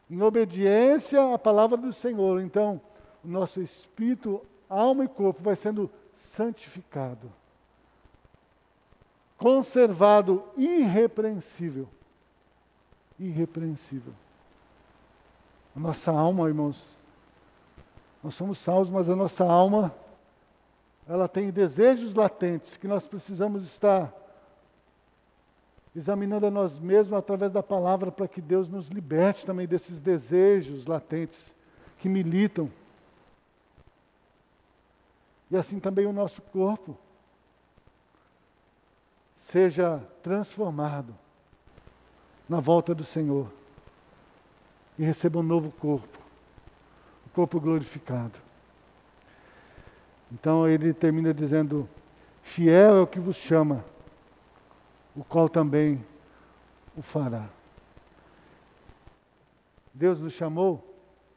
em 0.09 0.23
obediência 0.23 1.35
à 1.35 1.39
palavra 1.39 1.77
do 1.77 1.93
Senhor, 1.93 2.41
então, 2.41 2.81
o 3.25 3.29
nosso 3.29 3.61
espírito, 3.61 4.41
alma 4.69 5.05
e 5.05 5.09
corpo 5.09 5.43
vai 5.43 5.57
sendo 5.57 5.91
santificado, 6.15 7.33
conservado 9.37 10.45
irrepreensível. 10.57 11.89
Irrepreensível. 13.19 14.15
A 15.75 15.81
nossa 15.81 16.13
alma, 16.13 16.49
irmãos, 16.49 16.97
nós 18.23 18.35
somos 18.35 18.59
salvos, 18.59 18.91
mas 18.91 19.09
a 19.09 19.17
nossa 19.17 19.45
alma 19.45 19.95
ela 21.09 21.27
tem 21.27 21.51
desejos 21.51 22.15
latentes 22.15 22.77
que 22.77 22.87
nós 22.87 23.07
precisamos 23.07 23.65
estar 23.65 24.13
examinando 25.97 26.47
a 26.47 26.51
nós 26.51 26.79
mesmos 26.79 27.19
através 27.19 27.51
da 27.51 27.63
palavra 27.63 28.13
para 28.13 28.29
que 28.29 28.43
Deus 28.43 28.69
nos 28.69 28.89
liberte 28.89 29.47
também 29.47 29.67
desses 29.67 30.03
desejos 30.03 30.85
latentes 30.85 31.55
que 31.99 32.11
militam. 32.11 32.71
E 35.51 35.57
assim 35.57 35.81
também 35.81 36.05
o 36.05 36.13
nosso 36.13 36.43
corpo 36.43 36.97
seja 39.39 40.07
transformado 40.23 41.17
na 42.47 42.61
volta 42.61 42.95
do 42.95 43.03
Senhor 43.03 43.51
e 44.99 45.05
receba 45.05 45.39
um 45.39 45.43
novo 45.43 45.71
corpo, 45.73 46.19
o 46.19 47.29
um 47.29 47.33
corpo 47.33 47.59
glorificado. 47.59 48.48
Então 50.33 50.69
ele 50.69 50.93
termina 50.93 51.33
dizendo: 51.33 51.89
Fiel 52.43 52.97
é 52.97 53.01
o 53.01 53.07
que 53.07 53.21
vos 53.21 53.37
chama, 53.37 53.85
o 55.17 55.25
qual 55.25 55.49
também 55.49 56.05
o 56.97 57.03
fará. 57.03 57.49
Deus 59.93 60.19
nos 60.19 60.33
chamou 60.33 60.85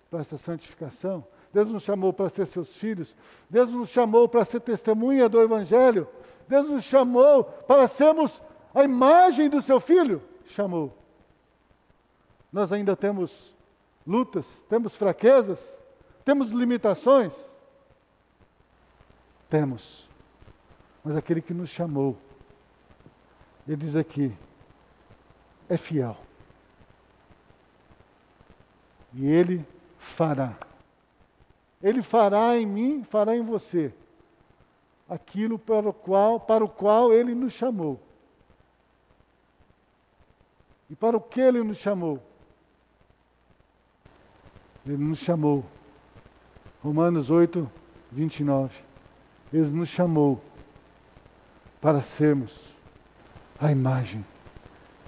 para 0.10 0.20
essa 0.20 0.38
santificação. 0.38 1.26
Deus 1.54 1.70
nos 1.70 1.84
chamou 1.84 2.14
para 2.14 2.30
ser 2.30 2.46
seus 2.46 2.76
filhos. 2.76 3.16
Deus 3.50 3.72
nos 3.72 3.89
chamou 3.89 4.30
para 4.30 4.46
ser 4.46 4.62
testemunha 4.62 5.28
do 5.28 5.42
Evangelho. 5.42 6.08
Deus 6.48 6.68
nos 6.68 6.84
chamou 6.84 7.44
para 7.44 7.88
sermos 7.88 8.42
a 8.74 8.84
imagem 8.84 9.50
do 9.50 9.62
seu 9.62 9.80
filho. 9.80 10.22
Chamou. 10.46 10.96
Nós 12.52 12.72
ainda 12.72 12.96
temos 12.96 13.54
lutas, 14.06 14.64
temos 14.70 14.96
fraquezas, 14.96 15.78
temos 16.24 16.52
limitações. 16.52 17.51
Temos. 19.52 20.10
Mas 21.04 21.16
aquele 21.16 21.41
que 21.41 21.54
nos 21.54 21.70
chamou, 21.70 22.18
ele 23.68 23.78
diz 23.78 23.95
aqui, 23.95 24.36
é 25.70 25.78
fiel. 25.78 26.18
E 29.14 29.28
ele 29.28 29.64
fará. 29.99 30.58
Ele 31.84 32.02
fará 32.02 32.58
em 32.58 32.66
mim, 32.66 33.04
fará 33.04 33.36
em 33.36 33.43
você 33.43 33.93
aquilo 35.10 35.60
para 35.60 35.89
o 35.89 35.93
qual, 35.93 36.39
para 36.39 36.64
o 36.64 36.70
qual 36.70 37.12
ele 37.12 37.36
nos 37.36 37.52
chamou. 37.52 37.99
E 40.89 40.95
para 40.95 41.18
o 41.18 41.22
que 41.22 41.41
ele 41.41 41.62
nos 41.62 41.78
chamou? 41.78 42.24
Ele 44.86 45.04
nos 45.04 45.20
chamou. 45.20 45.66
Romanos 46.82 47.30
8, 47.30 47.70
29. 48.10 48.91
Ele 49.54 49.70
nos 49.72 49.89
chamou 49.89 50.41
para 51.82 52.02
sermos 52.02 52.70
a 53.60 53.72
imagem 53.72 54.26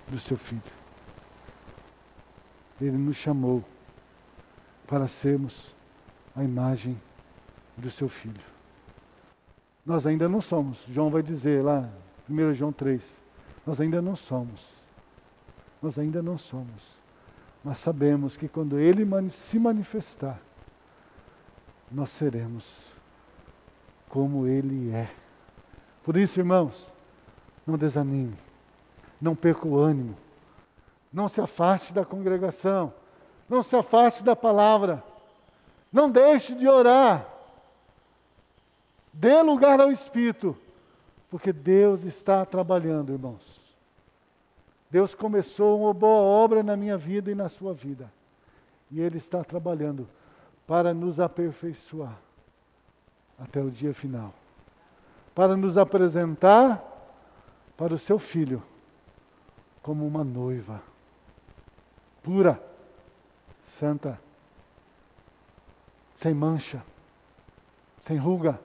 do 0.08 0.20
seu 0.20 0.38
filho. 0.38 0.62
Ele 2.82 2.98
nos 2.98 3.16
chamou 3.16 3.64
para 4.86 5.08
sermos 5.08 5.74
a 6.36 6.44
imagem 6.44 7.00
do 7.78 7.90
seu 7.90 8.10
filho. 8.10 8.54
Nós 9.86 10.06
ainda 10.06 10.30
não 10.30 10.42
somos. 10.42 10.86
João 10.90 11.10
vai 11.10 11.22
dizer 11.22 11.64
lá, 11.64 11.90
1 12.30 12.54
João 12.54 12.72
3, 12.72 13.16
nós 13.66 13.80
ainda 13.82 14.02
não 14.02 14.16
somos. 14.16 14.66
Nós 15.82 16.00
ainda 16.00 16.22
não 16.22 16.38
somos. 16.38 16.98
Mas 17.64 17.80
sabemos 17.80 18.38
que 18.38 18.48
quando 18.48 18.80
ele 18.80 19.06
se 19.30 19.58
manifestar, 19.58 20.40
nós 21.92 22.10
seremos 22.10 22.93
como 24.14 24.46
Ele 24.46 24.92
é. 24.92 25.10
Por 26.04 26.16
isso, 26.16 26.40
irmãos, 26.40 26.94
não 27.66 27.80
desanime, 27.80 28.38
não 29.20 29.36
perca 29.36 29.68
o 29.68 29.76
ânimo, 29.76 30.16
não 31.12 31.28
se 31.28 31.42
afaste 31.42 31.92
da 31.92 32.06
congregação, 32.06 32.94
não 33.50 33.64
se 33.64 33.76
afaste 33.76 34.24
da 34.24 34.36
palavra, 34.36 35.04
não 35.92 36.12
deixe 36.12 36.54
de 36.54 36.68
orar, 36.68 37.28
dê 39.12 39.42
lugar 39.42 39.82
ao 39.82 39.92
Espírito, 39.92 40.56
porque 41.28 41.52
Deus 41.52 42.04
está 42.04 42.46
trabalhando, 42.46 43.14
irmãos. 43.14 43.60
Deus 44.92 45.16
começou 45.16 45.82
uma 45.82 45.94
boa 45.94 46.22
obra 46.22 46.62
na 46.62 46.78
minha 46.78 47.00
vida 47.00 47.32
e 47.32 47.36
na 47.36 47.50
sua 47.50 47.74
vida, 47.74 48.14
e 48.92 49.02
Ele 49.02 49.18
está 49.18 49.44
trabalhando 49.44 50.08
para 50.68 50.94
nos 50.94 51.20
aperfeiçoar 51.20 52.16
até 53.40 53.62
o 53.62 53.70
dia 53.70 53.94
final, 53.94 54.34
para 55.34 55.58
nos 55.58 55.78
apresentar 55.78 56.82
para 57.76 57.94
o 57.94 57.98
seu 57.98 58.20
filho 58.20 58.64
como 59.82 60.06
uma 60.06 60.24
noiva 60.24 60.82
pura, 62.24 62.64
santa, 63.66 64.20
sem 66.16 66.34
mancha, 66.34 66.82
sem 68.02 68.18
ruga. 68.18 68.60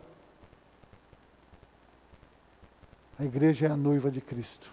A 3.18 3.24
igreja 3.24 3.66
é 3.66 3.70
a 3.70 3.76
noiva 3.76 4.10
de 4.12 4.20
Cristo. 4.20 4.72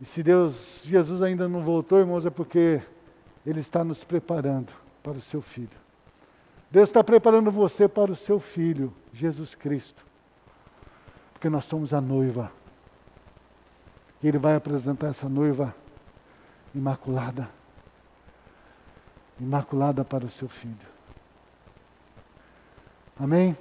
E 0.00 0.04
se 0.04 0.22
Deus, 0.22 0.84
Jesus 0.84 1.20
ainda 1.20 1.48
não 1.48 1.62
voltou, 1.62 1.98
irmãos, 1.98 2.24
é 2.24 2.30
porque 2.30 2.80
Ele 3.44 3.58
está 3.58 3.82
nos 3.82 4.04
preparando 4.04 4.72
para 5.02 5.12
o 5.12 5.20
seu 5.20 5.42
filho. 5.42 5.81
Deus 6.72 6.88
está 6.88 7.04
preparando 7.04 7.52
você 7.52 7.86
para 7.86 8.10
o 8.10 8.16
seu 8.16 8.40
filho, 8.40 8.92
Jesus 9.12 9.54
Cristo. 9.54 10.04
Porque 11.32 11.48
nós 11.48 11.66
somos 11.66 11.94
a 11.94 12.00
noiva. 12.00 12.50
E 14.20 14.26
Ele 14.26 14.38
vai 14.38 14.56
apresentar 14.56 15.08
essa 15.08 15.28
noiva 15.28 15.72
imaculada 16.74 17.48
imaculada 19.42 20.04
para 20.04 20.24
o 20.24 20.30
seu 20.30 20.48
filho. 20.48 20.76
Amém? 23.18 23.56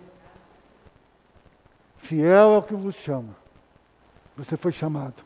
Fiel 1.97 2.53
é 2.53 2.57
o 2.57 2.64
que 2.64 2.76
vos 2.76 2.95
chama. 2.95 3.36
Você 4.38 4.55
foi 4.55 4.72
chamado. 4.72 5.24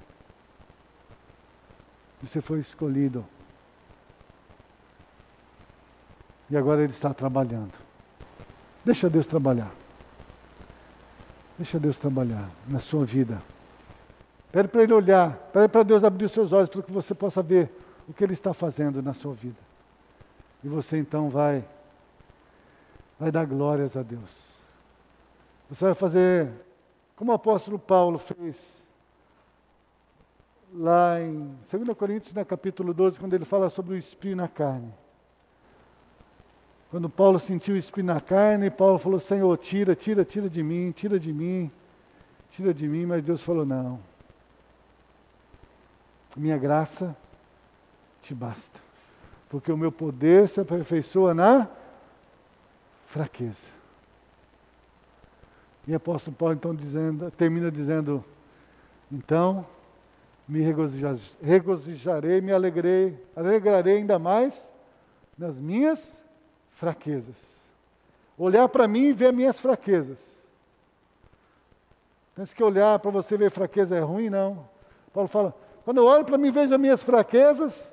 Você 2.22 2.42
foi 2.42 2.60
escolhido. 2.60 3.26
E 6.50 6.58
agora 6.58 6.84
Ele 6.84 6.92
está 6.92 7.14
trabalhando. 7.14 7.74
Deixa 8.84 9.10
Deus 9.10 9.26
trabalhar. 9.26 9.72
Deixa 11.58 11.80
Deus 11.80 11.98
trabalhar 11.98 12.50
na 12.68 12.80
sua 12.80 13.06
vida. 13.06 13.42
Pede 14.52 14.68
para 14.68 14.84
Ele 14.84 14.94
olhar. 14.94 15.34
Pede 15.52 15.68
para 15.68 15.84
Deus 15.84 16.04
abrir 16.04 16.26
os 16.26 16.32
seus 16.32 16.54
olhos 16.54 16.70
para 16.70 16.82
que 16.84 16.92
você 16.92 17.16
possa 17.16 17.42
ver 17.42 17.72
o 18.08 18.14
que 18.14 18.24
Ele 18.24 18.34
está 18.34 18.54
fazendo 18.54 19.02
na 19.02 19.14
sua 19.14 19.34
vida. 19.34 19.60
E 20.64 20.68
você 20.68 20.98
então 20.98 21.30
vai 21.30 21.66
vai 23.20 23.32
dar 23.32 23.46
glórias 23.46 23.96
a 23.96 24.04
Deus. 24.04 24.54
Você 25.70 25.86
vai 25.86 25.96
fazer 25.96 26.52
como 27.16 27.32
o 27.32 27.36
apóstolo 27.36 27.80
Paulo 27.80 28.20
fez 28.20 28.84
lá 30.74 31.22
em 31.22 31.56
2 31.72 31.98
Coríntios, 31.98 32.34
né, 32.34 32.44
capítulo 32.44 32.94
12, 32.94 33.20
quando 33.20 33.34
ele 33.34 33.46
fala 33.46 33.70
sobre 33.70 33.94
o 33.94 33.98
espinho 33.98 34.36
na 34.36 34.48
carne. 34.48 34.94
Quando 36.96 37.10
Paulo 37.10 37.38
sentiu 37.42 37.76
espinho 37.76 38.06
na 38.06 38.22
carne, 38.22 38.70
Paulo 38.70 38.98
falou: 38.98 39.20
Senhor, 39.20 39.58
tira, 39.58 39.94
tira, 39.94 40.24
tira 40.24 40.50
de 40.50 40.64
mim, 40.64 40.94
tira 40.94 41.20
de 41.20 41.34
mim, 41.34 41.70
tira 42.52 42.74
de 42.74 42.88
mim. 42.88 43.06
Mas 43.06 43.22
Deus 43.22 43.44
falou: 43.44 43.66
Não. 43.66 44.00
Minha 46.38 46.58
graça 46.58 47.14
te 48.22 48.34
basta 48.34 48.80
porque 49.50 49.70
o 49.74 49.78
meu 49.78 49.92
poder 49.92 50.48
se 50.48 50.62
aperfeiçoa 50.62 51.34
na 51.34 51.68
fraqueza. 53.08 53.68
E 55.86 55.92
o 55.92 55.98
apóstolo 55.98 56.38
Paulo 56.38 56.56
então 56.56 56.74
dizendo, 56.74 57.30
termina 57.32 57.70
dizendo, 57.70 58.24
então 59.12 59.68
me 60.48 60.62
regozijarei, 61.42 62.40
me 62.40 62.54
alegrei, 62.54 63.22
alegrarei 63.36 63.98
ainda 63.98 64.18
mais 64.18 64.66
nas 65.38 65.60
minhas 65.60 66.24
fraquezas. 66.76 67.36
Olhar 68.38 68.68
para 68.70 68.88
mim 68.88 69.06
e 69.06 69.14
ver 69.14 69.34
minhas 69.34 69.60
fraquezas. 69.60 70.36
Pensa 72.36 72.54
que 72.54 72.64
olhar 72.64 73.00
para 73.00 73.12
você 73.12 73.38
ver 73.38 73.50
fraqueza 73.50 73.96
é 73.96 74.02
ruim, 74.02 74.30
não. 74.30 74.68
Paulo 75.14 75.30
fala, 75.30 75.56
quando 75.86 75.98
eu 75.98 76.06
olho 76.06 76.26
para 76.26 76.38
mim 76.38 76.50
e 76.50 76.52
vejo 76.52 76.74
as 76.74 76.80
minhas 76.80 77.02
fraquezas, 77.02 77.88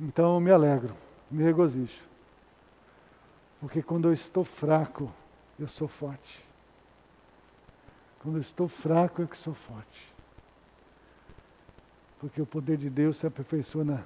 então 0.00 0.34
eu 0.34 0.40
me 0.40 0.50
alegro, 0.50 0.94
me 1.30 1.42
regozijo. 1.42 2.02
Porque 3.60 3.82
quando 3.82 4.08
eu 4.08 4.12
estou 4.12 4.44
fraco, 4.44 5.12
eu 5.58 5.68
sou 5.68 5.86
forte. 5.86 6.42
Quando 8.20 8.36
eu 8.36 8.40
estou 8.40 8.66
fraco 8.66 9.22
é 9.22 9.26
que 9.26 9.36
sou 9.36 9.52
forte. 9.52 10.12
Porque 12.18 12.40
o 12.40 12.46
poder 12.46 12.78
de 12.78 12.88
Deus 12.88 13.18
se 13.18 13.26
aperfeiçoa 13.26 13.84
na 13.84 14.02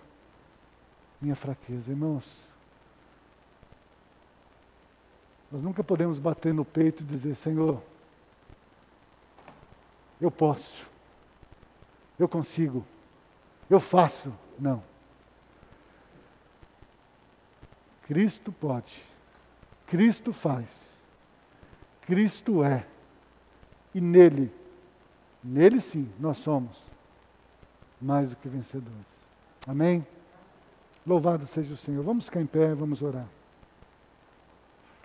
minha 1.20 1.36
fraqueza. 1.36 1.90
Irmãos, 1.90 2.46
nós 5.57 5.62
nunca 5.62 5.82
podemos 5.82 6.18
bater 6.18 6.52
no 6.52 6.66
peito 6.66 7.02
e 7.02 7.07
dizer, 7.07 7.34
Senhor, 7.34 7.82
eu 10.20 10.30
posso, 10.30 10.86
eu 12.18 12.28
consigo, 12.28 12.84
eu 13.70 13.80
faço. 13.80 14.34
Não. 14.59 14.82
Cristo 18.02 18.52
pode, 18.52 19.02
Cristo 19.86 20.30
faz, 20.30 20.90
Cristo 22.02 22.62
é, 22.62 22.86
e 23.94 24.00
nele, 24.00 24.52
nele 25.42 25.80
sim, 25.80 26.07
nós 26.18 26.36
somos 26.36 26.82
mais 27.98 28.28
do 28.28 28.36
que 28.36 28.46
vencedores. 28.46 29.07
Amém? 29.66 30.07
Louvado 31.07 31.46
seja 31.46 31.72
o 31.72 31.78
Senhor. 31.78 32.04
Vamos 32.04 32.26
ficar 32.26 32.42
em 32.42 32.46
pé, 32.46 32.74
vamos 32.74 33.00
orar. 33.00 33.26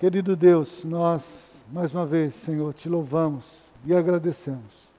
Querido 0.01 0.35
Deus, 0.35 0.83
nós, 0.83 1.61
mais 1.71 1.91
uma 1.91 2.07
vez, 2.07 2.33
Senhor, 2.33 2.73
te 2.73 2.89
louvamos 2.89 3.61
e 3.85 3.95
agradecemos 3.95 4.89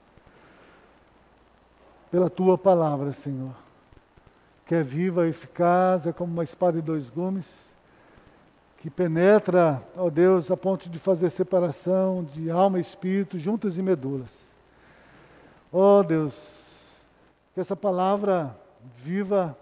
pela 2.09 2.29
tua 2.29 2.57
palavra, 2.57 3.11
Senhor, 3.11 3.53
que 4.65 4.73
é 4.73 4.81
viva, 4.81 5.27
eficaz, 5.27 6.07
é 6.07 6.13
como 6.13 6.31
uma 6.31 6.45
espada 6.45 6.79
de 6.79 6.83
dois 6.83 7.09
gumes 7.09 7.67
que 8.77 8.89
penetra, 8.89 9.83
ó 9.97 10.09
Deus, 10.09 10.49
a 10.49 10.55
ponto 10.55 10.89
de 10.89 10.97
fazer 10.99 11.29
separação 11.29 12.23
de 12.23 12.49
alma 12.49 12.77
e 12.77 12.81
espírito, 12.81 13.37
juntas 13.37 13.77
e 13.77 13.81
medulas. 13.81 14.45
Ó 15.69 16.01
Deus, 16.01 17.03
que 17.53 17.59
essa 17.59 17.75
palavra 17.75 18.55
viva, 18.95 19.53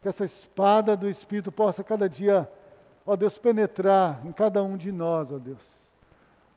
que 0.00 0.08
essa 0.08 0.24
espada 0.24 0.96
do 0.96 1.06
Espírito 1.06 1.52
possa 1.52 1.84
cada 1.84 2.08
dia, 2.08 2.50
ó 3.08 3.16
Deus, 3.16 3.38
penetrar 3.38 4.20
em 4.22 4.30
cada 4.30 4.62
um 4.62 4.76
de 4.76 4.92
nós, 4.92 5.32
ó 5.32 5.38
Deus, 5.38 5.64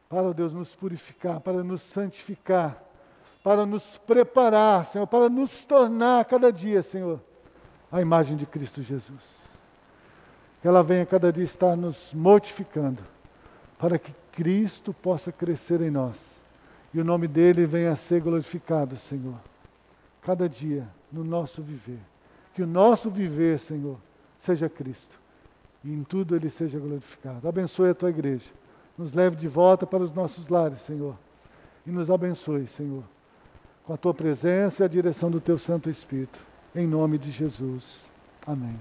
para, 0.10 0.24
ó 0.24 0.34
Deus, 0.34 0.52
nos 0.52 0.76
purificar, 0.76 1.40
para 1.40 1.64
nos 1.64 1.80
santificar, 1.80 2.84
para 3.42 3.66
nos 3.66 3.98
preparar, 3.98 4.86
Senhor, 4.86 5.08
para 5.08 5.30
nos 5.30 5.64
tornar 5.64 6.26
cada 6.26 6.52
dia, 6.52 6.84
Senhor, 6.84 7.22
a 7.90 8.02
imagem 8.02 8.36
de 8.36 8.46
Cristo 8.46 8.82
Jesus. 8.82 9.50
Que 10.62 10.68
ela 10.68 10.84
venha 10.84 11.06
cada 11.06 11.32
dia 11.32 11.46
estar 11.46 11.78
nos 11.78 12.14
mortificando, 12.14 13.02
para 13.80 13.98
que 13.98 14.14
Cristo 14.34 14.94
possa 14.94 15.32
crescer 15.32 15.80
em 15.80 15.90
nós. 15.90 16.36
E 16.94 17.00
o 17.00 17.06
nome 17.06 17.30
dele 17.30 17.66
venha 17.66 17.94
a 17.94 17.96
ser 17.96 18.20
glorificado, 18.20 18.98
Senhor, 18.98 19.40
cada 20.22 20.50
dia 20.50 20.86
no 21.10 21.24
nosso 21.24 21.64
viver. 21.64 22.00
Que 22.54 22.62
o 22.62 22.68
nosso 22.68 23.10
viver, 23.10 23.58
Senhor, 23.58 23.98
seja 24.38 24.68
Cristo 24.68 25.21
e 25.84 25.92
em 25.92 26.04
tudo 26.04 26.36
ele 26.36 26.50
seja 26.50 26.80
glorificado. 26.80 27.48
Abençoe 27.48 27.90
a 27.90 27.96
tua 27.96 28.10
igreja, 28.10 28.50
nos 28.98 29.14
leve 29.14 29.36
de 29.36 29.48
volta 29.48 29.86
para 29.86 30.04
os 30.04 30.12
nossos 30.12 30.48
lares, 30.48 30.82
Senhor, 30.82 31.16
e 31.86 31.92
nos 31.92 32.10
abençoe, 32.10 32.68
Senhor, 32.68 33.04
com 33.84 33.94
a 33.94 33.98
tua 33.98 34.14
presença 34.14 34.84
e 34.84 34.86
a 34.86 34.90
direção 34.90 35.32
do 35.32 35.40
teu 35.40 35.58
Santo 35.58 35.90
Espírito. 35.90 36.40
Em 36.76 36.88
nome 36.88 37.18
de 37.18 37.32
Jesus. 37.32 38.06
Amém. 38.46 38.80